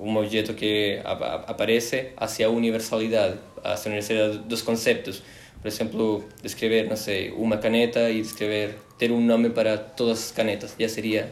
um 0.00 0.16
objeto 0.16 0.54
que 0.54 1.00
aparece 1.04 2.08
hacia 2.16 2.46
a 2.46 2.50
universalidade, 2.50 3.36
hacia 3.64 3.90
a 3.90 3.92
universalidade 3.94 4.38
dos 4.48 4.62
conceptos. 4.62 5.22
Por 5.60 5.66
exemplo, 5.68 6.24
descrever, 6.42 6.88
não 6.88 6.96
sei, 6.96 7.32
uma 7.32 7.56
caneta 7.56 8.08
e 8.10 8.22
descrever, 8.22 8.76
ter 8.96 9.10
um 9.10 9.20
nome 9.20 9.50
para 9.50 9.76
todas 9.76 10.18
as 10.26 10.30
canetas, 10.30 10.74
já 10.78 10.88
seria 10.88 11.28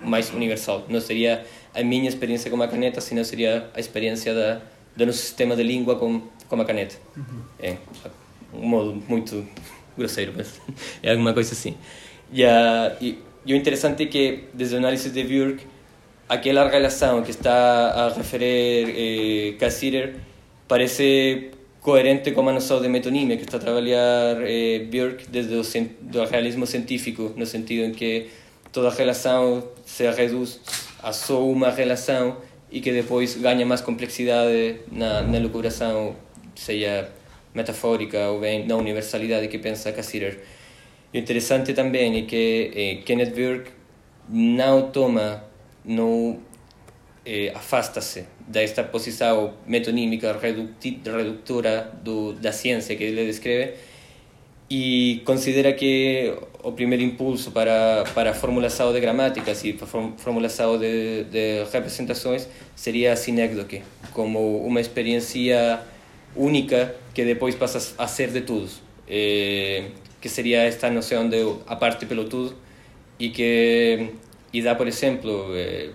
mais 0.00 0.30
universal. 0.32 0.84
Não 0.88 1.00
seria 1.00 1.44
a 1.74 1.82
minha 1.82 2.08
experiência 2.08 2.50
com 2.50 2.60
a 2.62 2.68
caneta, 2.68 3.00
senão 3.00 3.22
seria 3.22 3.68
a 3.74 3.80
experiência 3.80 4.34
da, 4.34 4.60
do 4.96 5.06
nosso 5.06 5.18
sistema 5.18 5.54
de 5.54 5.62
língua 5.62 5.96
com, 5.96 6.22
com 6.48 6.60
a 6.60 6.64
caneta. 6.64 6.96
É 7.60 7.76
um 8.54 8.66
modo 8.66 9.02
muito 9.08 9.46
grosseiro, 9.96 10.32
mas 10.36 10.60
é 11.02 11.10
alguma 11.12 11.34
coisa 11.34 11.52
assim. 11.52 11.74
E, 12.32 12.44
a- 12.44 12.96
e, 13.00 13.18
e 13.44 13.52
o 13.52 13.56
interessante 13.56 14.02
é 14.04 14.06
que, 14.06 14.44
desde 14.54 14.74
o 14.74 14.78
análise 14.78 15.10
de 15.10 15.22
Burke, 15.22 15.66
aquela 16.28 16.68
relação 16.68 17.22
que 17.22 17.30
está 17.30 17.90
a 17.90 18.08
referir 18.08 19.52
eh, 19.52 19.52
Cassirer 19.58 20.16
parece 20.66 21.50
coerente 21.80 22.32
com 22.32 22.48
a 22.48 22.52
noção 22.52 22.82
de 22.82 22.88
metonímia 22.88 23.36
que 23.36 23.44
está 23.44 23.58
a 23.58 23.60
trabalhar 23.60 24.36
eh, 24.42 24.80
Burke 24.90 25.28
desde 25.28 25.54
o 25.54 25.62
do 26.00 26.24
realismo 26.24 26.66
científico, 26.66 27.32
no 27.36 27.46
sentido 27.46 27.84
em 27.84 27.92
que 27.92 28.28
toda 28.72 28.90
relação 28.90 29.68
se 29.84 30.10
reduz 30.10 30.60
a 31.02 31.12
só 31.12 31.46
uma 31.46 31.70
relação 31.70 32.38
e 32.70 32.80
que 32.80 32.92
depois 32.92 33.36
ganha 33.36 33.64
mais 33.64 33.80
complexidade 33.80 34.80
na, 34.90 35.22
na 35.22 35.36
elucubração, 35.36 36.16
seja 36.54 37.08
metafórica 37.54 38.28
ou 38.28 38.40
bem 38.40 38.66
na 38.66 38.76
universalidade 38.76 39.48
que 39.48 39.58
pensa 39.58 39.92
Cassirer. 39.92 40.40
O 41.14 41.16
interessante 41.16 41.72
também 41.72 42.18
é 42.18 42.22
que 42.22 42.72
eh, 42.74 43.02
Kenneth 43.04 43.30
Burke 43.30 43.70
não 44.28 44.90
toma, 44.90 45.44
não 45.86 46.38
eh, 47.24 47.52
afasta-se 47.54 48.24
desta 48.46 48.82
posição 48.84 49.54
metonímica 49.66 50.38
reductora 50.38 51.92
do, 52.02 52.32
da 52.34 52.52
ciência 52.52 52.96
que 52.96 53.04
ele 53.04 53.24
descreve 53.26 53.74
e 54.68 55.22
considera 55.24 55.72
que 55.72 56.34
o 56.62 56.72
primeiro 56.72 57.04
impulso 57.04 57.52
para, 57.52 58.04
para 58.14 58.30
a 58.30 58.34
de 58.92 59.00
gramáticas 59.00 59.64
e 59.64 59.72
para 59.72 59.86
de, 60.78 61.24
de 61.24 61.64
representações 61.72 62.48
seria 62.74 63.12
a 63.12 63.16
como 64.12 64.64
uma 64.66 64.80
experiência 64.80 65.80
única 66.34 66.94
que 67.14 67.24
depois 67.24 67.54
passa 67.54 67.94
a 67.96 68.08
ser 68.08 68.30
de 68.30 68.40
todos, 68.40 68.82
eh, 69.08 69.84
que 70.20 70.28
seria 70.28 70.62
esta 70.62 70.90
noção 70.90 71.28
de 71.28 71.36
a 71.66 71.76
parte 71.76 72.04
pelo 72.06 72.24
tudo 72.24 72.56
e 73.18 73.30
que 73.30 74.10
e 74.56 74.62
dá, 74.62 74.74
por 74.74 74.88
exemplo, 74.88 75.54
eh, 75.54 75.90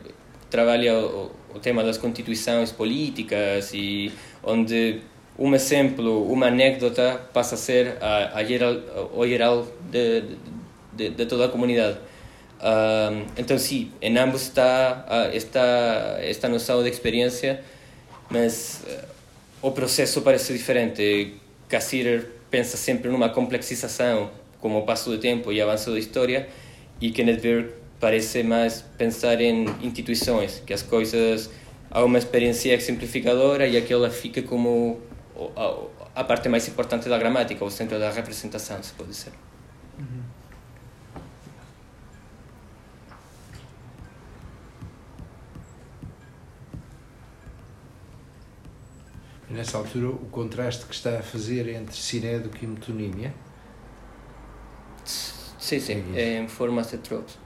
trabalha 0.51 0.95
o, 0.95 1.31
o 1.55 1.59
tema 1.59 1.83
das 1.83 1.97
constituições 1.97 2.71
políticas 2.71 3.71
e 3.73 4.11
onde 4.43 5.01
um 5.39 5.55
exemplo, 5.55 6.31
uma 6.31 6.45
anedota 6.47 7.19
passa 7.33 7.55
a 7.55 7.57
ser 7.57 7.97
a, 7.99 8.37
a 8.37 8.43
geral, 8.43 8.75
o 9.15 9.25
geral 9.25 9.67
de, 9.89 10.23
de, 10.93 11.09
de, 11.09 11.25
toda 11.25 11.45
a 11.45 11.49
comunidade. 11.49 11.97
Uh, 12.59 13.25
então, 13.35 13.57
sim, 13.57 13.91
em 13.99 14.15
ambos 14.19 14.43
está 14.43 15.03
uh, 15.09 15.35
esta, 15.35 16.19
esta 16.21 16.47
noção 16.47 16.83
de 16.83 16.89
experiência, 16.89 17.63
mas 18.29 18.83
uh, 18.85 19.67
o 19.67 19.71
processo 19.71 20.21
parece 20.21 20.53
diferente. 20.53 21.33
Cassirer 21.67 22.29
pensa 22.51 22.77
sempre 22.77 23.09
numa 23.09 23.29
complexização 23.29 24.29
com 24.59 24.77
o 24.77 24.83
passo 24.83 25.09
do 25.09 25.17
tempo 25.17 25.51
e 25.51 25.59
avanço 25.59 25.89
da 25.89 25.97
história, 25.97 26.47
e 26.99 27.09
Kenneth 27.09 27.41
Berg 27.41 27.80
parece 28.01 28.43
mais 28.43 28.81
pensar 28.97 29.39
em 29.39 29.65
instituições, 29.81 30.61
que 30.65 30.73
as 30.73 30.81
coisas 30.81 31.49
há 31.89 32.03
uma 32.03 32.17
experiência 32.17 32.73
exemplificadora 32.73 33.67
e 33.67 33.77
aquela 33.77 34.09
fica 34.09 34.41
como 34.41 34.99
a, 36.15 36.23
parte 36.23 36.49
mais 36.49 36.67
importante 36.67 37.07
da 37.07 37.17
gramática, 37.17 37.63
o 37.63 37.69
centro 37.69 37.99
da 37.99 38.11
representação, 38.11 38.81
se 38.81 38.91
pode 38.93 39.11
dizer. 39.11 39.33
Uhum. 39.99 40.31
nessa 49.51 49.77
altura, 49.77 50.07
o 50.07 50.27
contraste 50.31 50.85
que 50.85 50.93
está 50.93 51.19
a 51.19 51.21
fazer 51.21 51.67
entre 51.67 51.95
sinédoco 51.95 52.57
e 52.61 52.67
metonímia? 52.67 53.33
Sim, 55.03 55.79
sim, 55.79 56.03
é 56.15 56.37
em 56.37 56.47
forma 56.47 56.81
de 56.81 56.97
tropos, 56.97 57.37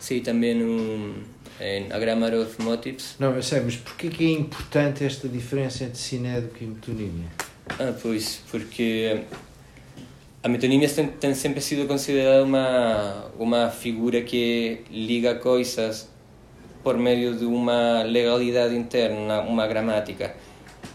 sim. 0.00 0.20
Também 0.20 0.54
no, 0.54 1.14
em 1.60 1.92
A 1.92 1.98
Grammar 1.98 2.34
of 2.34 2.60
Motives. 2.62 3.16
Não, 3.18 3.34
eu 3.34 3.42
sei, 3.42 3.60
mas 3.60 3.76
porquê 3.76 4.08
que 4.08 4.26
é 4.26 4.30
importante 4.30 5.04
esta 5.04 5.28
diferença 5.28 5.84
entre 5.84 5.98
sinédoco 5.98 6.56
e 6.60 6.66
metonímia? 6.66 7.28
Ah, 7.78 7.94
pois, 8.02 8.42
porque 8.50 9.20
a 10.42 10.48
metonímia 10.48 10.88
tem, 10.88 11.06
tem 11.06 11.34
sempre 11.34 11.60
sido 11.60 11.86
considerada 11.86 12.42
uma, 12.42 13.26
uma 13.38 13.68
figura 13.68 14.22
que 14.22 14.80
liga 14.90 15.34
coisas 15.34 16.08
por 16.82 16.96
meio 16.96 17.36
de 17.36 17.44
uma 17.44 18.02
legalidade 18.02 18.74
interna, 18.74 19.16
uma, 19.16 19.40
uma 19.42 19.66
gramática. 19.66 20.34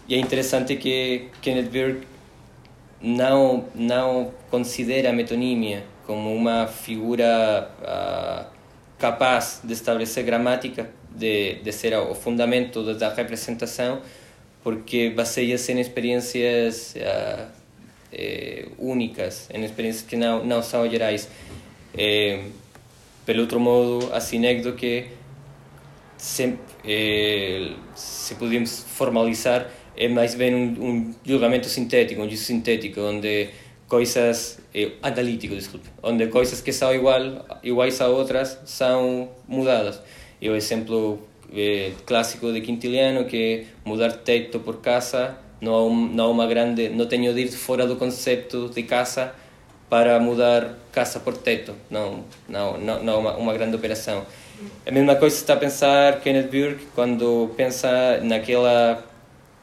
E 0.08 0.14
é 0.14 0.18
interessante 0.18 0.76
que 0.76 1.28
Kenneth 1.40 1.70
Berg 1.70 2.00
não, 3.00 3.64
não 3.74 4.32
considera 4.50 5.10
a 5.10 5.12
metonímia 5.12 5.84
como 6.06 6.34
uma 6.34 6.66
figura 6.66 7.70
uh, 7.80 8.55
capaz 8.98 9.60
de 9.62 9.72
estabelecer 9.72 10.24
gramática, 10.24 10.90
de, 11.10 11.56
de 11.56 11.72
ser 11.72 11.94
o 11.94 12.14
fundamento 12.14 12.94
da 12.94 13.12
representação, 13.12 14.00
porque 14.62 15.10
baseia-se 15.10 15.72
em 15.72 15.80
experiências 15.80 16.94
uh, 16.96 17.66
únicas, 18.78 19.48
em 19.52 19.64
experiências 19.64 20.04
que 20.04 20.16
não, 20.16 20.44
não 20.44 20.62
são 20.62 20.88
gerais. 20.88 21.28
Eh, 21.96 22.44
pelo 23.24 23.40
outro 23.40 23.58
modo, 23.58 24.12
assim 24.12 24.40
que 24.76 25.06
sempre, 26.16 26.60
eh, 26.84 27.72
se 27.94 28.34
podemos 28.36 28.84
formalizar, 28.88 29.70
é 29.96 30.08
mais 30.08 30.34
bem 30.34 30.54
um, 30.54 30.84
um 30.84 31.14
julgamento 31.24 31.68
sintético, 31.68 32.20
um 32.20 32.26
juízo 32.26 32.44
sintético, 32.44 33.00
onde 33.00 33.48
coisas 33.88 34.58
eh, 34.74 34.92
analítico, 35.02 35.54
desculpe, 35.54 35.88
onde 36.02 36.26
coisas 36.28 36.60
que 36.60 36.72
são 36.72 36.94
igual, 36.94 37.46
iguais 37.62 38.00
a 38.00 38.08
outras 38.08 38.58
são 38.64 39.28
mudadas. 39.46 40.00
E 40.40 40.48
o 40.50 40.56
exemplo 40.56 41.20
eh, 41.54 41.92
clássico 42.04 42.52
de 42.52 42.60
Quintiliano 42.60 43.24
que 43.24 43.66
mudar 43.84 44.12
teto 44.12 44.60
por 44.60 44.80
casa 44.80 45.36
não 45.60 45.90
não 45.90 46.30
uma 46.30 46.46
grande, 46.46 46.88
não 46.88 47.06
tenho 47.06 47.32
de 47.34 47.42
ir 47.42 47.48
fora 47.52 47.86
do 47.86 47.96
conceito 47.96 48.68
de 48.68 48.82
casa 48.82 49.32
para 49.88 50.18
mudar 50.18 50.74
casa 50.92 51.20
por 51.20 51.36
teto, 51.36 51.74
não 51.90 52.24
não 52.48 52.78
não, 52.78 53.02
não 53.02 53.20
uma, 53.20 53.36
uma 53.36 53.52
grande 53.54 53.76
operação. 53.76 54.26
A 54.86 54.90
mesma 54.90 55.16
coisa 55.16 55.36
está 55.36 55.52
a 55.54 55.56
pensar 55.56 56.20
Kenneth 56.20 56.50
Burke 56.50 56.86
quando 56.94 57.50
pensa 57.56 58.20
naquela 58.22 59.04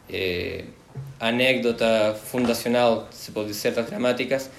eh, 0.09 0.65
anécdota 1.27 2.15
fundacional, 2.25 3.07
se 3.11 3.31
pode 3.31 3.47
dizer, 3.47 3.71
das 3.71 3.89
gramáticas, 3.89 4.49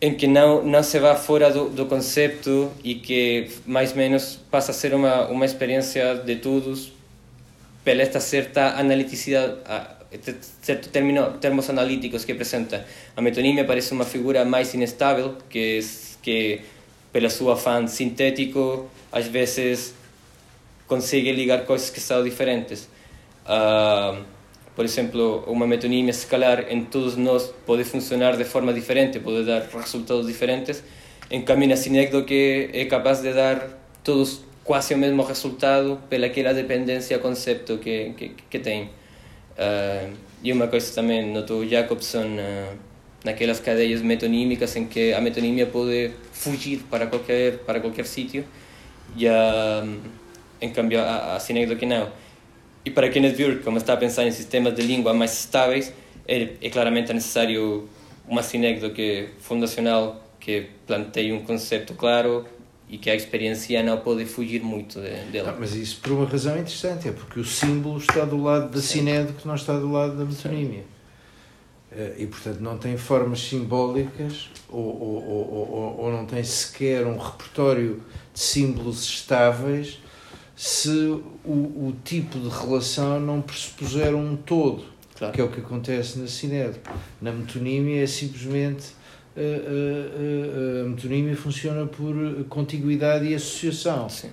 em 0.00 0.14
que 0.14 0.26
não 0.26 0.62
não 0.62 0.82
se 0.82 0.98
vai 0.98 1.16
fora 1.16 1.50
do, 1.50 1.68
do 1.70 1.86
conceito 1.86 2.70
e 2.84 2.96
que 2.96 3.50
mais 3.66 3.90
ou 3.90 3.96
menos 3.96 4.38
passa 4.50 4.70
a 4.70 4.74
ser 4.74 4.94
uma 4.94 5.26
uma 5.26 5.44
experiência 5.44 6.14
de 6.16 6.36
todos 6.36 6.92
pela 7.84 8.02
esta 8.02 8.20
certa 8.20 8.78
analiticidade 8.78 9.54
certos 10.62 10.90
termos 11.40 11.68
analíticos 11.68 12.24
que 12.24 12.32
apresenta 12.32 12.86
a 13.16 13.20
metonímia 13.20 13.64
parece 13.64 13.92
uma 13.92 14.04
figura 14.04 14.44
mais 14.44 14.72
inestável 14.72 15.36
que 15.50 15.80
que 16.22 16.60
pela 17.12 17.28
sua 17.28 17.54
afã 17.54 17.86
sintético 17.88 18.88
às 19.10 19.26
vezes 19.26 19.94
consegue 20.88 21.30
ligar 21.32 21.64
coisas 21.66 21.90
que 21.90 22.00
são 22.00 22.24
diferentes. 22.24 22.88
Uh, 23.44 24.24
por 24.78 24.84
exemplo, 24.84 25.42
uma 25.48 25.66
metonímia, 25.66 26.12
se 26.12 26.24
calhar, 26.24 26.66
em 26.70 26.84
todos 26.84 27.16
nós 27.16 27.52
pode 27.66 27.82
funcionar 27.82 28.36
de 28.36 28.44
forma 28.44 28.72
diferente, 28.72 29.18
pode 29.18 29.44
dar 29.44 29.62
resultados 29.62 30.28
diferentes. 30.28 30.84
Em 31.28 31.42
cambio, 31.42 31.68
na 31.68 31.74
Sinecdo, 31.74 32.24
que 32.24 32.70
é 32.72 32.84
capaz 32.84 33.20
de 33.20 33.32
dar 33.32 33.76
todos 34.04 34.40
quase 34.62 34.94
o 34.94 34.96
mesmo 34.96 35.24
resultado 35.24 35.98
pelaquela 36.08 36.54
dependência 36.54 37.18
conceito 37.18 37.78
que, 37.78 38.14
que, 38.16 38.28
que 38.48 38.58
tem. 38.60 38.84
Uh, 38.84 40.14
e 40.44 40.52
uma 40.52 40.68
coisa 40.68 40.94
também 40.94 41.28
notou 41.28 41.66
Jacobson 41.66 42.36
uh, 42.36 42.78
naquelas 43.24 43.58
cadeias 43.58 44.00
metonímicas 44.00 44.76
em 44.76 44.86
que 44.86 45.12
a 45.12 45.20
metonímia 45.20 45.66
pode 45.66 46.12
fugir 46.32 46.84
para 46.88 47.08
qualquer 47.08 47.58
para 47.66 47.80
qualquer 47.80 48.06
sítio 48.06 48.44
e 49.16 49.26
uh, 49.26 50.00
em 50.60 50.70
cambio 50.70 51.00
a, 51.00 51.34
a 51.34 51.40
Sinecdo 51.40 51.74
que 51.74 51.84
não 51.84 52.27
e 52.88 52.90
para 52.90 53.10
Kenneth 53.10 53.36
Burke, 53.36 53.62
como 53.62 53.76
está 53.76 53.92
a 53.92 53.96
pensar 53.98 54.26
em 54.26 54.30
sistemas 54.30 54.74
de 54.74 54.80
língua 54.80 55.12
mais 55.12 55.38
estáveis, 55.40 55.92
é, 56.26 56.54
é 56.58 56.70
claramente 56.70 57.12
necessário 57.12 57.86
uma 58.26 58.42
sinécdota 58.42 58.94
que 58.94 59.02
é 59.02 59.28
fundacional, 59.40 60.24
que 60.40 60.70
planteie 60.86 61.34
um 61.34 61.44
conceito 61.44 61.92
claro 61.92 62.46
e 62.88 62.96
que 62.96 63.10
a 63.10 63.14
experiência 63.14 63.82
não 63.82 63.98
pode 63.98 64.24
fugir 64.24 64.62
muito 64.62 64.98
dela. 65.30 65.50
Ah, 65.50 65.56
mas 65.60 65.74
isso 65.74 66.00
por 66.00 66.12
uma 66.12 66.24
razão 66.24 66.54
interessante, 66.54 67.08
é 67.08 67.12
porque 67.12 67.38
o 67.38 67.44
símbolo 67.44 67.98
está 67.98 68.24
do 68.24 68.42
lado 68.42 68.70
da 68.70 68.80
sinécdota 68.80 69.34
que 69.38 69.46
não 69.46 69.54
está 69.54 69.78
do 69.78 69.92
lado 69.92 70.16
da 70.16 70.24
metonímia. 70.24 70.84
Eh, 71.92 72.14
e, 72.20 72.26
portanto, 72.26 72.60
não 72.60 72.78
tem 72.78 72.96
formas 72.96 73.40
simbólicas 73.40 74.48
ou, 74.70 74.80
ou, 74.80 75.52
ou, 75.52 75.96
ou, 75.98 76.10
não 76.10 76.24
tem 76.24 76.42
sequer 76.42 77.06
um 77.06 77.18
repertório 77.18 78.02
de 78.32 78.40
símbolos 78.40 79.04
estáveis 79.04 79.98
se 80.58 80.90
o, 81.44 81.48
o 81.48 81.94
tipo 82.04 82.36
de 82.36 82.48
relação 82.48 83.20
não 83.20 83.40
pressupuser 83.40 84.12
um 84.12 84.34
todo, 84.34 84.82
claro. 85.16 85.32
que 85.32 85.40
é 85.40 85.44
o 85.44 85.48
que 85.48 85.60
acontece 85.60 86.18
na 86.18 86.26
CINED. 86.26 86.80
Na 87.22 87.30
metonímia 87.30 88.02
é 88.02 88.06
simplesmente 88.08 88.88
a, 89.36 89.40
a, 89.40 90.82
a, 90.82 90.84
a 90.84 90.88
metonímia 90.88 91.36
funciona 91.36 91.86
por 91.86 92.12
contiguidade 92.48 93.26
e 93.26 93.36
associação. 93.36 94.08
Sim. 94.08 94.30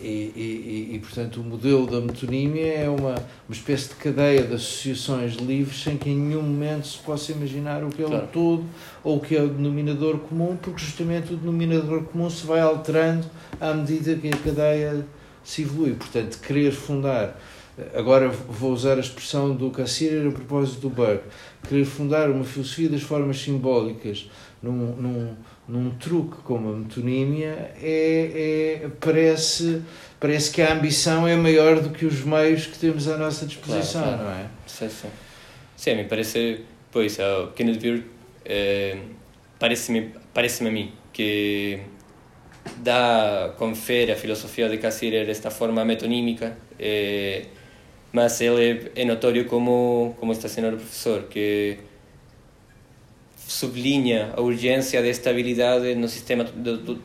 E, 0.00 0.06
e, 0.06 0.94
e, 0.94 0.98
portanto, 1.00 1.42
o 1.42 1.44
modelo 1.44 1.86
da 1.86 2.00
metonímia 2.00 2.72
é 2.72 2.88
uma, 2.88 3.16
uma 3.16 3.52
espécie 3.52 3.88
de 3.90 3.96
cadeia 3.96 4.44
de 4.44 4.54
associações 4.54 5.34
livres 5.34 5.82
sem 5.82 5.98
que 5.98 6.08
em 6.08 6.16
nenhum 6.16 6.42
momento 6.42 6.86
se 6.86 6.98
possa 6.98 7.32
imaginar 7.32 7.84
o 7.84 7.90
que 7.90 8.02
é 8.02 8.06
claro. 8.06 8.24
o 8.24 8.28
todo 8.28 8.64
ou 9.04 9.16
o 9.18 9.20
que 9.20 9.36
é 9.36 9.42
o 9.42 9.48
denominador 9.48 10.20
comum, 10.20 10.56
porque 10.56 10.82
justamente 10.82 11.34
o 11.34 11.36
denominador 11.36 12.04
comum 12.04 12.30
se 12.30 12.46
vai 12.46 12.60
alterando 12.60 13.26
à 13.60 13.74
medida 13.74 14.14
que 14.14 14.28
a 14.28 14.36
cadeia 14.36 15.04
se 15.48 15.62
evolui. 15.62 15.94
Portanto, 15.94 16.38
querer 16.40 16.70
fundar, 16.70 17.40
agora 17.94 18.28
vou 18.28 18.70
usar 18.70 18.98
a 18.98 19.00
expressão 19.00 19.56
do 19.56 19.70
Cassirer 19.70 20.28
a 20.28 20.30
propósito 20.30 20.80
do 20.82 20.90
Burke, 20.90 21.24
querer 21.66 21.86
fundar 21.86 22.28
uma 22.28 22.44
filosofia 22.44 22.90
das 22.90 23.00
formas 23.00 23.40
simbólicas 23.40 24.30
num, 24.62 24.72
num, 24.72 25.36
num 25.66 25.90
truque 25.92 26.42
como 26.42 26.70
a 26.70 26.76
metonímia 26.76 27.72
é, 27.80 28.82
é, 28.84 28.88
parece, 29.00 29.82
parece 30.20 30.50
que 30.50 30.60
a 30.60 30.74
ambição 30.74 31.26
é 31.26 31.34
maior 31.34 31.80
do 31.80 31.88
que 31.90 32.04
os 32.04 32.22
meios 32.22 32.66
que 32.66 32.78
temos 32.78 33.08
à 33.08 33.16
nossa 33.16 33.46
disposição, 33.46 34.02
claro, 34.02 34.18
claro. 34.18 34.34
não 34.34 34.44
é? 34.44 34.46
Sim, 34.66 34.88
sim. 34.90 35.08
Sim, 35.74 35.94
me 35.94 36.04
parece, 36.04 36.60
pois, 36.92 37.18
o 37.18 37.52
Kenneth 37.54 37.80
Burke 37.80 38.04
eh, 38.44 38.98
parece-me 39.58 40.12
parece 40.34 40.66
a 40.66 40.70
mim 40.70 40.92
que 41.10 41.80
dá, 42.78 43.52
confere 43.56 44.12
a 44.12 44.16
filosofia 44.16 44.68
de 44.68 44.78
Cassirer 44.78 45.26
desta 45.26 45.50
forma 45.50 45.84
metonímica, 45.84 46.56
eh, 46.78 47.46
mas 48.12 48.40
ele 48.40 48.90
é, 48.94 49.04
notório 49.04 49.44
como, 49.46 50.16
como 50.18 50.32
está 50.32 50.48
sendo 50.48 50.76
professor, 50.76 51.24
que 51.24 51.78
sublinha 53.36 54.32
a 54.36 54.40
urgência 54.40 55.00
da 55.02 55.08
estabilidade 55.08 55.94
no 55.94 56.08
sistema 56.08 56.44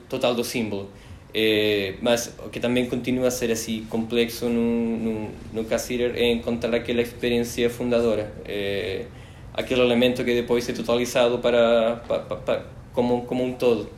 total 0.09 0.35
do 0.35 0.43
símbolo. 0.43 0.89
É, 1.35 1.95
mas 1.99 2.35
que 2.51 2.59
também 2.59 2.85
continua 2.87 3.27
a 3.29 3.31
ser 3.31 3.51
assim 3.51 3.85
complexo 3.89 4.47
no, 4.47 4.97
no, 4.97 5.29
no 5.51 5.65
Cassirer 5.65 6.13
é 6.15 6.31
encontrar 6.31 6.75
aquela 6.75 7.01
experiência 7.01 7.71
fundadora, 7.71 8.31
é, 8.45 9.05
aquele 9.51 9.81
elemento 9.81 10.23
que 10.23 10.35
depois 10.35 10.69
é 10.69 10.73
totalizado 10.73 11.39
para, 11.39 11.95
para, 12.07 12.19
para 12.19 12.65
como, 12.93 13.23
como 13.23 13.43
um 13.43 13.53
todo. 13.53 13.89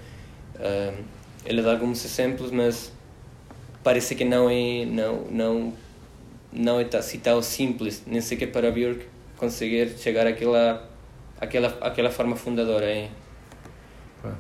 Uh, 0.56 1.15
ele 1.46 1.62
dá 1.62 1.72
alguns 1.72 2.04
exemplos, 2.04 2.52
mas 2.52 2.92
parece 3.84 4.16
que 4.16 4.26
não 4.26 4.50
é 4.50 4.86
não 4.86 5.22
não 5.30 5.74
não 6.52 6.80
é 6.80 6.98
assim 6.98 7.20
tão 7.20 7.42
simples, 7.42 8.04
nem 8.08 8.22
sequer 8.22 8.52
para 8.52 8.72
Björk 8.72 9.06
conseguir 9.38 9.90
chegar 9.98 10.26
àquela 10.26 10.90
aquela 11.40 11.68
aquela 11.82 12.10
forma 12.10 12.36
fundadora. 12.36 12.86
É, 12.86 13.10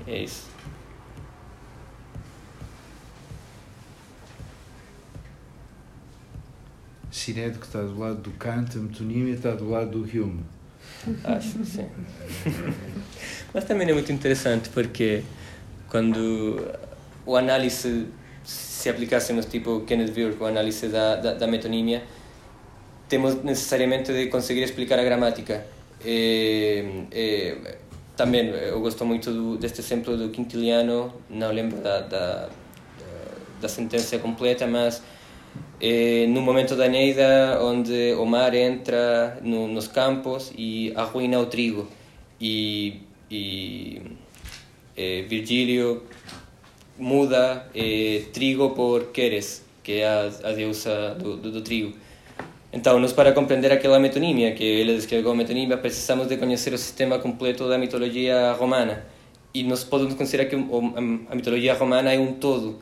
é 0.07 0.23
isso. 0.23 0.47
Sinédo 7.11 7.59
que 7.59 7.65
está 7.65 7.81
do 7.81 7.97
lado 7.97 8.21
do 8.21 8.31
Kant, 8.31 8.77
a 8.77 8.81
metonímia 8.81 9.33
está 9.33 9.51
do 9.51 9.69
lado 9.69 9.89
do 9.89 10.03
Hume. 10.03 10.43
Acho 11.23 11.59
que 11.59 11.65
sim. 11.65 11.87
Mas 13.53 13.63
também 13.63 13.89
é 13.89 13.93
muito 13.93 14.11
interessante 14.11 14.69
porque 14.69 15.23
quando 15.89 16.61
o 17.25 17.35
análise, 17.35 18.07
se 18.43 18.89
aplicássemos 18.89 19.45
tipo 19.45 19.81
Kenneth 19.81 20.11
Burke, 20.11 20.43
o 20.43 20.45
análise 20.45 20.87
da, 20.87 21.15
da, 21.15 21.33
da 21.33 21.47
metonímia, 21.47 22.03
temos 23.07 23.43
necessariamente 23.43 24.11
de 24.11 24.27
conseguir 24.27 24.63
explicar 24.63 24.99
a 24.99 25.03
gramática. 25.03 25.65
E, 26.03 27.05
e, 27.11 27.57
também 28.15 28.47
eu 28.47 28.79
gosto 28.79 29.05
muito 29.05 29.31
do, 29.31 29.57
deste 29.57 29.81
exemplo 29.81 30.15
do 30.15 30.29
Quintiliano, 30.29 31.13
não 31.29 31.51
lembro 31.51 31.77
da, 31.81 31.99
da, 32.01 32.49
da 33.59 33.67
sentença 33.67 34.17
completa, 34.19 34.67
mas 34.67 35.01
é 35.79 36.25
no 36.27 36.41
momento 36.41 36.75
da 36.75 36.87
Neida 36.87 37.59
onde 37.61 38.13
o 38.13 38.25
mar 38.25 38.53
entra 38.53 39.37
no, 39.41 39.67
nos 39.67 39.87
campos 39.87 40.53
e 40.57 40.93
arruina 40.95 41.39
o 41.39 41.45
trigo 41.47 41.87
e, 42.39 43.01
e 43.29 44.01
é, 44.95 45.23
Virgílio 45.23 46.03
muda 46.97 47.67
é, 47.73 48.23
trigo 48.33 48.71
por 48.71 49.11
Queres, 49.11 49.63
que 49.83 49.99
é 49.99 50.07
a, 50.07 50.29
a 50.43 50.51
deusa 50.51 51.15
do, 51.15 51.37
do, 51.37 51.51
do, 51.51 51.61
trigo. 51.61 51.93
Então, 52.71 52.99
nós 52.99 53.13
para 53.13 53.31
compreender 53.31 53.71
aquela 53.71 53.99
metonímia, 53.99 54.53
que 54.53 54.63
ele 54.63 54.95
descreve 54.95 55.23
como 55.23 55.35
metonímia, 55.35 55.77
precisamos 55.77 56.27
de 56.27 56.37
conhecer 56.37 56.73
o 56.73 56.77
sistema 56.77 57.19
completo 57.19 57.69
da 57.69 57.77
mitologia 57.77 58.51
romana. 58.53 59.05
E 59.53 59.63
nós 59.63 59.83
podemos 59.83 60.15
considerar 60.15 60.49
que 60.49 60.55
a 60.55 61.35
mitologia 61.35 61.73
romana 61.73 62.13
é 62.13 62.19
um 62.19 62.33
todo 62.33 62.79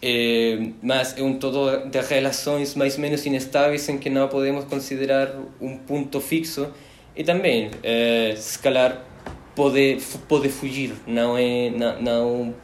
é, 0.00 0.58
mas 0.80 1.16
é 1.18 1.22
um 1.22 1.34
todo 1.34 1.88
de 1.88 2.00
relações 2.00 2.74
mais 2.74 2.94
ou 2.94 3.00
menos 3.00 3.26
instáveis 3.26 3.88
em 3.88 3.98
que 3.98 4.08
não 4.08 4.28
podemos 4.28 4.64
considerar 4.64 5.34
um 5.60 5.76
ponto 5.76 6.20
fixo 6.20 6.68
e 7.16 7.24
também, 7.24 7.70
calhar, 8.62 9.02
pode, 9.56 9.98
pode 10.28 10.48
fugir, 10.48 10.94
não, 11.04 11.36
é, 11.36 11.70
não, 11.70 12.00
não, 12.00 12.54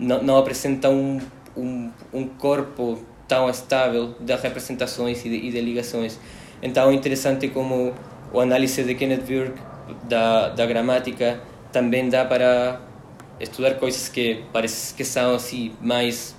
não, 0.00 0.22
não 0.22 0.44
um, 0.90 1.20
um, 1.56 1.90
um 2.12 2.26
corpo 2.26 2.98
tão 3.28 3.48
estável 3.48 4.14
de 4.18 4.34
representações 4.34 5.24
e 5.24 5.28
de, 5.28 5.36
e 5.36 5.50
de 5.50 5.60
ligações. 5.60 6.18
Então 6.62 6.90
é 6.90 6.94
interessante 6.94 7.48
como 7.48 7.94
o 8.32 8.40
análise 8.40 8.82
de 8.82 8.94
Kenneth 8.94 9.22
Burke 9.22 9.60
da, 10.08 10.48
da 10.48 10.66
gramática 10.66 11.40
também 11.72 12.08
dá 12.08 12.24
para 12.24 12.80
estudar 13.38 13.74
coisas 13.74 14.08
que 14.08 14.44
parece 14.52 14.94
que 14.94 15.04
são 15.04 15.34
assim 15.34 15.72
mais 15.80 16.36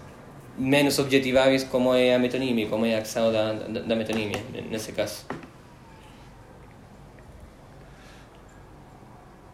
menos 0.58 1.00
objetiváveis 1.00 1.64
como 1.64 1.94
é 1.94 2.14
a 2.14 2.20
metonímia, 2.20 2.68
como 2.68 2.86
é 2.86 2.96
a 2.96 3.00
questão 3.00 3.32
da, 3.32 3.54
da, 3.54 3.82
da 3.82 3.96
metonímia, 3.96 4.38
nesse 4.70 4.92
caso. 4.92 5.26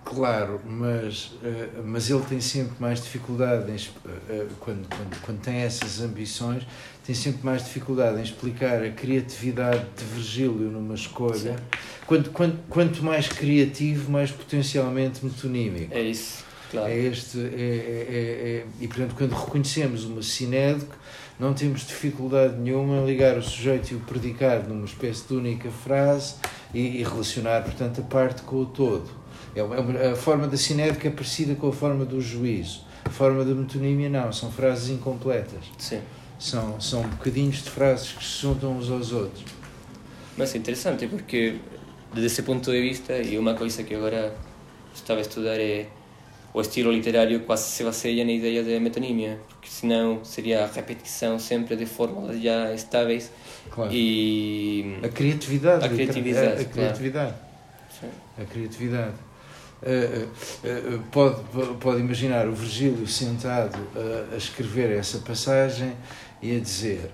Claro, 0.07 0.61
mas, 0.65 1.33
eh, 1.43 1.67
mas 1.83 2.09
ele 2.09 2.21
tem 2.21 2.39
sempre 2.39 2.75
mais 2.79 3.03
dificuldade 3.03 3.69
em, 3.69 3.75
eh, 4.29 4.45
quando, 4.57 4.87
quando, 4.87 5.21
quando 5.21 5.41
tem 5.41 5.57
essas 5.57 5.99
ambições, 5.99 6.63
tem 7.05 7.13
sempre 7.13 7.45
mais 7.45 7.65
dificuldade 7.65 8.17
em 8.17 8.23
explicar 8.23 8.81
a 8.81 8.89
criatividade 8.89 9.85
de 9.97 10.05
Virgílio 10.05 10.71
numa 10.71 10.95
escolha. 10.95 11.57
Quanto, 12.05 12.31
quanto, 12.31 12.57
quanto 12.69 13.03
mais 13.03 13.27
criativo, 13.27 14.09
mais 14.09 14.31
potencialmente 14.31 15.25
metonímico. 15.25 15.93
É 15.93 16.01
isso. 16.01 16.45
Claro. 16.71 16.89
É 16.89 16.97
este, 16.97 17.39
é, 17.39 17.43
é, 17.43 17.47
é, 17.49 18.57
é, 18.59 18.65
e 18.79 18.87
portanto, 18.87 19.13
quando 19.13 19.33
reconhecemos 19.33 20.05
uma 20.05 20.21
sinédica, 20.21 20.95
não 21.37 21.53
temos 21.53 21.85
dificuldade 21.85 22.57
nenhuma 22.57 22.99
em 22.99 23.05
ligar 23.05 23.37
o 23.37 23.43
sujeito 23.43 23.91
e 23.91 23.95
o 23.95 23.99
predicado 23.99 24.69
numa 24.69 24.85
espécie 24.85 25.27
de 25.27 25.33
única 25.33 25.69
frase 25.69 26.35
e, 26.73 27.01
e 27.01 27.03
relacionar, 27.03 27.61
portanto, 27.63 27.99
a 27.99 28.03
parte 28.05 28.43
com 28.43 28.61
o 28.61 28.65
todo. 28.65 29.16
É, 29.59 30.07
é 30.07 30.11
a 30.11 30.15
forma 30.15 30.47
da 30.47 30.57
sinédica 30.57 31.07
é 31.07 31.11
parecida 31.11 31.55
com 31.55 31.69
a 31.69 31.73
forma 31.73 32.05
do 32.05 32.21
juízo. 32.21 32.85
A 33.05 33.09
forma 33.09 33.43
da 33.43 33.53
metonímia 33.53 34.09
não, 34.09 34.31
são 34.31 34.51
frases 34.51 34.89
incompletas. 34.89 35.63
Sim. 35.77 36.01
São, 36.37 36.79
são 36.79 37.01
bocadinhos 37.01 37.63
de 37.63 37.69
frases 37.69 38.11
que 38.11 38.23
se 38.23 38.41
juntam 38.41 38.77
uns 38.77 38.89
aos 38.91 39.11
outros. 39.11 39.43
Mas 40.37 40.53
é 40.53 40.57
interessante 40.57 41.07
porque, 41.07 41.55
desde 42.13 42.27
esse 42.27 42.43
ponto 42.43 42.69
de 42.69 42.81
vista, 42.81 43.17
e 43.17 43.37
uma 43.37 43.55
coisa 43.55 43.83
que 43.83 43.95
agora 43.95 44.35
estava 44.93 45.19
a 45.19 45.21
estudar 45.21 45.59
é 45.59 45.87
o 46.53 46.61
estilo 46.61 46.91
literário 46.91 47.39
quase 47.41 47.69
se 47.69 47.83
baseia 47.83 48.23
na 48.25 48.31
ideia 48.31 48.63
de 48.63 48.79
metonímia, 48.79 49.39
porque 49.47 49.69
senão 49.69 50.23
seria 50.23 50.63
a 50.63 50.67
repetição 50.67 51.37
sempre 51.37 51.75
de 51.75 51.85
fórmulas 51.85 52.41
já 52.41 52.73
estáveis 52.73 53.31
claro. 53.69 53.91
e 53.93 54.97
a 55.03 55.09
criatividade, 55.09 55.85
a 55.85 55.89
criatividade, 55.89 56.47
a, 56.47 56.61
a 56.61 56.65
criatividade, 56.65 57.35
claro. 57.99 58.15
a 58.39 58.45
criatividade. 58.45 59.26
Uh, 59.81 60.25
uh, 60.25 60.95
uh, 60.95 60.99
pode, 61.11 61.41
pode 61.79 61.99
imaginar 61.99 62.47
o 62.47 62.53
Virgílio 62.53 63.05
sentado 63.07 63.77
a 64.33 64.35
escrever 64.35 64.97
essa 64.97 65.19
passagem 65.19 65.93
e 66.41 66.57
a 66.57 66.59
dizer 66.59 67.11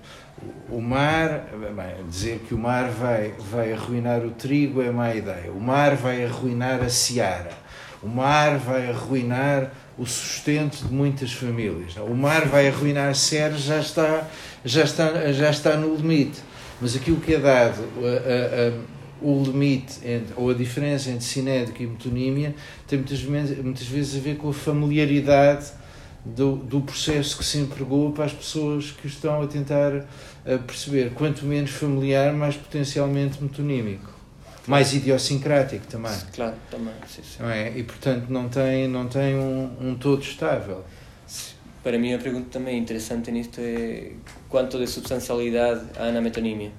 o 0.69 0.81
mar, 0.81 1.49
bem, 1.75 2.07
dizer 2.07 2.39
que 2.47 2.53
o 2.53 2.57
mar 2.57 2.89
vai, 2.89 3.33
vai 3.51 3.73
arruinar 3.73 4.25
o 4.25 4.31
trigo 4.31 4.81
é 4.81 4.89
má 4.89 5.13
ideia, 5.13 5.51
o 5.51 5.59
mar 5.59 5.95
vai 5.95 6.25
arruinar 6.25 6.81
a 6.81 6.89
seara 6.89 7.63
o 8.03 8.07
mar 8.07 8.57
vai 8.57 8.89
arruinar 8.89 9.71
o 9.97 10.05
sustento 10.05 10.85
de 10.85 10.93
muitas 10.93 11.31
famílias. 11.31 11.95
O 11.95 12.13
mar 12.13 12.45
vai 12.47 12.67
arruinar 12.67 13.15
Sérgio, 13.15 13.59
já 13.59 13.79
está, 13.79 14.27
já 14.65 14.83
está, 14.83 15.31
já 15.31 15.49
está 15.49 15.77
no 15.77 15.95
limite. 15.95 16.41
Mas 16.81 16.97
aquilo 16.97 17.21
que 17.21 17.35
é 17.35 17.39
dado, 17.39 17.81
a, 17.97 18.07
a, 18.07 18.67
a, 18.67 18.92
o 19.23 19.43
limite, 19.43 19.99
entre, 20.05 20.33
ou 20.35 20.49
a 20.49 20.53
diferença 20.53 21.09
entre 21.09 21.23
cinédico 21.23 21.81
e 21.81 21.87
metonímia, 21.87 22.53
tem 22.87 22.99
muitas 22.99 23.21
vezes, 23.21 23.57
muitas 23.63 23.87
vezes 23.87 24.19
a 24.19 24.23
ver 24.23 24.37
com 24.37 24.49
a 24.49 24.53
familiaridade 24.53 25.71
do, 26.25 26.55
do 26.57 26.81
processo 26.81 27.37
que 27.37 27.43
se 27.43 27.57
empregou 27.57 28.11
para 28.11 28.25
as 28.25 28.33
pessoas 28.33 28.91
que 28.91 29.07
estão 29.07 29.41
a 29.41 29.47
tentar 29.47 30.05
a 30.45 30.57
perceber. 30.57 31.11
Quanto 31.13 31.45
menos 31.45 31.71
familiar, 31.71 32.33
mais 32.33 32.55
potencialmente 32.55 33.41
metonímico 33.41 34.13
mais 34.67 34.93
idiosincrático 34.93 35.85
também. 35.87 36.17
Claro, 36.33 36.55
também. 36.69 36.93
Sim, 37.07 37.21
sim. 37.23 37.43
É? 37.43 37.73
E 37.75 37.83
portanto 37.83 38.29
não 38.29 38.47
tem, 38.49 38.87
não 38.87 39.07
tem 39.07 39.35
um, 39.35 39.69
um 39.81 39.95
todo 39.95 40.21
estável. 40.21 40.83
Para 41.83 41.99
mim 41.99 42.13
a 42.13 42.17
pergunta 42.17 42.47
também 42.49 42.77
interessante 42.77 43.29
nisto 43.29 43.59
é 43.59 44.13
quanto 44.47 44.79
de 44.79 44.87
substancialidade 44.87 45.81
há 45.97 46.11
na 46.11 46.21
metonímia. 46.21 46.71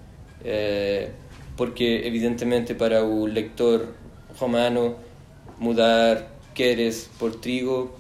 É, 0.43 1.11
porque 1.57 2.03
evidentemente 2.05 2.75
para 2.75 3.05
o 3.05 3.27
leitor 3.27 3.89
romano 4.37 4.97
mudar 5.59 6.31
queres 6.55 7.11
por 7.19 7.35
trigo 7.37 7.93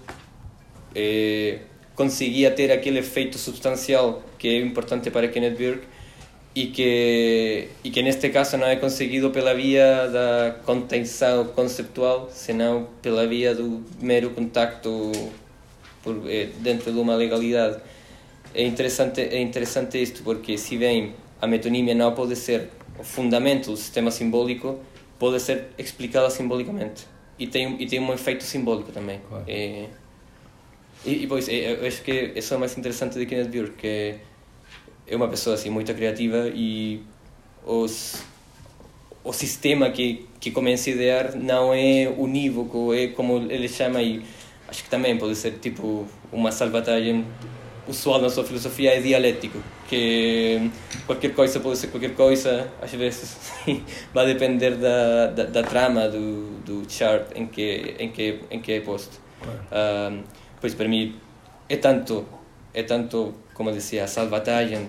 é, 0.94 1.58
conseguia 1.94 2.50
ter 2.50 2.70
aquele 2.70 2.98
efeito 3.00 3.38
substancial 3.38 4.22
que 4.38 4.48
é 4.48 4.60
importante 4.60 5.10
para 5.10 5.28
Kenneth 5.28 5.56
Burke 5.56 5.86
e 6.54 6.66
que 6.66 7.68
e 7.82 7.90
que 7.90 8.02
neste 8.02 8.28
caso 8.30 8.56
não 8.56 8.66
é 8.66 8.76
conseguido 8.76 9.30
pela 9.30 9.54
via 9.54 10.08
da 10.08 10.56
contenção 10.64 11.46
conceptual, 11.46 12.28
senão 12.30 12.88
pela 13.02 13.26
via 13.26 13.54
do 13.54 13.82
mero 14.00 14.30
contacto 14.30 15.10
por, 16.02 16.30
eh, 16.30 16.48
dentro 16.60 16.92
de 16.92 16.98
uma 16.98 17.16
legalidade. 17.16 17.80
É 18.54 18.62
interessante 18.62 19.20
é 19.20 19.40
interessante 19.40 20.00
isto 20.00 20.22
porque 20.22 20.56
se 20.56 20.76
bem 20.76 21.14
a 21.42 21.46
metonímia 21.46 21.94
não 21.94 22.12
pode 22.12 22.36
ser 22.36 22.70
o 22.98 23.04
fundamento 23.04 23.70
do 23.70 23.76
sistema 23.76 24.10
simbólico, 24.10 24.80
pode 25.18 25.40
ser 25.40 25.68
explicada 25.78 26.28
simbolicamente 26.30 27.06
e 27.38 27.46
tem 27.46 27.80
e 27.80 27.86
tem 27.86 28.00
um 28.00 28.12
efeito 28.12 28.44
simbólico 28.44 28.92
também. 28.92 29.20
Claro. 29.28 29.44
É, 29.46 29.88
e, 31.04 31.24
e 31.24 31.26
pois 31.26 31.48
é, 31.48 31.80
eu 31.80 31.86
acho 31.86 32.02
que 32.02 32.32
isso 32.34 32.54
é 32.54 32.56
o 32.56 32.60
mais 32.60 32.76
interessante 32.76 33.18
de 33.18 33.26
Kenneth 33.26 33.48
Burke, 33.48 33.76
que 33.76 34.14
é 35.06 35.16
uma 35.16 35.28
pessoa 35.28 35.54
assim 35.54 35.70
muito 35.70 35.92
criativa 35.94 36.50
e 36.54 37.02
os 37.66 38.22
o 39.22 39.32
sistema 39.32 39.90
que 39.90 40.26
que 40.38 40.50
começa 40.50 40.90
a 40.90 40.92
idear 40.92 41.34
não 41.34 41.72
é 41.72 42.12
unívoco 42.16 42.92
é 42.92 43.08
como 43.08 43.50
ele 43.50 43.68
chama 43.68 44.02
e 44.02 44.22
acho 44.68 44.84
que 44.84 44.90
também 44.90 45.16
pode 45.16 45.34
ser 45.36 45.52
tipo 45.58 46.06
uma 46.32 46.52
salvatagem 46.52 47.24
usual 47.86 48.20
na 48.20 48.28
sua 48.28 48.44
filosofia 48.44 48.94
é 48.94 49.00
dialético, 49.00 49.58
que 49.88 50.70
qualquer 51.06 51.34
coisa 51.34 51.60
pode 51.60 51.78
ser 51.78 51.88
qualquer 51.88 52.14
coisa, 52.14 52.70
às 52.80 52.90
vezes 52.92 53.36
vai 54.14 54.26
depender 54.26 54.76
da, 54.76 55.26
da, 55.28 55.44
da, 55.44 55.62
trama 55.62 56.08
do, 56.08 56.60
do 56.60 56.90
chart 56.90 57.26
em 57.34 57.46
que, 57.46 57.94
em 57.98 58.10
que, 58.10 58.40
em 58.50 58.60
que 58.60 58.72
é 58.72 58.80
posto. 58.80 59.20
Claro. 59.40 60.12
Um, 60.12 60.22
pois 60.60 60.74
para 60.74 60.88
mim 60.88 61.16
é 61.68 61.76
tanto, 61.76 62.26
é 62.72 62.82
tanto, 62.82 63.34
como 63.52 63.72
dizia, 63.72 64.04
a 64.04 64.06
salvatagem 64.06 64.88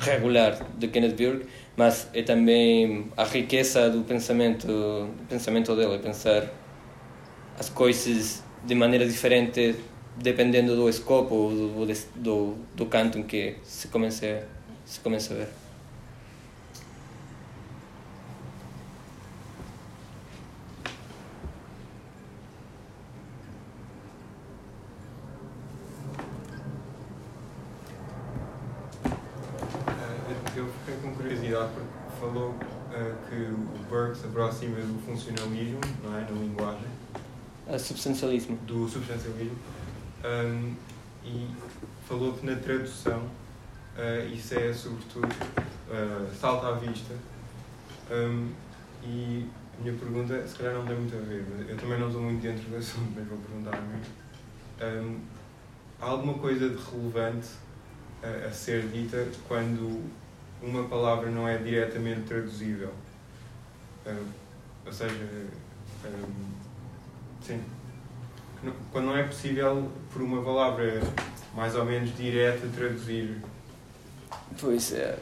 regular 0.00 0.58
de 0.76 0.88
Kenneth 0.88 1.14
Burke, 1.16 1.46
mas 1.76 2.08
é 2.12 2.22
também 2.22 3.06
a 3.16 3.24
riqueza 3.24 3.90
do 3.90 4.02
pensamento, 4.02 4.66
do 4.66 5.26
pensamento 5.28 5.76
dele, 5.76 5.98
pensar 5.98 6.50
as 7.58 7.68
coisas 7.68 8.42
de 8.64 8.74
maneira 8.74 9.06
diferente 9.06 9.76
dependendo 10.16 10.76
do 10.76 10.88
escopo 10.88 11.34
ou 11.34 11.50
do, 11.50 11.94
do, 12.16 12.56
do 12.74 12.86
canto 12.86 13.18
em 13.18 13.22
que 13.22 13.56
se 13.64 13.88
começa, 13.88 14.46
se 14.84 15.00
começa 15.00 15.34
a 15.34 15.36
ver. 15.38 15.48
Eh, 29.86 30.56
eu 30.56 30.66
fiquei 30.66 30.96
com 31.02 31.14
curiosidade 31.14 31.70
porque 31.72 32.20
falou 32.20 32.50
uh, 32.50 33.28
que 33.28 33.34
o 33.34 33.84
Burke 33.88 34.18
se 34.18 34.26
aproxima 34.26 34.76
do 34.76 34.98
funcionalismo, 35.06 35.80
não 36.04 36.16
é? 36.16 36.20
Na 36.20 36.30
linguagem. 36.30 36.86
A 37.66 37.78
substancialismo. 37.78 38.56
Do 38.66 38.88
substancialismo 38.88 39.56
um, 40.24 40.74
e 41.24 41.48
falou 42.06 42.34
que 42.34 42.46
na 42.46 42.56
tradução 42.56 43.18
uh, 43.96 44.32
isso 44.32 44.54
é 44.54 44.72
sobretudo 44.72 45.26
uh, 45.26 46.34
salta 46.34 46.68
à 46.68 46.72
vista 46.72 47.14
um, 48.10 48.50
e 49.04 49.48
a 49.78 49.82
minha 49.82 49.96
pergunta 49.96 50.46
se 50.46 50.56
calhar 50.56 50.74
não 50.74 50.86
tem 50.86 50.96
muito 50.96 51.16
a 51.16 51.20
ver, 51.20 51.44
eu 51.68 51.76
também 51.76 51.98
não 51.98 52.08
estou 52.08 52.22
muito 52.22 52.40
dentro 52.40 52.68
do 52.68 52.76
assunto, 52.76 53.12
mas 53.16 53.26
vou 53.26 53.38
perguntar 53.38 53.80
mim. 53.80 54.00
Um, 54.80 55.20
há 56.00 56.06
alguma 56.06 56.34
coisa 56.34 56.68
de 56.68 56.76
relevante 56.76 57.48
a, 58.22 58.46
a 58.46 58.50
ser 58.52 58.88
dita 58.88 59.26
quando 59.48 60.02
uma 60.60 60.84
palavra 60.84 61.30
não 61.30 61.48
é 61.48 61.58
diretamente 61.58 62.22
traduzível? 62.22 62.92
Uh, 64.06 64.26
ou 64.84 64.92
seja, 64.92 65.14
um, 66.04 66.50
sim, 67.40 67.62
quando 68.90 69.06
não 69.06 69.16
é 69.16 69.22
possível, 69.24 69.90
por 70.12 70.22
uma 70.22 70.42
palavra 70.42 71.00
mais 71.54 71.74
ou 71.74 71.84
menos 71.84 72.16
direta, 72.16 72.66
traduzir. 72.74 73.36
Pois, 74.60 74.92
é, 74.92 75.16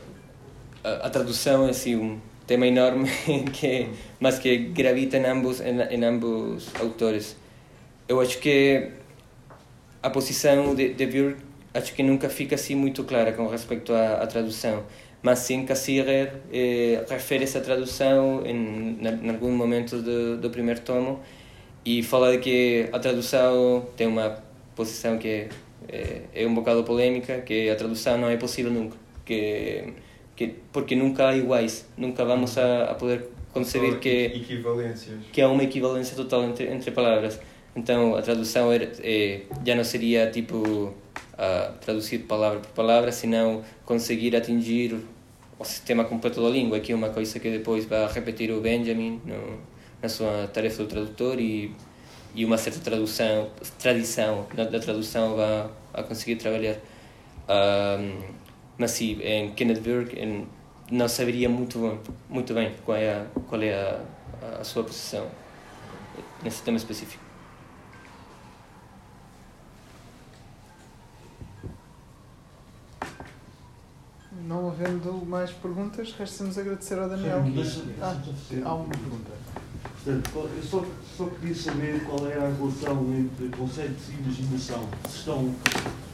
a, 0.84 1.07
a 1.07 1.11
tradução 1.11 1.66
é 1.66 1.70
assim 1.70 1.97
um 1.97 2.20
tema 2.47 2.66
enorme, 2.66 3.09
que, 3.53 3.88
mas 4.18 4.38
que 4.38 4.57
gravita 4.57 5.16
em 5.16 5.26
ambos, 5.26 5.61
em, 5.61 5.80
em 5.80 6.05
ambos 6.05 6.68
autores. 6.80 7.36
Eu 8.09 8.20
acho 8.20 8.38
que 8.38 8.91
a 10.03 10.11
posição 10.11 10.74
de, 10.74 10.95
de 10.95 11.07
Björk 11.07 11.41
acho 11.72 11.95
que 11.95 12.03
nunca 12.03 12.28
fica 12.28 12.55
assim 12.55 12.74
muito 12.74 13.05
clara 13.05 13.32
com 13.32 13.47
respeito 13.47 13.93
à, 13.93 14.22
à 14.22 14.26
tradução 14.26 14.84
mas 15.22 15.41
sim 15.41 15.64
Cassirer 15.66 16.32
eh, 16.53 17.05
refere 17.09 17.45
essa 17.45 17.61
tradução 17.61 18.43
em, 18.45 18.99
em, 19.01 19.26
em 19.26 19.30
algum 19.30 19.53
momento 19.53 20.01
do, 20.01 20.38
do 20.38 20.51
primeiro 20.51 20.80
tomo 20.80 21.20
e 21.85 22.03
fala 22.03 22.33
de 22.33 22.39
que 22.39 22.89
a 22.93 22.99
tradução 22.99 23.87
tem 23.97 24.07
uma 24.07 24.39
posição 24.74 25.18
que 25.18 25.49
é, 25.89 26.22
é 26.35 26.47
um 26.47 26.55
bocado 26.55 26.85
polêmica, 26.85 27.41
que 27.41 27.70
a 27.70 27.76
tradução 27.76 28.18
não 28.18 28.28
é 28.28 28.37
possível 28.37 28.72
nunca, 28.72 28.97
que, 29.24 29.93
que 30.37 30.55
porque 30.72 30.95
nunca 30.95 31.28
há 31.28 31.37
iguais, 31.37 31.87
nunca 31.97 32.24
vamos 32.24 32.57
a, 32.59 32.85
a 32.85 32.95
poder 32.95 33.28
conceber 33.53 33.99
que 33.99 34.28
que 35.33 35.41
há 35.41 35.49
uma 35.49 35.64
equivalência 35.64 36.16
total 36.16 36.45
entre 36.45 36.66
entre 36.66 36.91
palavras. 36.91 37.41
Então 37.74 38.16
a 38.16 38.22
tradução 38.22 38.72
é, 38.72 38.89
é 39.03 39.43
já 39.64 39.74
não 39.74 39.85
seria 39.85 40.31
tipo 40.31 40.95
a 41.39 41.72
traduzir 41.81 42.20
palavra 42.20 42.61
por 42.61 42.70
palavra, 42.70 43.11
senão 43.11 43.62
conseguir 43.85 44.37
atingir 44.37 44.97
o 45.59 45.64
sistema 45.64 46.05
completo 46.05 46.43
da 46.43 46.49
língua, 46.49 46.81
que 46.81 46.93
é 46.93 46.95
uma 46.95 47.11
coisa 47.11 47.39
que 47.39 47.51
depois 47.51 47.85
vai 47.85 48.07
repetir 48.11 48.51
o 48.51 48.61
Benjamin 48.61 49.20
no 49.24 49.59
na 50.03 50.09
sua 50.09 50.48
tarefa 50.48 50.82
do 50.82 50.88
tradutor 50.88 51.38
e, 51.40 51.74
e 52.34 52.44
uma 52.44 52.57
certa 52.57 52.80
tradução, 52.80 53.51
tradição 53.78 54.46
da, 54.55 54.64
da 54.64 54.80
tradução 54.80 55.36
a, 55.40 55.70
a 56.01 56.03
conseguir 56.03 56.36
trabalhar. 56.36 56.76
Um, 57.48 58.22
mas 58.78 58.92
sim, 58.92 59.20
em 59.22 59.51
Kenneth 59.53 59.80
Burke 59.80 60.46
não 60.90 61.09
saberia 61.09 61.48
muito, 61.48 62.01
muito 62.28 62.55
bem 62.55 62.74
qual 62.84 62.96
é, 62.96 63.12
a, 63.12 63.26
qual 63.48 63.62
é 63.62 63.74
a, 63.74 64.61
a 64.61 64.64
sua 64.64 64.84
posição 64.84 65.26
nesse 66.42 66.62
tema 66.62 66.78
específico. 66.78 67.22
Não 74.46 74.68
havendo 74.68 75.12
mais 75.26 75.53
perguntas, 75.53 76.12
resta-nos 76.12 76.59
agradecer 76.59 76.98
ao 76.98 77.09
Daniel. 77.09 77.44
Ah, 78.01 78.20
há 78.64 78.74
uma 78.74 78.88
pergunta. 78.88 79.39
Portanto, 80.03 80.30
eu 80.57 80.62
só, 80.62 80.84
só 81.16 81.26
queria 81.26 81.55
saber 81.55 82.01
qual 82.05 82.26
é 82.26 82.34
a 82.34 82.51
relação 82.57 83.07
entre 83.14 83.48
conceitos 83.57 84.09
e 84.09 84.22
imaginação. 84.22 84.88
Se, 85.09 85.18
estão, 85.18 85.55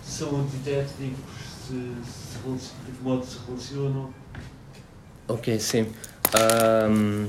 se 0.02 0.18
são 0.18 0.40
antitéticos, 0.40 1.46
se, 1.66 1.72
se, 1.72 2.72
de 2.84 2.92
que 2.92 3.02
modo 3.02 3.24
se 3.24 3.38
relacionam. 3.46 4.10
Ok, 5.28 5.58
sim. 5.60 5.86
Um, 6.90 7.28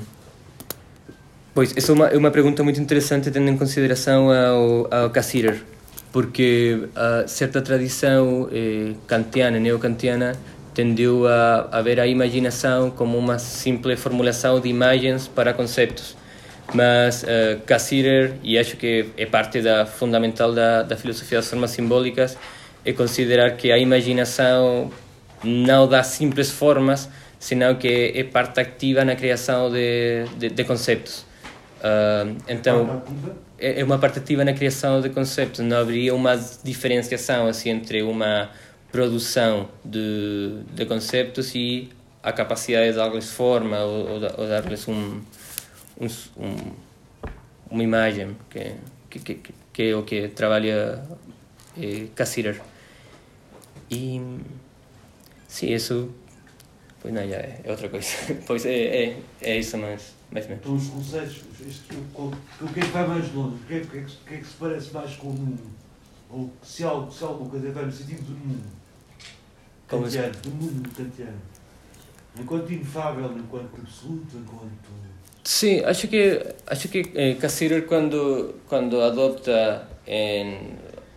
pois, 1.54 1.78
essa 1.78 1.92
é 1.92 1.96
uma, 1.96 2.08
é 2.08 2.18
uma 2.18 2.32
pergunta 2.32 2.64
muito 2.64 2.82
interessante 2.82 3.30
tendo 3.30 3.50
em 3.50 3.58
consideração 3.58 4.32
ao, 4.32 4.88
ao 4.92 5.10
Cassirer, 5.12 5.64
porque 6.12 6.90
a 6.96 7.28
certa 7.28 7.62
tradição 7.62 8.50
eh, 8.52 8.96
kantiana, 9.06 9.60
neocantiana, 9.60 10.36
tendeu 10.74 11.28
a, 11.28 11.70
a 11.72 11.82
ver 11.84 12.00
a 12.00 12.08
imaginação 12.08 12.90
como 12.90 13.16
uma 13.18 13.38
simples 13.38 14.00
formulação 14.00 14.60
de 14.60 14.70
imagens 14.70 15.28
para 15.28 15.54
conceitos 15.54 16.16
mas 16.74 17.24
uh, 17.24 17.60
Cassirer, 17.66 18.34
e 18.44 18.58
acho 18.58 18.76
que 18.78 19.10
é 19.18 19.26
parte 19.26 19.62
da 19.62 19.86
fundamental 19.86 20.54
da, 20.54 20.84
da 20.84 20.98
filosofia 20.98 21.38
das 21.38 21.50
formas 21.50 21.72
simbólicas, 21.72 22.38
é 22.86 22.94
considerar 22.94 23.52
que 23.52 23.72
a 23.72 23.78
imaginação 23.78 24.92
não 25.44 25.88
dá 25.88 26.04
simples 26.04 26.52
formas, 26.52 27.10
senão 27.40 27.76
que 27.76 28.14
é 28.16 28.24
parte 28.24 28.60
ativa 28.60 29.06
na 29.06 29.16
criação 29.16 29.72
de, 29.72 30.26
de, 30.38 30.50
de 30.50 30.64
conceitos. 30.64 31.26
Uh, 31.80 32.36
então, 32.48 33.04
é, 33.60 33.82
é 33.82 33.84
uma 33.84 34.00
parte 34.00 34.20
ativa 34.20 34.44
na 34.44 34.54
criação 34.54 35.00
de 35.02 35.10
conceitos. 35.10 35.60
Não 35.60 35.78
haveria 35.78 36.14
uma 36.14 36.36
diferenciação 36.64 37.48
assim, 37.48 37.70
entre 37.70 38.02
uma 38.02 38.50
produção 38.92 39.70
de, 39.86 40.60
de 40.74 40.86
conceitos 40.86 41.54
e 41.56 41.90
a 42.24 42.32
capacidade 42.32 42.92
de 42.92 42.98
dar-lhes 42.98 43.30
forma 43.30 43.80
ou, 43.80 44.22
ou 44.38 44.48
dar-lhes 44.48 44.88
um, 44.88 45.22
um, 46.00 46.06
um, 46.44 46.74
uma 47.70 47.84
imagem 47.84 48.36
que, 48.50 48.76
que, 49.10 49.20
que, 49.20 49.54
que 49.74 49.84
é 49.84 49.96
o 49.96 50.04
que 50.04 50.30
trabalha 50.30 51.04
é, 51.78 52.08
Cassirer. 52.16 52.62
E 53.90 54.20
sim, 55.48 55.74
isso 55.74 56.14
pois 57.02 57.14
não, 57.14 57.28
já 57.28 57.38
é, 57.38 57.62
é 57.64 57.72
outra 57.72 57.90
coisa. 57.90 58.10
pois 58.46 58.66
é, 58.66 59.04
é, 59.04 59.22
é 59.42 59.58
isso, 59.60 59.78
mas 59.78 60.14
mais 60.32 60.46
ou 60.46 60.50
menos. 60.50 60.66
Então 60.66 60.76
os 60.76 60.90
conceitos, 60.90 61.44
o 62.62 62.68
que 62.68 62.80
é 62.80 62.84
que 62.84 62.90
vai 62.90 63.08
mais 63.08 63.34
longe? 63.34 63.56
O 63.56 63.68
que 63.68 63.74
é, 63.76 63.80
que, 63.80 63.98
é 63.98 64.02
que, 64.02 64.16
que, 64.16 64.34
é 64.34 64.38
que 64.38 64.46
se 64.46 64.54
parece 64.56 64.94
mais 64.94 65.16
com 65.16 65.30
o 65.30 65.34
mundo? 65.34 65.64
Ou 66.30 66.52
se, 66.62 66.84
algo, 66.84 67.12
se 67.12 67.24
alguma 67.24 67.50
coisa 67.50 67.72
vai 67.72 67.86
no 67.86 67.92
sentido 67.92 68.24
do 68.24 68.34
mundo? 68.34 68.64
Kantiano, 69.88 70.34
do 70.42 70.50
mundo 70.50 70.90
kantiano. 70.90 71.42
Enquanto 72.38 72.72
inefável, 72.72 73.38
enquanto 73.38 73.82
absoluto, 73.82 74.38
enquanto 74.38 74.90
Sim, 75.48 75.80
acho 75.86 76.10
que 76.10 76.42
acho 76.68 76.90
que 76.90 77.10
eh, 77.16 77.36
Cassirer 77.36 77.86
quando 77.86 78.56
quando 78.68 79.00
adopta 79.02 79.88
em, 80.06 80.58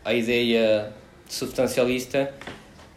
a 0.05 0.15
ideia 0.15 0.93
substancialista 1.29 2.33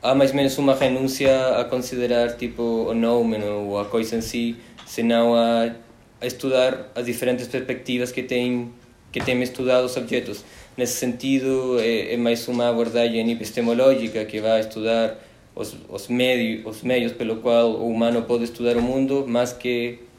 há 0.03 0.13
mais 0.13 0.29
ou 0.29 0.35
menos 0.37 0.55
uma 0.59 0.75
renúncia 0.75 1.57
a 1.57 1.65
considerar 1.65 2.37
tipo 2.37 2.61
o 2.61 2.93
nome 2.93 3.43
ou 3.43 3.79
a 3.79 3.85
coisa 3.85 4.15
em 4.17 4.21
si, 4.21 4.57
senão 4.85 5.33
a, 5.33 5.73
a 6.21 6.25
estudar 6.27 6.91
as 6.93 7.07
diferentes 7.07 7.47
perspectivas 7.47 8.11
que 8.11 8.21
tem 8.21 8.71
que 9.11 9.19
tem 9.19 9.41
estudado 9.41 9.85
os 9.85 9.97
objetos. 9.97 10.45
Nesse 10.77 10.97
sentido, 10.97 11.79
é, 11.79 12.13
é 12.13 12.17
mais 12.17 12.47
uma 12.47 12.69
abordagem 12.69 13.31
epistemológica 13.31 14.23
que 14.25 14.39
vai 14.39 14.59
estudar 14.59 15.17
os, 15.55 15.75
os, 15.89 16.07
meios, 16.09 16.63
os 16.63 16.83
meios 16.83 17.11
pelo 17.11 17.37
qual 17.37 17.71
o 17.71 17.89
humano 17.89 18.21
pode 18.21 18.43
estudar 18.43 18.77
o 18.77 18.83
mundo, 18.83 19.25
mas 19.27 19.51
que 19.51 20.12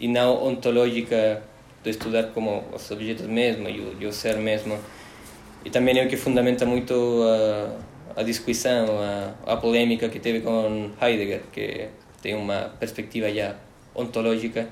e 0.00 0.08
não 0.08 0.42
ontológica 0.42 1.42
de 1.84 1.90
estudar 1.90 2.24
como 2.34 2.64
os 2.74 2.90
objetos 2.90 3.26
mesmo 3.26 3.68
e 3.68 3.80
o, 3.80 3.96
e 4.00 4.06
o 4.06 4.12
ser 4.12 4.36
mesmo. 4.38 4.78
E 5.64 5.70
também 5.70 5.98
é 5.98 6.04
o 6.04 6.08
que 6.08 6.16
fundamenta 6.16 6.64
muito 6.64 6.94
a, 8.16 8.20
a 8.20 8.22
discussão, 8.22 8.86
a, 8.98 9.52
a 9.52 9.56
polêmica 9.58 10.08
que 10.08 10.18
teve 10.18 10.40
com 10.40 10.90
Heidegger, 11.00 11.42
que 11.52 11.88
tem 12.22 12.34
uma 12.34 12.72
perspectiva 12.80 13.30
já 13.32 13.56
ontológica. 13.94 14.66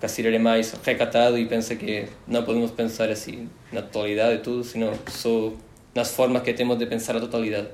Cassirer 0.00 0.34
é 0.34 0.38
mais 0.38 0.72
recatado 0.84 1.38
e 1.38 1.46
pensa 1.46 1.74
que 1.76 2.06
não 2.26 2.42
podemos 2.42 2.70
pensar 2.72 3.08
assim 3.08 3.48
na 3.72 3.80
totalidade 3.80 4.38
de 4.38 4.42
tudo, 4.42 4.62
senão 4.62 4.92
só 5.08 5.52
nas 5.94 6.14
formas 6.14 6.42
que 6.42 6.52
temos 6.52 6.76
de 6.76 6.86
pensar 6.86 7.16
a 7.16 7.20
totalidade. 7.20 7.68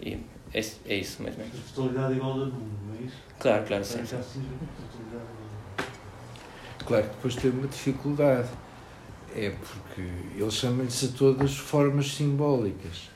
E 0.00 0.18
é, 0.54 0.60
é 0.86 0.94
isso 0.96 1.22
mesmo. 1.22 1.42
A 1.42 1.74
totalidade 1.74 2.14
igual 2.14 2.32
ao 2.32 2.38
mundo, 2.38 2.78
não 2.86 2.94
é 2.94 3.06
isso? 3.06 3.16
Claro, 3.38 3.64
claro, 3.66 3.84
sim. 3.84 3.98
Para 3.98 4.06
sim. 4.06 4.16
já 4.16 4.22
seja 4.22 4.46
a 4.46 4.82
totalidade 4.82 5.24
igual 5.24 5.46
ao 5.46 5.50
Claro 6.86 7.04
que 7.04 7.14
depois 7.14 7.36
tem 7.36 7.50
uma 7.50 7.66
dificuldade. 7.66 8.48
É 9.34 9.50
porque 9.50 10.02
ele 10.36 10.50
chama-lhes 10.50 11.04
a 11.04 11.08
todas 11.16 11.56
formas 11.56 12.12
simbólicas. 12.14 13.08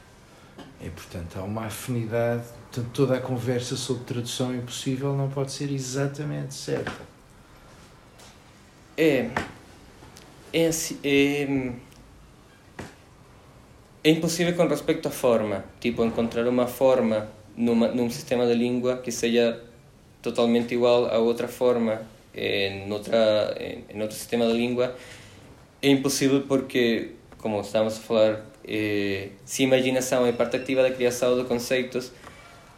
E, 0.81 0.89
portanto, 0.91 1.37
há 1.39 1.43
uma 1.43 1.67
afinidade. 1.67 2.45
Portanto, 2.71 2.91
toda 2.93 3.17
a 3.17 3.21
conversa 3.21 3.77
sobre 3.77 4.05
tradução 4.05 4.55
impossível 4.55 5.17
não 5.17 5.29
pode 5.29 5.51
ser 5.53 5.73
exatamente 5.73 6.55
certa. 6.55 6.93
É, 8.97 9.31
é, 10.53 10.67
assim- 10.69 10.99
é, 11.03 11.73
é 14.05 14.11
impossível 14.11 14.55
com 14.55 14.69
respeito 14.69 15.09
à 15.09 15.11
forma. 15.11 15.65
Tipo, 15.81 16.05
encontrar 16.05 16.47
uma 16.47 16.67
forma 16.67 17.29
numa, 17.57 17.89
num 17.89 18.09
sistema 18.11 18.47
de 18.47 18.55
língua 18.55 18.99
que 18.99 19.11
seja 19.11 19.61
totalmente 20.23 20.75
igual 20.75 21.07
a 21.07 21.19
outra 21.19 21.49
forma 21.49 22.03
em, 22.37 22.91
outra, 22.91 23.55
em, 23.59 23.85
em 23.97 24.03
outro 24.03 24.17
sistema 24.17 24.47
de 24.47 24.53
língua 24.53 24.95
é 25.83 25.89
impossível 25.89 26.43
porque, 26.49 27.11
como 27.39 27.61
estávamos 27.61 27.99
a 27.99 28.01
falar, 28.01 28.41
eh, 28.67 29.29
se 29.45 29.63
a 29.63 29.67
imaginação 29.67 30.27
é 30.27 30.33
parte 30.33 30.57
ativa 30.57 30.83
da 30.83 30.91
criação 30.91 31.37
de 31.37 31.45
conceitos, 31.45 32.11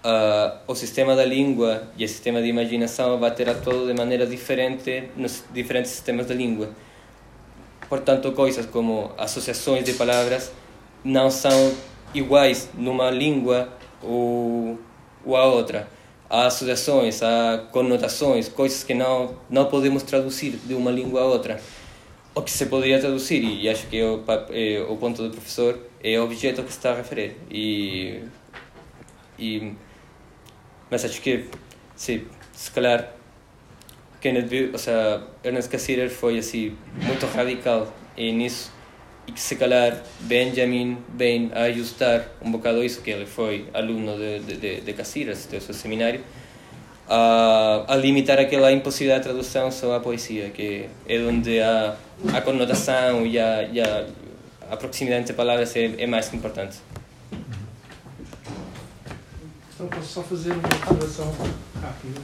ah, 0.08 0.58
o 0.68 0.74
sistema 0.76 1.16
da 1.16 1.24
língua 1.24 1.82
e 1.96 2.04
o 2.04 2.08
sistema 2.08 2.40
de 2.40 2.46
imaginação 2.46 3.18
vai 3.18 3.34
ter 3.34 3.48
atuado 3.48 3.88
de 3.88 3.92
maneira 3.92 4.24
diferente 4.24 5.10
nos 5.16 5.42
diferentes 5.52 5.90
sistemas 5.90 6.26
da 6.26 6.34
língua. 6.34 6.70
Portanto, 7.88 8.30
coisas 8.30 8.66
como 8.66 9.10
associações 9.18 9.84
de 9.84 9.94
palavras 9.94 10.52
não 11.02 11.28
são 11.28 11.74
iguais 12.14 12.68
numa 12.74 13.10
língua 13.10 13.68
ou, 14.00 14.78
ou 15.24 15.36
a 15.36 15.44
outra. 15.44 15.88
Há 16.28 16.46
associações, 16.46 17.22
há 17.22 17.66
conotações, 17.70 18.48
coisas 18.48 18.82
que 18.82 18.94
não, 18.94 19.36
não 19.48 19.66
podemos 19.66 20.02
traduzir 20.02 20.58
de 20.64 20.74
uma 20.74 20.90
língua 20.90 21.20
a 21.22 21.24
outra. 21.24 21.60
O 22.34 22.42
que 22.42 22.50
se 22.50 22.66
poderia 22.66 22.98
traduzir, 22.98 23.42
e 23.42 23.68
acho 23.68 23.86
que 23.86 23.98
é 23.98 24.04
o, 24.04 24.22
é 24.50 24.84
o 24.88 24.96
ponto 24.96 25.22
do 25.22 25.30
professor, 25.30 25.78
é 26.02 26.18
o 26.18 26.24
objeto 26.24 26.62
que 26.62 26.70
está 26.70 26.90
a 26.92 26.96
referir. 26.96 27.36
E, 27.50 28.22
e, 29.38 29.72
mas 30.90 31.04
acho 31.04 31.20
que, 31.22 31.48
sim, 31.94 32.26
se 32.52 32.70
calhar, 32.72 33.12
Kenneth, 34.20 34.48
Be- 34.48 34.70
o 34.74 34.78
sea, 34.78 35.22
Ernest 35.44 35.70
Cassirer 35.70 36.10
foi 36.10 36.38
assim, 36.38 36.76
muito 36.94 37.24
radical 37.26 37.92
nisso 38.16 38.75
e 39.26 39.32
que 39.32 39.40
se 39.40 39.56
calhar 39.56 40.02
Benjamin 40.20 40.98
vem 41.14 41.50
a 41.54 41.62
ajustar 41.62 42.26
um 42.40 42.50
bocado 42.50 42.82
isso, 42.84 43.00
que 43.02 43.10
ele 43.10 43.26
foi 43.26 43.68
aluno 43.74 44.16
de, 44.16 44.38
de, 44.40 44.56
de, 44.56 44.80
de 44.82 44.92
Cassirer, 44.92 45.34
do 45.36 45.60
seu 45.60 45.74
seminário, 45.74 46.20
a, 47.08 47.84
a 47.88 47.96
limitar 47.96 48.38
aquela 48.38 48.70
impossibilidade 48.72 49.24
de 49.24 49.28
tradução 49.30 49.70
só 49.70 49.94
à 49.96 50.00
poesia, 50.00 50.50
que 50.50 50.88
é 51.08 51.18
onde 51.20 51.60
a, 51.60 51.96
a 52.32 52.40
conotação 52.40 53.26
e 53.26 53.38
a, 53.38 53.62
e 53.64 53.80
a, 53.80 54.06
a 54.70 54.76
proximidade 54.76 55.22
entre 55.22 55.34
palavras 55.34 55.74
é, 55.76 55.94
é 55.98 56.06
mais 56.06 56.32
importante. 56.32 56.78
Então 59.74 59.88
posso 59.88 60.06
só 60.08 60.22
fazer 60.22 60.52
uma 60.52 60.62
observação 60.68 61.34
rápida. 61.82 62.20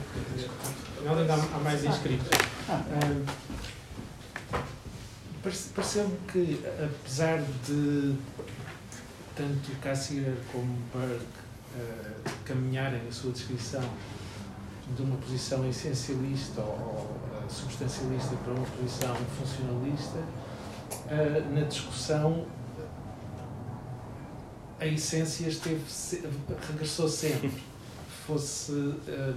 Não 1.05 1.18
ainda 1.18 1.34
há 1.34 1.59
mais 1.59 1.84
inscritos. 1.84 2.26
Ah, 2.68 2.80
parece- 2.88 3.51
Pareceu-me 5.43 6.16
que, 6.28 6.64
apesar 6.64 7.43
de 7.66 8.14
tanto 9.34 9.80
Cassirer 9.80 10.36
como 10.53 10.78
Burke 10.93 11.26
ah, 11.76 12.30
caminharem 12.45 13.01
a 13.09 13.12
sua 13.12 13.32
descrição 13.32 13.82
de 14.95 15.03
uma 15.03 15.16
posição 15.16 15.68
essencialista 15.68 16.61
ou, 16.61 17.18
ah, 17.34 17.49
substancialista 17.49 18.36
para 18.36 18.53
uma 18.53 18.66
posição 18.66 19.16
funcionalista, 19.36 20.18
ah, 21.09 21.53
na 21.53 21.62
discussão 21.62 22.47
a 24.82 24.86
essência 24.86 25.47
esteve 25.47 25.80
regressou 26.68 27.09
sempre, 27.09 27.53
fosse 28.26 28.72
eh, 29.07 29.34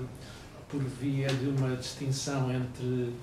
por 0.67 0.81
via 0.81 1.27
de 1.27 1.49
uma 1.49 1.75
distinção 1.75 2.51
entre 2.51 3.13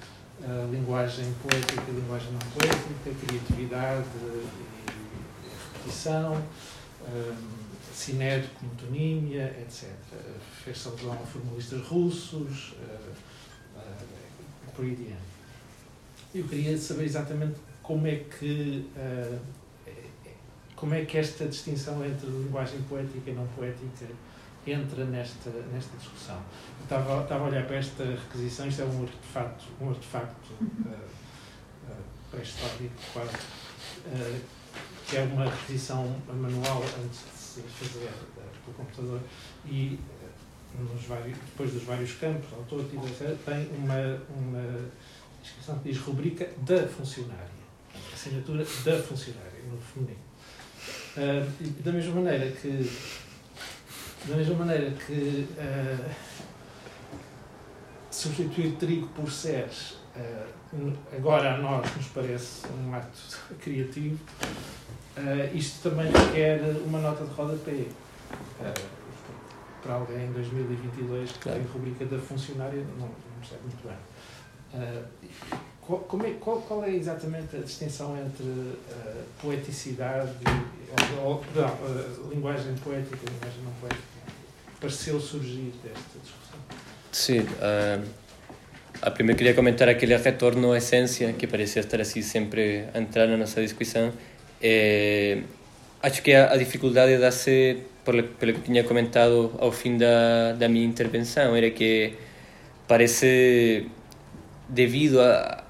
a 0.44 0.66
linguagem 0.70 1.32
poética 1.42 1.82
e 1.88 1.94
linguagem 1.94 2.32
não 2.32 2.38
poética, 2.50 3.26
criatividade 3.26 4.06
e 4.24 4.90
repetição, 5.72 6.42
eh, 7.06 7.34
cinético, 7.94 8.64
metonímia, 8.64 9.56
etc. 9.60 9.90
Fez-se 10.64 10.88
alusão 10.88 11.12
a 11.12 11.26
formalistas 11.26 11.80
russos, 11.86 12.74
eh, 12.82 13.12
eh, 13.76 14.70
por 14.74 14.84
aí 14.84 14.96
diante. 14.96 15.32
Eu 16.34 16.48
queria 16.48 16.76
saber 16.78 17.04
exatamente 17.04 17.56
como 17.82 18.06
é 18.06 18.16
que 18.16 18.88
eh, 18.96 19.38
como 20.74 20.94
é 20.94 21.04
que 21.04 21.16
esta 21.16 21.46
distinção 21.46 22.04
entre 22.04 22.26
linguagem 22.26 22.82
poética 22.88 23.30
e 23.30 23.34
não 23.34 23.46
poética 23.48 24.06
entra 24.66 25.04
nesta, 25.04 25.50
nesta 25.72 25.96
discussão. 25.96 26.36
Eu 26.36 26.84
estava, 26.84 27.22
estava 27.22 27.44
a 27.44 27.48
olhar 27.48 27.66
para 27.66 27.76
esta 27.76 28.04
requisição, 28.04 28.68
isto 28.68 28.82
é 28.82 28.84
um 28.84 29.02
artefacto, 29.02 29.64
um 29.80 29.88
artefacto 29.90 30.52
uh, 30.52 30.88
uh, 30.88 31.96
pré-histórico 32.30 32.94
quase, 33.12 33.34
uh, 33.34 34.40
que 35.08 35.16
é 35.16 35.22
uma 35.22 35.44
requisição 35.44 36.16
manual 36.28 36.82
antes 37.04 37.20
de 37.20 37.38
se 37.38 37.60
fazer 37.62 38.10
pelo 38.64 38.76
computador 38.76 39.20
e 39.66 39.98
nos 40.78 41.04
vários, 41.04 41.36
depois 41.36 41.72
dos 41.72 41.82
vários 41.82 42.12
campos, 42.14 42.52
autor, 42.52 42.80
etc., 42.80 43.36
tem 43.44 43.68
uma, 43.76 44.22
uma 44.34 44.88
descrição 45.42 45.78
que 45.80 45.90
diz 45.90 45.98
rubrica 45.98 46.48
da 46.58 46.86
funcionária, 46.86 47.50
assinatura 48.12 48.64
da 48.64 49.02
funcionária, 49.02 49.62
no 49.70 49.78
feminino. 49.78 50.32
Uh, 51.16 51.82
da 51.82 51.92
mesma 51.92 52.14
maneira 52.14 52.50
que 52.50 52.90
da 54.26 54.36
mesma 54.36 54.54
maneira 54.54 54.90
que 54.90 55.48
uh, 55.58 56.10
substituir 58.10 58.76
trigo 58.76 59.08
por 59.08 59.30
seres 59.30 59.96
uh, 60.16 60.92
agora 61.16 61.54
a 61.54 61.58
nós 61.58 61.96
nos 61.96 62.06
parece 62.06 62.66
um 62.68 62.94
ato 62.94 63.40
criativo 63.60 64.18
uh, 65.16 65.56
isto 65.56 65.90
também 65.90 66.10
requer 66.10 66.60
uma 66.84 67.00
nota 67.00 67.24
de 67.24 67.34
rodapé 67.34 67.86
para 69.82 69.94
alguém 69.94 70.26
em 70.26 70.32
2022 70.32 71.32
que 71.32 71.38
Claro. 71.40 71.58
tem 71.58 71.68
rubrica 71.72 72.06
da 72.06 72.18
funcionária 72.18 72.84
não, 72.98 73.06
não 73.06 73.40
percebe 73.40 73.62
muito 73.64 73.86
bem 73.86 73.96
qual, 75.82 76.24
é, 76.24 76.30
qual, 76.34 76.62
qual 76.62 76.84
é 76.84 76.94
exatamente 76.94 77.56
a 77.56 77.60
distinção 77.60 78.16
entre 78.16 78.44
uh, 78.44 79.24
poeticidade 79.40 80.32
e, 80.40 81.18
ou, 81.18 81.26
ou, 81.26 81.38
perdão, 81.38 81.68
uh, 81.68 82.28
linguagem 82.30 82.74
poética 82.76 83.16
e 83.16 83.32
linguagem 83.32 83.62
não 83.64 83.72
poética? 83.72 84.11
Pareceu 84.82 85.20
surgir 85.20 85.72
desta 85.82 86.18
discussão. 86.20 86.58
Sim, 87.12 87.38
uh, 87.40 88.04
a 89.00 89.10
primeiro 89.12 89.38
queria 89.38 89.54
comentar 89.54 89.88
aquele 89.88 90.16
retorno 90.16 90.72
à 90.72 90.78
essência 90.78 91.32
que 91.32 91.46
parecia 91.46 91.80
estar 91.80 92.00
assim 92.00 92.20
sempre 92.20 92.86
a 92.92 92.98
entrar 92.98 93.28
na 93.28 93.36
nossa 93.36 93.62
discussão. 93.62 94.12
É, 94.60 95.42
acho 96.02 96.20
que 96.20 96.34
a, 96.34 96.52
a 96.52 96.56
dificuldade 96.56 97.16
dá-se, 97.16 97.78
pelo, 98.04 98.24
que 98.24 98.60
tinha 98.62 98.82
comentado 98.82 99.54
ao 99.60 99.70
fim 99.70 99.96
da, 99.96 100.52
da 100.52 100.68
minha 100.68 100.84
intervenção, 100.84 101.54
era 101.54 101.70
que 101.70 102.14
parece 102.88 103.86
devido 104.68 105.20
à 105.20 105.64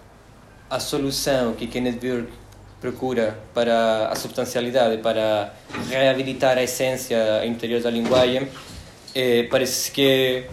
a, 0.71 0.77
a 0.77 0.81
solução 0.81 1.53
que 1.53 1.67
Kenneth 1.67 2.01
Burke 2.01 2.33
procura 2.81 3.39
para 3.53 4.09
a 4.09 4.17
substancialidade, 4.17 5.03
para 5.03 5.55
reabilitar 5.89 6.57
a 6.57 6.63
essência 6.63 7.45
interior 7.47 7.81
da 7.81 7.91
linguagem, 7.91 8.49
eh, 9.15 9.49
parece 9.51 9.91
que 9.91 10.45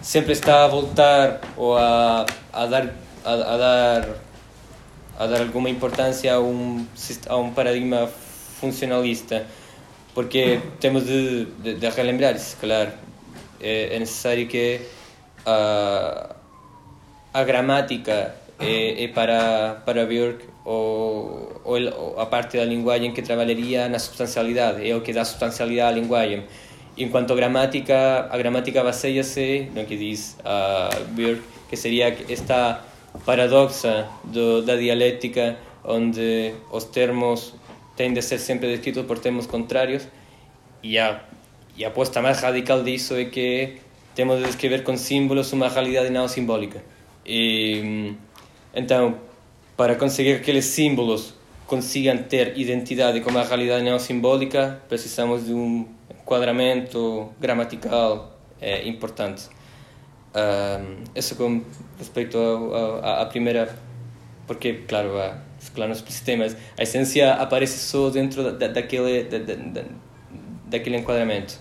sempre 0.00 0.32
está 0.32 0.64
a 0.64 0.68
voltar 0.68 1.40
ou 1.56 1.76
a, 1.76 2.26
a 2.52 2.66
dar 2.66 2.94
a, 3.24 3.32
a 3.32 3.56
dar 3.56 4.08
a 5.18 5.26
dar 5.26 5.40
alguma 5.40 5.68
importância 5.68 6.34
a 6.34 6.40
um 6.40 6.86
a 7.28 7.36
um 7.36 7.52
paradigma 7.52 8.08
funcionalista 8.60 9.46
porque 10.14 10.60
temos 10.80 11.04
de, 11.04 11.46
de, 11.62 11.74
de 11.74 11.88
relembrar 11.90 12.36
isso 12.36 12.56
claro 12.60 12.90
é, 13.60 13.96
é 13.96 13.98
necessário 13.98 14.46
que 14.46 14.80
a 15.44 16.36
a 17.32 17.44
gramática 17.44 18.34
é, 18.58 19.04
é 19.04 19.08
para, 19.08 19.82
para 19.84 20.06
Björk 20.06 20.44
ou, 20.64 21.60
ou 21.64 22.20
a 22.20 22.26
parte 22.26 22.56
da 22.56 22.64
linguagem 22.64 23.12
que 23.12 23.22
trabalharia 23.22 23.88
na 23.88 23.98
substancialidade, 23.98 24.88
é 24.88 24.94
o 24.94 25.00
que 25.00 25.12
dá 25.12 25.24
substancialidade 25.24 25.98
à 25.98 26.00
linguagem. 26.00 26.44
Enquanto 26.98 27.32
a 27.32 27.36
gramática, 27.36 28.28
a 28.28 28.36
gramática 28.36 28.82
baseia-se 28.82 29.70
no 29.72 29.84
que 29.84 29.96
diz 29.96 30.36
a 30.44 30.90
Björk, 31.10 31.42
que 31.70 31.76
seria 31.76 32.16
esta 32.28 32.84
paradoxa 33.24 34.08
do, 34.24 34.62
da 34.62 34.74
dialética, 34.74 35.56
onde 35.84 36.52
os 36.72 36.84
termos 36.84 37.54
têm 37.96 38.12
de 38.12 38.20
ser 38.20 38.38
sempre 38.38 38.68
descritos 38.68 39.06
por 39.06 39.20
termos 39.20 39.46
contrários, 39.46 40.08
e 40.82 40.98
a, 40.98 41.20
e 41.76 41.84
a 41.84 41.88
aposta 41.88 42.20
mais 42.20 42.40
radical 42.40 42.82
disso 42.82 43.14
é 43.14 43.26
que 43.26 43.76
temos 44.14 44.38
de 44.38 44.46
descrever 44.46 44.82
com 44.82 44.96
símbolos 44.96 45.52
uma 45.52 45.68
realidade 45.68 46.10
não 46.10 46.26
simbólica. 46.26 46.82
Então, 48.74 49.18
para 49.76 49.94
conseguir 49.94 50.34
que 50.36 50.40
aqueles 50.42 50.64
símbolos 50.64 51.34
consigam 51.66 52.18
ter 52.24 52.58
identidade 52.58 53.20
com 53.20 53.30
uma 53.30 53.44
realidade 53.44 53.84
não 53.84 54.00
simbólica, 54.00 54.82
precisamos 54.88 55.46
de 55.46 55.54
um 55.54 55.86
enquadramento 56.28 57.32
gramatical 57.40 58.38
é, 58.60 58.86
importante. 58.86 59.48
Um, 60.34 61.04
isso 61.14 61.34
com 61.36 61.62
respeito 61.98 62.38
à 63.02 63.24
primeira, 63.24 63.74
porque, 64.46 64.84
claro, 64.86 65.18
a, 65.18 65.38
claro, 65.74 65.94
não 65.94 65.96
a 66.78 66.82
essência 66.82 67.32
aparece 67.32 67.78
só 67.78 68.10
dentro 68.10 68.52
da, 68.52 68.68
daquele, 68.68 69.24
da, 69.24 69.38
da, 69.38 69.84
daquele 70.66 70.98
enquadramento. 70.98 71.58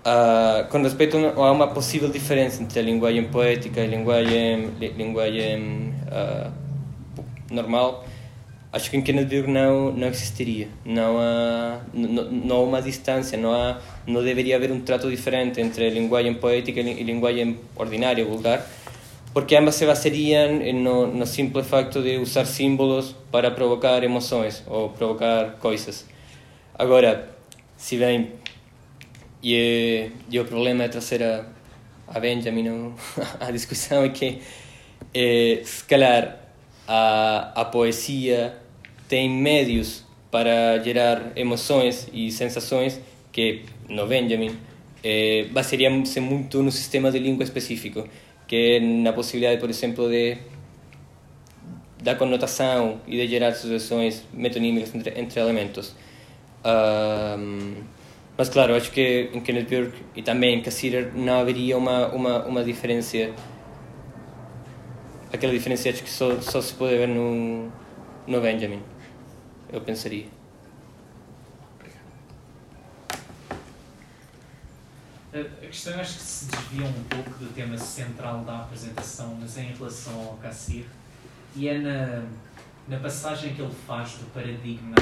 Uh, 0.00 0.66
com 0.70 0.82
respeito 0.82 1.18
a 1.18 1.52
uma 1.52 1.68
possível 1.68 2.08
diferença 2.08 2.62
entre 2.62 2.80
a 2.80 2.82
linguagem 2.82 3.24
poética 3.24 3.82
e 3.82 3.84
a 3.84 3.86
linguagem, 3.86 4.70
linguagem 4.96 5.94
uh, 6.06 6.50
normal, 7.50 8.06
acho 8.72 8.90
que 8.90 8.96
em 8.96 9.02
Kennedy 9.02 9.42
não 9.46 9.92
não 9.92 10.08
existiria. 10.08 10.68
Não 10.84 11.18
há 11.18 11.80
não, 11.92 12.30
não 12.30 12.56
há 12.56 12.62
uma 12.62 12.82
distância 12.82 13.36
não 13.38 13.52
há 13.52 13.80
não 14.06 14.22
deveria 14.22 14.56
haver 14.56 14.70
um 14.72 14.80
trato 14.80 15.10
diferente 15.10 15.60
entre 15.60 15.86
a 15.86 15.90
linguagem 15.90 16.34
poética 16.34 16.80
e 16.80 17.00
a 17.00 17.04
linguagem 17.04 17.58
ordinária 17.76 18.24
vulgar 18.24 18.66
porque 19.32 19.54
ambas 19.56 19.76
se 19.76 19.86
basariam 19.86 20.58
no, 20.74 21.06
no 21.06 21.26
simples 21.26 21.66
facto 21.66 22.02
de 22.02 22.18
usar 22.18 22.44
símbolos 22.44 23.14
para 23.30 23.50
provocar 23.52 24.02
emoções 24.02 24.64
ou 24.66 24.88
provocar 24.88 25.52
coisas. 25.60 26.04
Agora 26.76 27.28
se 27.76 27.96
bem 27.96 28.32
e, 29.42 30.10
e 30.28 30.38
o 30.38 30.44
problema 30.44 30.84
de 30.84 30.90
trazer 30.90 31.22
a, 31.22 31.46
a 32.08 32.20
Benjamin 32.20 32.94
a 33.40 33.50
discussão 33.52 34.04
é 34.04 34.08
que 34.08 34.42
é, 35.14 35.62
a, 36.92 37.52
a 37.54 37.64
poesia 37.66 38.52
tem 39.08 39.30
médios 39.30 40.04
para 40.28 40.82
gerar 40.82 41.30
emoções 41.36 42.08
e 42.12 42.32
sensações 42.32 43.00
que 43.30 43.62
no 43.88 44.08
Benjamin 44.08 44.58
eh, 45.04 45.46
basearia-se 45.52 46.18
muito 46.18 46.60
no 46.64 46.72
sistema 46.72 47.12
de 47.12 47.20
língua 47.20 47.44
específico, 47.44 48.08
que 48.48 48.56
é 48.56 48.80
na 48.80 49.12
possibilidade, 49.12 49.60
por 49.60 49.70
exemplo, 49.70 50.08
de 50.10 50.36
da 52.02 52.16
conotação 52.16 53.00
e 53.06 53.16
de 53.18 53.28
gerar 53.28 53.52
sucessões 53.52 54.24
metonímicas 54.32 54.92
entre, 54.92 55.20
entre 55.20 55.38
elementos. 55.38 55.94
Um, 56.64 57.84
mas 58.36 58.48
claro, 58.48 58.74
acho 58.74 58.90
que 58.90 59.30
em 59.32 59.40
Kenneth 59.40 59.68
Burke 59.68 60.02
e 60.16 60.22
também 60.22 60.58
em 60.58 60.62
Cassirer 60.62 61.12
não 61.14 61.40
haveria 61.40 61.76
uma, 61.78 62.08
uma, 62.08 62.44
uma 62.46 62.64
diferença 62.64 63.30
aquela 65.32 65.52
diferença 65.52 65.92
que 65.92 66.10
só, 66.10 66.40
só 66.40 66.60
se 66.60 66.74
pode 66.74 66.96
ver 66.96 67.08
no, 67.08 67.70
no 68.26 68.40
Benjamin, 68.40 68.82
eu 69.72 69.80
pensaria. 69.80 70.26
A 75.32 75.66
questão 75.66 76.00
acho 76.00 76.14
que 76.14 76.22
se 76.22 76.46
desvia 76.46 76.86
um 76.86 77.04
pouco 77.04 77.30
do 77.38 77.54
tema 77.54 77.78
central 77.78 78.40
da 78.40 78.62
apresentação, 78.62 79.38
mas 79.40 79.56
em 79.56 79.72
relação 79.72 80.28
ao 80.28 80.36
Cassir, 80.38 80.84
e 81.54 81.68
é 81.68 81.78
na, 81.78 82.24
na 82.88 82.98
passagem 82.98 83.54
que 83.54 83.62
ele 83.62 83.74
faz 83.86 84.14
do 84.14 84.32
paradigma 84.34 84.96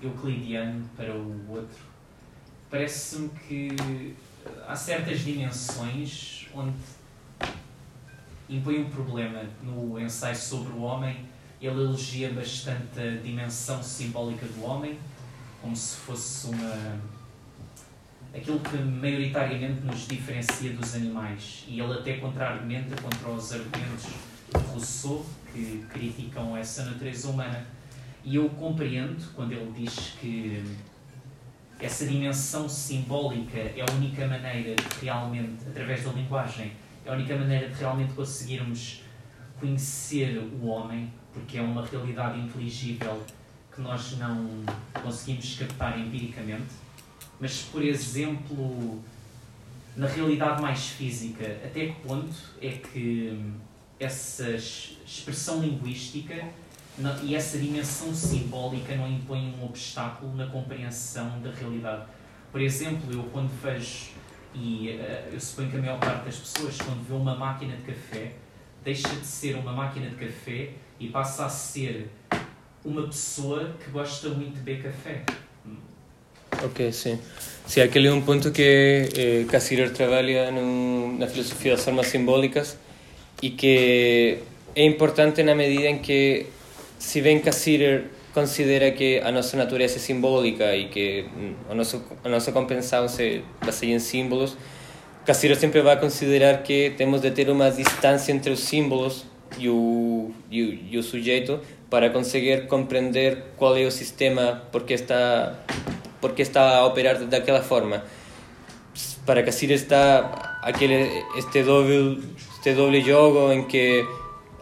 euclidiano 0.00 0.88
para 0.96 1.14
o 1.14 1.50
outro. 1.50 1.84
Parece-me 2.70 3.28
que 3.46 4.16
há 4.66 4.74
certas 4.74 5.20
dimensões 5.20 6.48
onde 6.54 6.74
impõe 8.48 8.80
um 8.80 8.90
problema 8.90 9.42
no 9.62 10.00
ensaio 10.00 10.36
sobre 10.36 10.72
o 10.72 10.82
homem. 10.82 11.24
Ele 11.60 11.80
elogia 11.80 12.32
bastante 12.32 13.00
a 13.00 13.16
dimensão 13.22 13.82
simbólica 13.82 14.46
do 14.46 14.64
homem, 14.64 14.98
como 15.60 15.74
se 15.74 15.96
fosse 15.96 16.48
uma 16.48 17.00
aquilo 18.34 18.60
que 18.60 18.76
maioritariamente 18.76 19.80
nos 19.80 20.06
diferencia 20.06 20.72
dos 20.72 20.94
animais. 20.94 21.64
E 21.66 21.80
ele 21.80 21.92
até 21.92 22.18
contra-argumenta 22.18 23.00
contra 23.00 23.30
os 23.30 23.52
argumentos 23.52 24.04
de 24.04 24.60
Rousseau, 24.70 25.24
que 25.52 25.84
criticam 25.90 26.56
essa 26.56 26.84
natureza 26.84 27.28
humana. 27.28 27.66
E 28.22 28.36
eu 28.36 28.48
compreendo 28.50 29.16
quando 29.34 29.52
ele 29.52 29.72
diz 29.74 30.14
que 30.20 30.62
essa 31.80 32.06
dimensão 32.06 32.68
simbólica 32.68 33.58
é 33.58 33.84
a 33.86 33.94
única 33.94 34.26
maneira 34.26 34.74
de 34.74 35.04
realmente, 35.04 35.64
através 35.68 36.04
da 36.04 36.12
linguagem, 36.12 36.72
é 37.06 37.10
a 37.10 37.12
única 37.14 37.36
maneira 37.36 37.68
de 37.68 37.74
realmente 37.74 38.12
conseguirmos 38.14 39.02
conhecer 39.60 40.38
o 40.38 40.66
homem, 40.66 41.12
porque 41.32 41.56
é 41.56 41.62
uma 41.62 41.86
realidade 41.86 42.40
inteligível 42.40 43.22
que 43.72 43.80
nós 43.80 44.18
não 44.18 44.48
conseguimos 45.02 45.56
captar 45.56 45.98
empiricamente. 45.98 46.74
Mas, 47.38 47.62
por 47.62 47.84
exemplo, 47.84 49.00
na 49.96 50.08
realidade 50.08 50.60
mais 50.60 50.88
física, 50.88 51.44
até 51.64 51.86
que 51.86 52.00
ponto 52.00 52.34
é 52.60 52.70
que 52.70 53.40
essa 54.00 54.50
expressão 54.50 55.62
linguística 55.62 56.44
e 57.22 57.34
essa 57.36 57.58
dimensão 57.58 58.12
simbólica 58.14 58.96
não 58.96 59.08
impõem 59.08 59.54
um 59.54 59.64
obstáculo 59.64 60.34
na 60.34 60.46
compreensão 60.46 61.40
da 61.40 61.52
realidade? 61.52 62.04
Por 62.50 62.60
exemplo, 62.60 63.12
eu 63.12 63.22
quando 63.24 63.50
vejo 63.62 64.10
e 64.58 64.98
uh, 64.98 65.34
eu 65.34 65.40
suponho 65.40 65.70
que 65.70 65.76
a 65.76 65.80
maior 65.80 65.98
parte 65.98 66.24
das 66.24 66.36
pessoas, 66.36 66.76
quando 66.78 67.06
vê 67.06 67.14
uma 67.14 67.34
máquina 67.34 67.76
de 67.76 67.82
café, 67.82 68.32
deixa 68.82 69.08
de 69.08 69.26
ser 69.26 69.54
uma 69.56 69.72
máquina 69.72 70.08
de 70.08 70.16
café 70.16 70.70
e 70.98 71.08
passa 71.08 71.44
a 71.44 71.48
ser 71.48 72.08
uma 72.84 73.02
pessoa 73.02 73.76
que 73.82 73.90
gosta 73.90 74.28
muito 74.30 74.54
de 74.54 74.60
beber 74.60 74.84
café. 74.84 75.24
Ok, 76.64 76.90
sim. 76.92 77.18
Sim, 77.66 77.80
aquele 77.80 78.08
é 78.08 78.12
um 78.12 78.22
ponto 78.22 78.50
que 78.50 79.08
eh, 79.14 79.44
Cassirer 79.50 79.92
trabalha 79.92 80.50
no, 80.50 81.18
na 81.18 81.26
filosofia 81.26 81.72
das 81.72 81.84
formas 81.84 82.06
simbólicas 82.06 82.78
e 83.42 83.50
que 83.50 84.38
é 84.74 84.84
importante 84.84 85.42
na 85.42 85.54
medida 85.54 85.88
em 85.88 85.98
que, 85.98 86.46
se 86.98 87.20
bem 87.20 87.40
Cassirer 87.40 88.04
considera 88.36 88.90
que 88.90 89.18
a 89.20 89.32
nossa 89.32 89.56
natureza 89.56 89.96
é 89.96 89.98
simbólica 89.98 90.76
e 90.76 90.88
que 90.88 91.24
a 91.70 91.74
nossa, 91.74 91.98
a 92.22 92.28
nossa 92.28 92.52
compreensão 92.52 93.08
se 93.08 93.42
baseia 93.64 93.94
em 93.94 93.98
símbolos, 93.98 94.58
Cassiro 95.24 95.56
sempre 95.56 95.80
vai 95.80 95.98
considerar 95.98 96.62
que 96.62 96.92
temos 96.98 97.22
de 97.22 97.30
ter 97.30 97.48
uma 97.48 97.70
distância 97.70 98.30
entre 98.32 98.52
os 98.52 98.60
símbolos 98.60 99.24
e 99.58 99.70
o, 99.70 100.30
e 100.50 100.62
o, 100.62 100.78
e 100.90 100.98
o 100.98 101.02
sujeito 101.02 101.58
para 101.88 102.10
conseguir 102.10 102.66
compreender 102.66 103.42
qual 103.56 103.74
é 103.74 103.86
o 103.86 103.90
sistema 103.90 104.62
porque 104.70 104.92
está 104.92 105.54
porque 106.20 106.42
está 106.42 106.76
a 106.76 106.84
operar 106.84 107.16
daquela 107.24 107.62
forma. 107.62 108.04
Para 109.24 109.42
Cassiro 109.42 109.72
está 109.72 110.60
aquele 110.62 111.24
este 111.38 111.62
doble 111.62 112.22
este 112.58 112.74
doble 112.74 113.00
jogo 113.00 113.50
em 113.50 113.64
que 113.64 114.04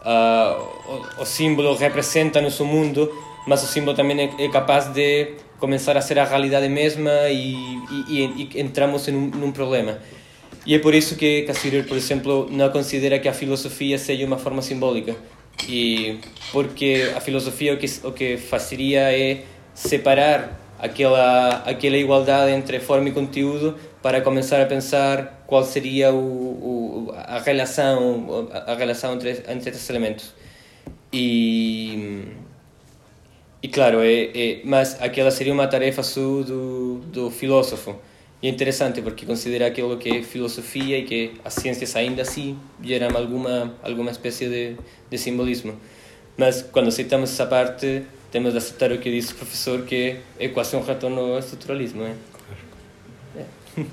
uh, 0.05 1.21
os 1.21 1.27
símbolos 1.27 1.81
representam 1.81 2.45
o 2.45 2.49
seu 2.49 2.65
mundo 2.65 3.24
mas 3.45 3.63
o 3.63 3.67
símbolo 3.67 3.95
também 3.95 4.19
é, 4.19 4.45
é 4.45 4.49
capaz 4.49 4.87
de 4.87 5.33
começar 5.59 5.97
a 5.97 6.01
ser 6.01 6.19
a 6.19 6.25
realidade 6.25 6.67
mesma 6.69 7.29
e, 7.29 7.55
e, 8.07 8.49
e 8.53 8.61
entramos 8.61 9.07
em 9.07 9.15
um, 9.15 9.27
num 9.27 9.51
problema. 9.51 9.99
E 10.65 10.73
é 10.73 10.79
por 10.79 10.95
isso 10.95 11.15
que 11.15 11.43
Cassirer, 11.43 11.87
por 11.87 11.95
exemplo, 11.95 12.47
não 12.49 12.69
considera 12.69 13.19
que 13.19 13.27
a 13.27 13.33
filosofia 13.33 13.97
seja 13.97 14.25
uma 14.25 14.37
forma 14.37 14.61
simbólica. 14.61 15.15
E 15.69 16.19
porque 16.51 17.11
a 17.15 17.21
filosofia 17.21 17.73
o 17.73 17.77
que 17.77 17.87
o 18.03 18.11
que 18.11 18.37
faria 18.37 19.11
é 19.11 19.43
separar 19.73 20.59
aquela 20.79 21.63
aquela 21.65 21.97
igualdade 21.97 22.51
entre 22.51 22.79
forma 22.79 23.09
e 23.09 23.11
conteúdo 23.11 23.75
para 24.01 24.21
começar 24.21 24.61
a 24.61 24.65
pensar 24.65 25.43
qual 25.47 25.63
seria 25.63 26.11
o, 26.11 26.17
o 27.09 27.13
a 27.15 27.39
relação 27.39 28.49
a 28.51 28.73
relação 28.75 29.13
entre 29.13 29.43
entre 29.47 29.69
esses 29.69 29.89
elementos. 29.89 30.33
E 31.13 32.25
e 33.65 33.67
claro, 33.67 34.03
é, 34.03 34.25
é, 34.25 34.61
mas 34.63 35.01
aquela 35.01 35.31
seria 35.31 35.51
uma 35.51 35.67
tarefa 35.67 36.03
sua 36.03 36.43
do, 36.43 36.99
do 37.11 37.31
filósofo. 37.31 37.95
E 38.39 38.47
é 38.47 38.51
interessante 38.51 39.01
porque 39.01 39.25
considera 39.25 39.65
aquilo 39.65 39.97
que 39.97 40.17
é 40.17 40.21
filosofia 40.21 40.99
e 40.99 41.03
que 41.03 41.33
as 41.43 41.55
ciências 41.55 41.95
ainda 41.95 42.21
assim 42.21 42.59
geram 42.79 43.17
alguma, 43.17 43.73
alguma 43.81 44.11
espécie 44.11 44.47
de, 44.47 44.75
de 45.09 45.17
simbolismo. 45.17 45.75
Mas 46.37 46.61
quando 46.61 46.89
aceitamos 46.89 47.31
essa 47.31 47.47
parte, 47.47 48.03
temos 48.31 48.51
de 48.51 48.59
aceitar 48.59 48.91
o 48.91 48.99
que 48.99 49.09
disse 49.09 49.33
o 49.33 49.35
professor, 49.35 49.81
que 49.81 50.17
é 50.39 50.47
quase 50.49 50.75
um 50.75 50.83
retorno 50.83 51.33
ao 51.33 51.39
estruturalismo. 51.39 52.03
É? 52.03 52.15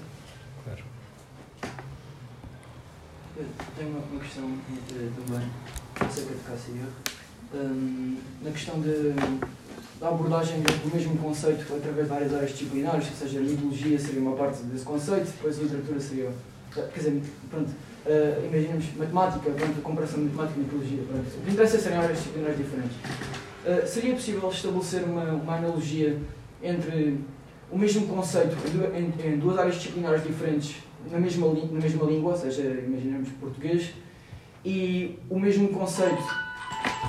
Eu 3.38 3.46
tenho 3.78 3.88
uma, 3.88 4.00
uma 4.00 4.20
questão 4.20 4.54
também 4.90 5.48
acerca 5.98 6.34
de 6.34 6.40
Cassier. 6.40 6.84
Hum, 7.54 8.16
na 8.42 8.50
questão 8.50 8.80
de, 8.80 9.12
da 10.02 10.08
abordagem 10.08 10.60
do 10.60 10.92
mesmo 10.92 11.16
conceito 11.16 11.62
através 11.72 12.06
de 12.06 12.12
várias 12.12 12.34
áreas 12.34 12.50
disciplinares, 12.50 13.06
ou 13.08 13.16
seja, 13.16 13.38
a 13.38 13.42
mitologia 13.42 13.96
seria 13.96 14.20
uma 14.20 14.34
parte 14.34 14.60
desse 14.64 14.84
conceito, 14.84 15.26
depois 15.26 15.56
a 15.60 15.62
literatura 15.62 16.00
seria. 16.00 16.30
Quer 16.74 16.88
dizer, 16.92 17.22
pronto, 17.48 17.68
uh, 17.70 18.46
imaginemos 18.46 18.84
matemática, 18.96 19.50
pronto, 19.50 19.78
a 19.78 19.82
comparação 19.82 20.18
de 20.18 20.24
matemática 20.34 20.58
e 20.58 20.62
mitologia. 20.64 21.04
Pronto. 21.06 21.26
O 21.38 21.44
que 21.44 21.50
interessa 21.52 21.78
serem 21.78 21.98
áreas 21.98 22.18
disciplinares 22.18 22.56
diferentes. 22.58 22.96
Uh, 22.96 23.86
seria 23.86 24.14
possível 24.14 24.48
estabelecer 24.50 25.04
uma, 25.04 25.24
uma 25.34 25.54
analogia 25.56 26.18
entre 26.62 27.18
o 27.70 27.78
mesmo 27.78 28.08
conceito 28.08 28.56
em 28.66 28.70
du- 28.76 28.96
em, 29.24 29.32
em 29.34 29.38
duas 29.38 29.56
áreas 29.56 29.76
disciplinares 29.76 30.24
diferentes 30.24 30.76
na 31.10 31.20
mesma, 31.20 31.46
na 31.46 31.80
mesma 31.80 32.06
língua, 32.06 32.32
ou 32.32 32.38
seja, 32.38 32.62
imaginemos 32.62 33.28
português, 33.40 33.90
e 34.64 35.18
o 35.30 35.38
mesmo 35.38 35.68
conceito 35.68 36.22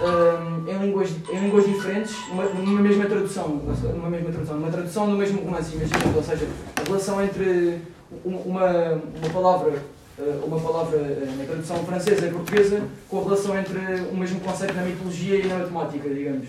hum, 0.04 0.64
em, 0.70 0.86
línguas, 0.86 1.10
em 1.32 1.40
línguas 1.40 1.66
diferentes, 1.66 2.16
numa, 2.30 2.44
numa 2.46 2.82
mesma 2.82 3.06
tradução, 3.06 3.48
numa 3.96 4.10
mesma 4.10 4.32
tradução, 4.32 4.56
numa 4.58 4.72
tradução 4.72 5.10
do 5.10 5.18
mesmo 5.18 5.42
romance, 5.42 5.76
ou 6.16 6.24
seja, 6.24 6.46
a 6.76 6.84
relação 6.88 7.24
entre 7.24 7.80
um- 8.26 8.36
uma, 8.38 8.70
uma 8.92 9.30
palavra, 9.34 9.74
eh, 10.20 10.36
uma 10.46 10.60
palavra 10.60 10.98
eh, 11.00 11.28
na 11.38 11.46
tradução 11.46 11.78
francesa 11.86 12.28
e 12.28 12.30
portuguesa, 12.32 12.82
com 13.10 13.20
a 13.20 13.24
relação 13.24 13.58
entre 13.58 13.80
o 14.12 14.16
mesmo 14.18 14.40
conceito 14.42 14.74
na 14.74 14.84
mitologia 14.84 15.38
e 15.38 15.48
na 15.48 15.58
matemática, 15.60 16.10
digamos. 16.10 16.48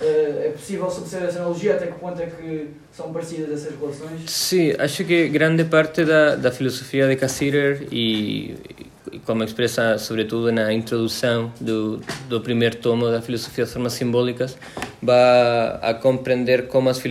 Eh, 0.00 0.46
é 0.46 0.52
possível 0.56 0.86
estabelecer 0.88 1.22
essa 1.22 1.38
analogia, 1.38 1.74
até 1.74 1.86
que 1.86 1.98
ponto 1.98 2.20
é 2.20 2.26
que 2.26 2.68
são 2.92 3.12
parecidas 3.12 3.50
essas 3.64 3.78
relações? 3.78 4.20
Sim, 4.30 4.74
acho 4.78 5.04
que 5.04 5.28
grande 5.28 5.64
parte 5.64 6.04
da, 6.04 6.34
da 6.36 6.50
filosofia 6.50 7.08
de 7.08 7.16
Cassirer 7.16 7.86
e 7.92 8.54
como 9.26 9.42
expressa 9.44 9.98
sobretudo 9.98 10.52
na 10.52 10.72
introdução 10.72 11.52
do, 11.60 12.00
do 12.28 12.40
primeiro 12.40 12.76
tomo 12.76 13.10
da 13.10 13.20
filosofia 13.20 13.64
das 13.64 13.72
formas 13.72 13.92
simbólicas 13.92 14.56
vai 15.02 15.78
a 15.82 15.94
compreender 15.94 16.68
como 16.68 16.88
as, 16.88 17.02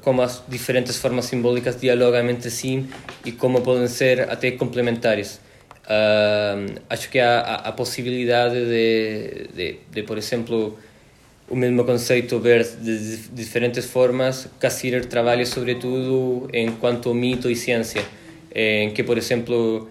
como 0.00 0.22
as 0.22 0.42
diferentes 0.48 0.96
formas 0.96 1.26
simbólicas 1.26 1.80
dialogam 1.80 2.28
entre 2.28 2.50
si 2.50 2.86
e 3.24 3.32
como 3.32 3.60
podem 3.60 3.86
ser 3.86 4.22
até 4.30 4.50
complementares. 4.52 5.40
Ah, 5.86 6.56
acho 6.90 7.08
que 7.08 7.18
há 7.18 7.40
a, 7.40 7.54
a 7.68 7.72
possibilidade 7.72 8.56
de, 8.56 9.48
de, 9.54 9.76
de, 9.90 10.02
por 10.02 10.18
exemplo, 10.18 10.76
o 11.48 11.56
mesmo 11.56 11.84
conceito 11.84 12.38
ver 12.38 12.62
de 12.64 12.98
dif- 12.98 13.30
diferentes 13.32 13.86
formas, 13.86 14.48
Cassirer 14.60 15.06
trabalha 15.06 15.46
sobretudo 15.46 16.48
em 16.52 16.72
quanto 16.72 17.14
mito 17.14 17.50
e 17.50 17.56
ciência, 17.56 18.04
em 18.54 18.90
que, 18.90 19.02
por 19.02 19.16
exemplo, 19.16 19.88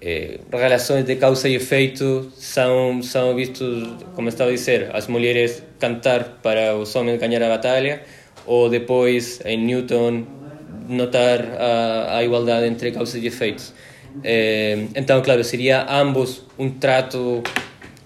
eh, 0.00 0.38
relações 0.52 1.04
de 1.04 1.16
causa 1.16 1.48
e 1.48 1.56
efeito 1.56 2.30
são 2.36 3.02
são 3.02 3.34
vistos, 3.34 3.88
como 4.14 4.28
estava 4.28 4.50
a 4.50 4.52
dizer, 4.52 4.90
as 4.92 5.06
mulheres 5.08 5.62
cantar 5.78 6.38
para 6.42 6.76
os 6.76 6.94
homens 6.94 7.18
ganhar 7.20 7.42
a 7.42 7.48
batalha, 7.48 8.02
ou 8.46 8.68
depois 8.68 9.40
em 9.44 9.58
Newton 9.58 10.24
notar 10.88 11.40
a, 11.58 12.16
a 12.18 12.24
igualdade 12.24 12.66
entre 12.66 12.92
causas 12.92 13.22
e 13.22 13.26
efeitos. 13.26 13.74
Eh, 14.24 14.86
então, 14.94 15.20
claro, 15.22 15.44
seria 15.44 15.86
ambos 15.88 16.42
um 16.58 16.70
trato 16.70 17.42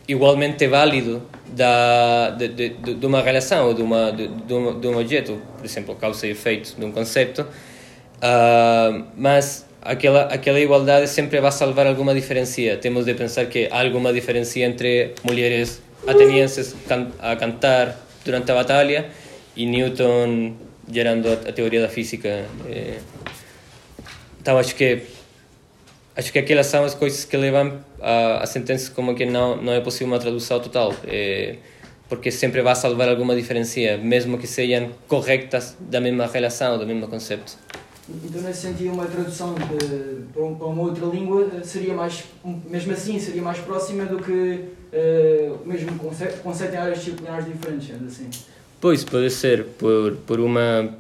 igualmente 0.09 0.67
válido 0.67 1.23
da, 1.55 2.31
de, 2.31 2.49
de, 2.49 2.95
de 2.95 3.07
uma 3.07 3.23
relação 3.23 3.69
ou 3.69 3.75
de, 3.75 3.83
uma, 3.83 4.11
de, 4.11 4.29
de, 4.29 4.55
um, 4.55 4.81
de 4.81 4.87
um 4.89 4.99
objeto, 4.99 5.41
por 5.57 5.65
exemplo, 5.65 5.95
causa 5.95 6.27
e 6.27 6.31
efeito 6.31 6.75
de 6.77 6.85
um 6.85 6.91
conceito, 6.91 7.47
ah, 8.21 9.03
mas 9.17 9.67
aquela, 9.83 10.23
aquela 10.25 10.61
igualdade 10.61 11.09
sempre 11.09 11.41
vai 11.41 11.53
salvar 11.53 11.87
alguma 11.87 12.15
diferença. 12.15 12.77
Temos 12.81 13.05
de 13.05 13.15
pensar 13.15 13.47
que 13.47 13.69
há 13.71 13.81
alguma 13.81 14.13
diferença 14.13 14.61
entre 14.61 15.15
mulheres 15.25 15.83
atenienses 16.07 16.75
can, 16.89 17.09
a 17.19 17.37
cantar 17.37 17.97
durante 18.25 18.51
a 18.51 18.55
batalha 18.55 19.07
e 19.57 19.67
Newton 19.67 20.55
gerando 20.91 21.29
a, 21.29 21.33
a 21.33 21.53
teoria 21.53 21.81
da 21.81 21.89
física. 21.89 22.47
Eh, 22.69 22.99
então 24.41 24.59
acho 24.59 24.75
que 24.75 25.03
acho 26.15 26.33
que 26.33 26.39
aquelas 26.39 26.67
são 26.67 26.85
as 26.85 26.95
coisas 26.95 27.25
que 27.25 27.37
levam 27.37 27.81
a, 28.01 28.43
a 28.43 28.47
sentença 28.47 28.91
como 28.91 29.15
que 29.15 29.25
não 29.25 29.57
não 29.63 29.73
é 29.73 29.81
possível 29.81 30.09
uma 30.09 30.19
tradução 30.19 30.61
total 30.61 30.95
eh, 31.07 31.57
porque 32.09 32.31
sempre 32.31 32.61
vai 32.61 32.75
salvar 32.75 33.09
alguma 33.09 33.35
diferença 33.35 33.97
mesmo 33.99 34.37
que 34.37 34.47
sejam 34.47 34.91
corretas 35.09 35.77
da 35.81 36.01
mesma 36.01 36.27
relação 36.27 36.77
do 36.77 36.87
mesmo 36.87 37.07
conceito 37.09 37.57
Então, 38.09 38.43
nesse 38.43 38.63
sentido, 38.63 38.93
uma 38.93 39.07
tradução 39.07 39.55
de, 39.55 40.23
para, 40.33 40.43
um- 40.43 40.55
uma 40.55 40.83
outra 40.83 41.07
língua 41.07 41.49
seria 41.63 41.95
mais, 41.95 42.25
mesmo 42.69 42.93
assim, 42.93 43.19
seria 43.19 43.43
mais 43.43 43.59
próxima 43.59 44.05
do 44.05 44.19
que 44.19 44.65
eh, 44.93 45.51
o 45.65 45.69
mesmo 45.69 45.97
conceito, 45.99 46.43
conceito 46.43 46.75
em 46.75 46.79
áreas 46.79 46.99
disciplinares 46.99 47.47
diferentes, 47.47 47.91
assim. 48.07 48.29
pois 48.81 49.05
pode 49.05 49.31
ser 49.31 49.65
por 49.79 50.17
por 50.27 50.41
uma 50.41 50.95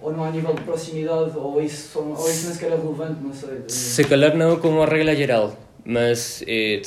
Ou 0.00 0.12
não 0.12 0.24
há 0.24 0.30
nível 0.30 0.52
de 0.54 0.62
proximidade, 0.62 1.30
ou 1.36 1.60
isso, 1.62 1.98
ou 1.98 2.12
isso 2.28 2.44
nem 2.46 2.54
sequer 2.54 2.72
é 2.72 2.76
relevante, 2.76 3.16
não 3.22 3.32
sei. 3.32 3.62
Se 3.68 4.04
calhar 4.04 4.36
não 4.36 4.56
como 4.58 4.76
uma 4.78 4.86
regra 4.86 5.16
geral 5.16 5.56
mas 5.84 6.44
eh, 6.46 6.80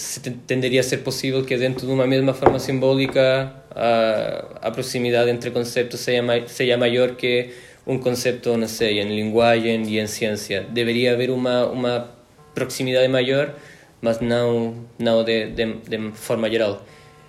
tenderia 0.47 0.79
a 0.79 0.83
ser 0.83 0.97
possível 0.99 1.43
que 1.43 1.57
dentro 1.57 1.85
de 1.85 1.91
uma 1.91 2.07
mesma 2.07 2.33
forma 2.33 2.59
simbólica 2.59 3.51
a, 3.71 4.67
a 4.67 4.71
proximidade 4.71 5.29
entre 5.29 5.51
conceptos 5.51 5.99
seja, 5.99 6.21
mai, 6.23 6.47
seja 6.47 6.77
maior 6.77 7.15
que 7.15 7.49
um 7.85 7.97
conceito, 7.99 8.55
não 8.57 8.67
sei, 8.67 8.99
em 8.99 9.15
linguagem 9.15 9.83
e 9.87 9.99
em 9.99 10.07
ciência. 10.07 10.65
Deveria 10.69 11.13
haver 11.13 11.29
uma, 11.29 11.65
uma 11.67 12.09
proximidade 12.53 13.07
maior, 13.07 13.53
mas 14.01 14.19
não, 14.19 14.75
não 14.97 15.23
de, 15.23 15.47
de, 15.51 15.73
de 15.73 16.11
forma 16.13 16.49
geral. 16.49 16.83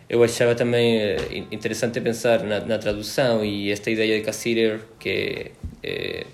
Eu 0.09 0.23
achava 0.23 0.55
também 0.55 0.99
eh, 0.99 1.17
in- 1.33 1.47
interessante 1.51 2.01
pensar 2.01 2.43
na, 2.45 2.61
na 2.61 2.79
tradução 2.79 3.45
e 3.45 3.71
esta 3.73 3.91
ideia 3.91 4.19
de 4.19 4.25
Cassirer, 4.25 4.81
que 5.01 5.51
eh, 5.83 6.25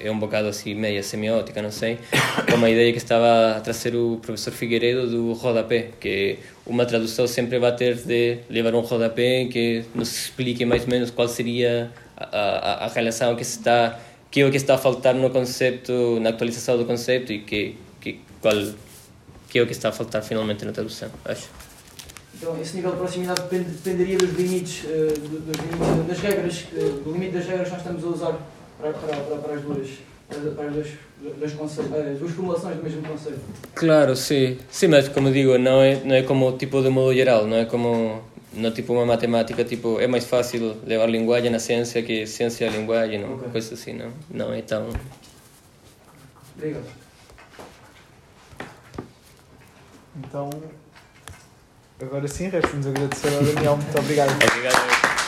é 0.00 0.10
um 0.10 0.18
bocado 0.18 0.48
assim 0.48 0.74
meia 0.74 1.02
semiótica, 1.02 1.60
não 1.60 1.70
sei, 1.70 1.98
como 2.50 2.64
a 2.64 2.70
ideia 2.70 2.90
que 2.92 2.98
estava 2.98 3.56
a 3.56 3.60
trazer 3.60 3.94
o 3.94 4.18
professor 4.22 4.52
Figueiredo 4.52 5.06
do 5.06 5.32
rodapé, 5.34 5.88
que 6.00 6.38
uma 6.66 6.86
tradução 6.86 7.26
sempre 7.26 7.58
vai 7.58 7.76
ter 7.76 7.96
de 7.96 8.38
levar 8.48 8.74
um 8.74 8.80
rodapé 8.80 9.44
que 9.44 9.84
nos 9.94 10.10
explique 10.24 10.64
mais 10.64 10.84
ou 10.84 10.88
menos 10.88 11.10
qual 11.10 11.28
seria 11.28 11.90
a, 12.20 12.82
a, 12.82 12.84
a 12.84 12.88
relação 12.88 13.34
que 13.34 13.42
está 13.42 13.98
que 14.30 14.40
é 14.42 14.46
o 14.46 14.50
que 14.50 14.56
está 14.58 14.74
a 14.76 14.78
faltar 14.78 15.12
no 15.14 15.28
conceito, 15.30 16.20
na 16.20 16.30
atualização 16.30 16.78
do 16.78 16.84
conceito 16.84 17.32
e 17.32 17.40
que, 17.40 17.74
que, 18.00 18.20
qual, 18.40 18.54
que 19.48 19.58
é 19.58 19.62
o 19.62 19.66
que 19.66 19.72
está 19.72 19.88
a 19.88 19.92
faltar 19.92 20.22
finalmente 20.22 20.64
na 20.64 20.70
tradução, 20.70 21.08
acho. 21.24 21.48
Então, 22.36 22.56
esse 22.62 22.76
nível 22.76 22.92
de 22.92 22.98
proximidade 22.98 23.40
depend- 23.42 23.64
dependeria 23.82 24.16
dos 24.16 24.30
limites, 24.38 24.84
eh, 24.84 25.14
do- 25.18 25.40
dos 25.40 25.56
limites 25.56 26.06
das 26.06 26.18
regras, 26.20 26.64
eh, 26.76 26.78
do 27.04 27.10
limite 27.12 27.32
das 27.32 27.46
regras 27.46 27.66
que 27.66 27.72
nós 27.74 27.80
estamos 27.82 28.04
a 28.04 28.06
usar 28.06 28.38
para, 28.80 28.92
para, 28.92 29.16
para, 29.16 29.36
para 29.38 29.54
as 29.56 29.62
duas, 29.62 29.88
para, 30.28 30.66
as 30.68 30.72
duas, 30.74 30.86
as 31.42 32.18
duas 32.20 32.30
formulações 32.32 32.76
do 32.76 32.82
mesmo 32.84 33.02
conceito. 33.02 33.40
Claro, 33.74 34.14
sim. 34.14 34.58
Sim, 34.70 34.86
mas 34.86 35.08
como 35.08 35.32
digo, 35.32 35.58
não 35.58 35.82
é, 35.82 35.96
não 36.04 36.14
é 36.14 36.22
como 36.22 36.52
tipo 36.56 36.80
de 36.82 36.88
modo 36.88 37.12
geral, 37.12 37.48
não 37.48 37.56
é 37.56 37.64
como 37.64 38.22
não 38.52 38.70
tipo 38.72 38.92
uma 38.92 39.06
matemática, 39.06 39.64
tipo, 39.64 40.00
é 40.00 40.06
mais 40.06 40.24
fácil 40.24 40.76
levar 40.84 41.06
linguagem 41.06 41.50
na 41.50 41.58
ciência 41.58 42.02
que 42.02 42.26
ciência 42.26 42.68
a 42.68 42.70
linguagem, 42.70 43.20
não, 43.20 43.34
Ok. 43.34 43.48
coisa 43.50 43.74
assim, 43.74 43.92
não, 43.92 44.12
não 44.30 44.52
é 44.52 44.62
tão... 44.62 44.88
Obrigado. 46.56 46.84
Então, 50.18 50.50
agora 52.00 52.28
sim, 52.28 52.48
resta-nos 52.48 52.86
agradecer 52.86 53.34
ao 53.34 53.42
Daniel. 53.42 53.76
Muito 53.76 53.98
obrigado. 53.98 54.30
Obrigado. 54.30 55.19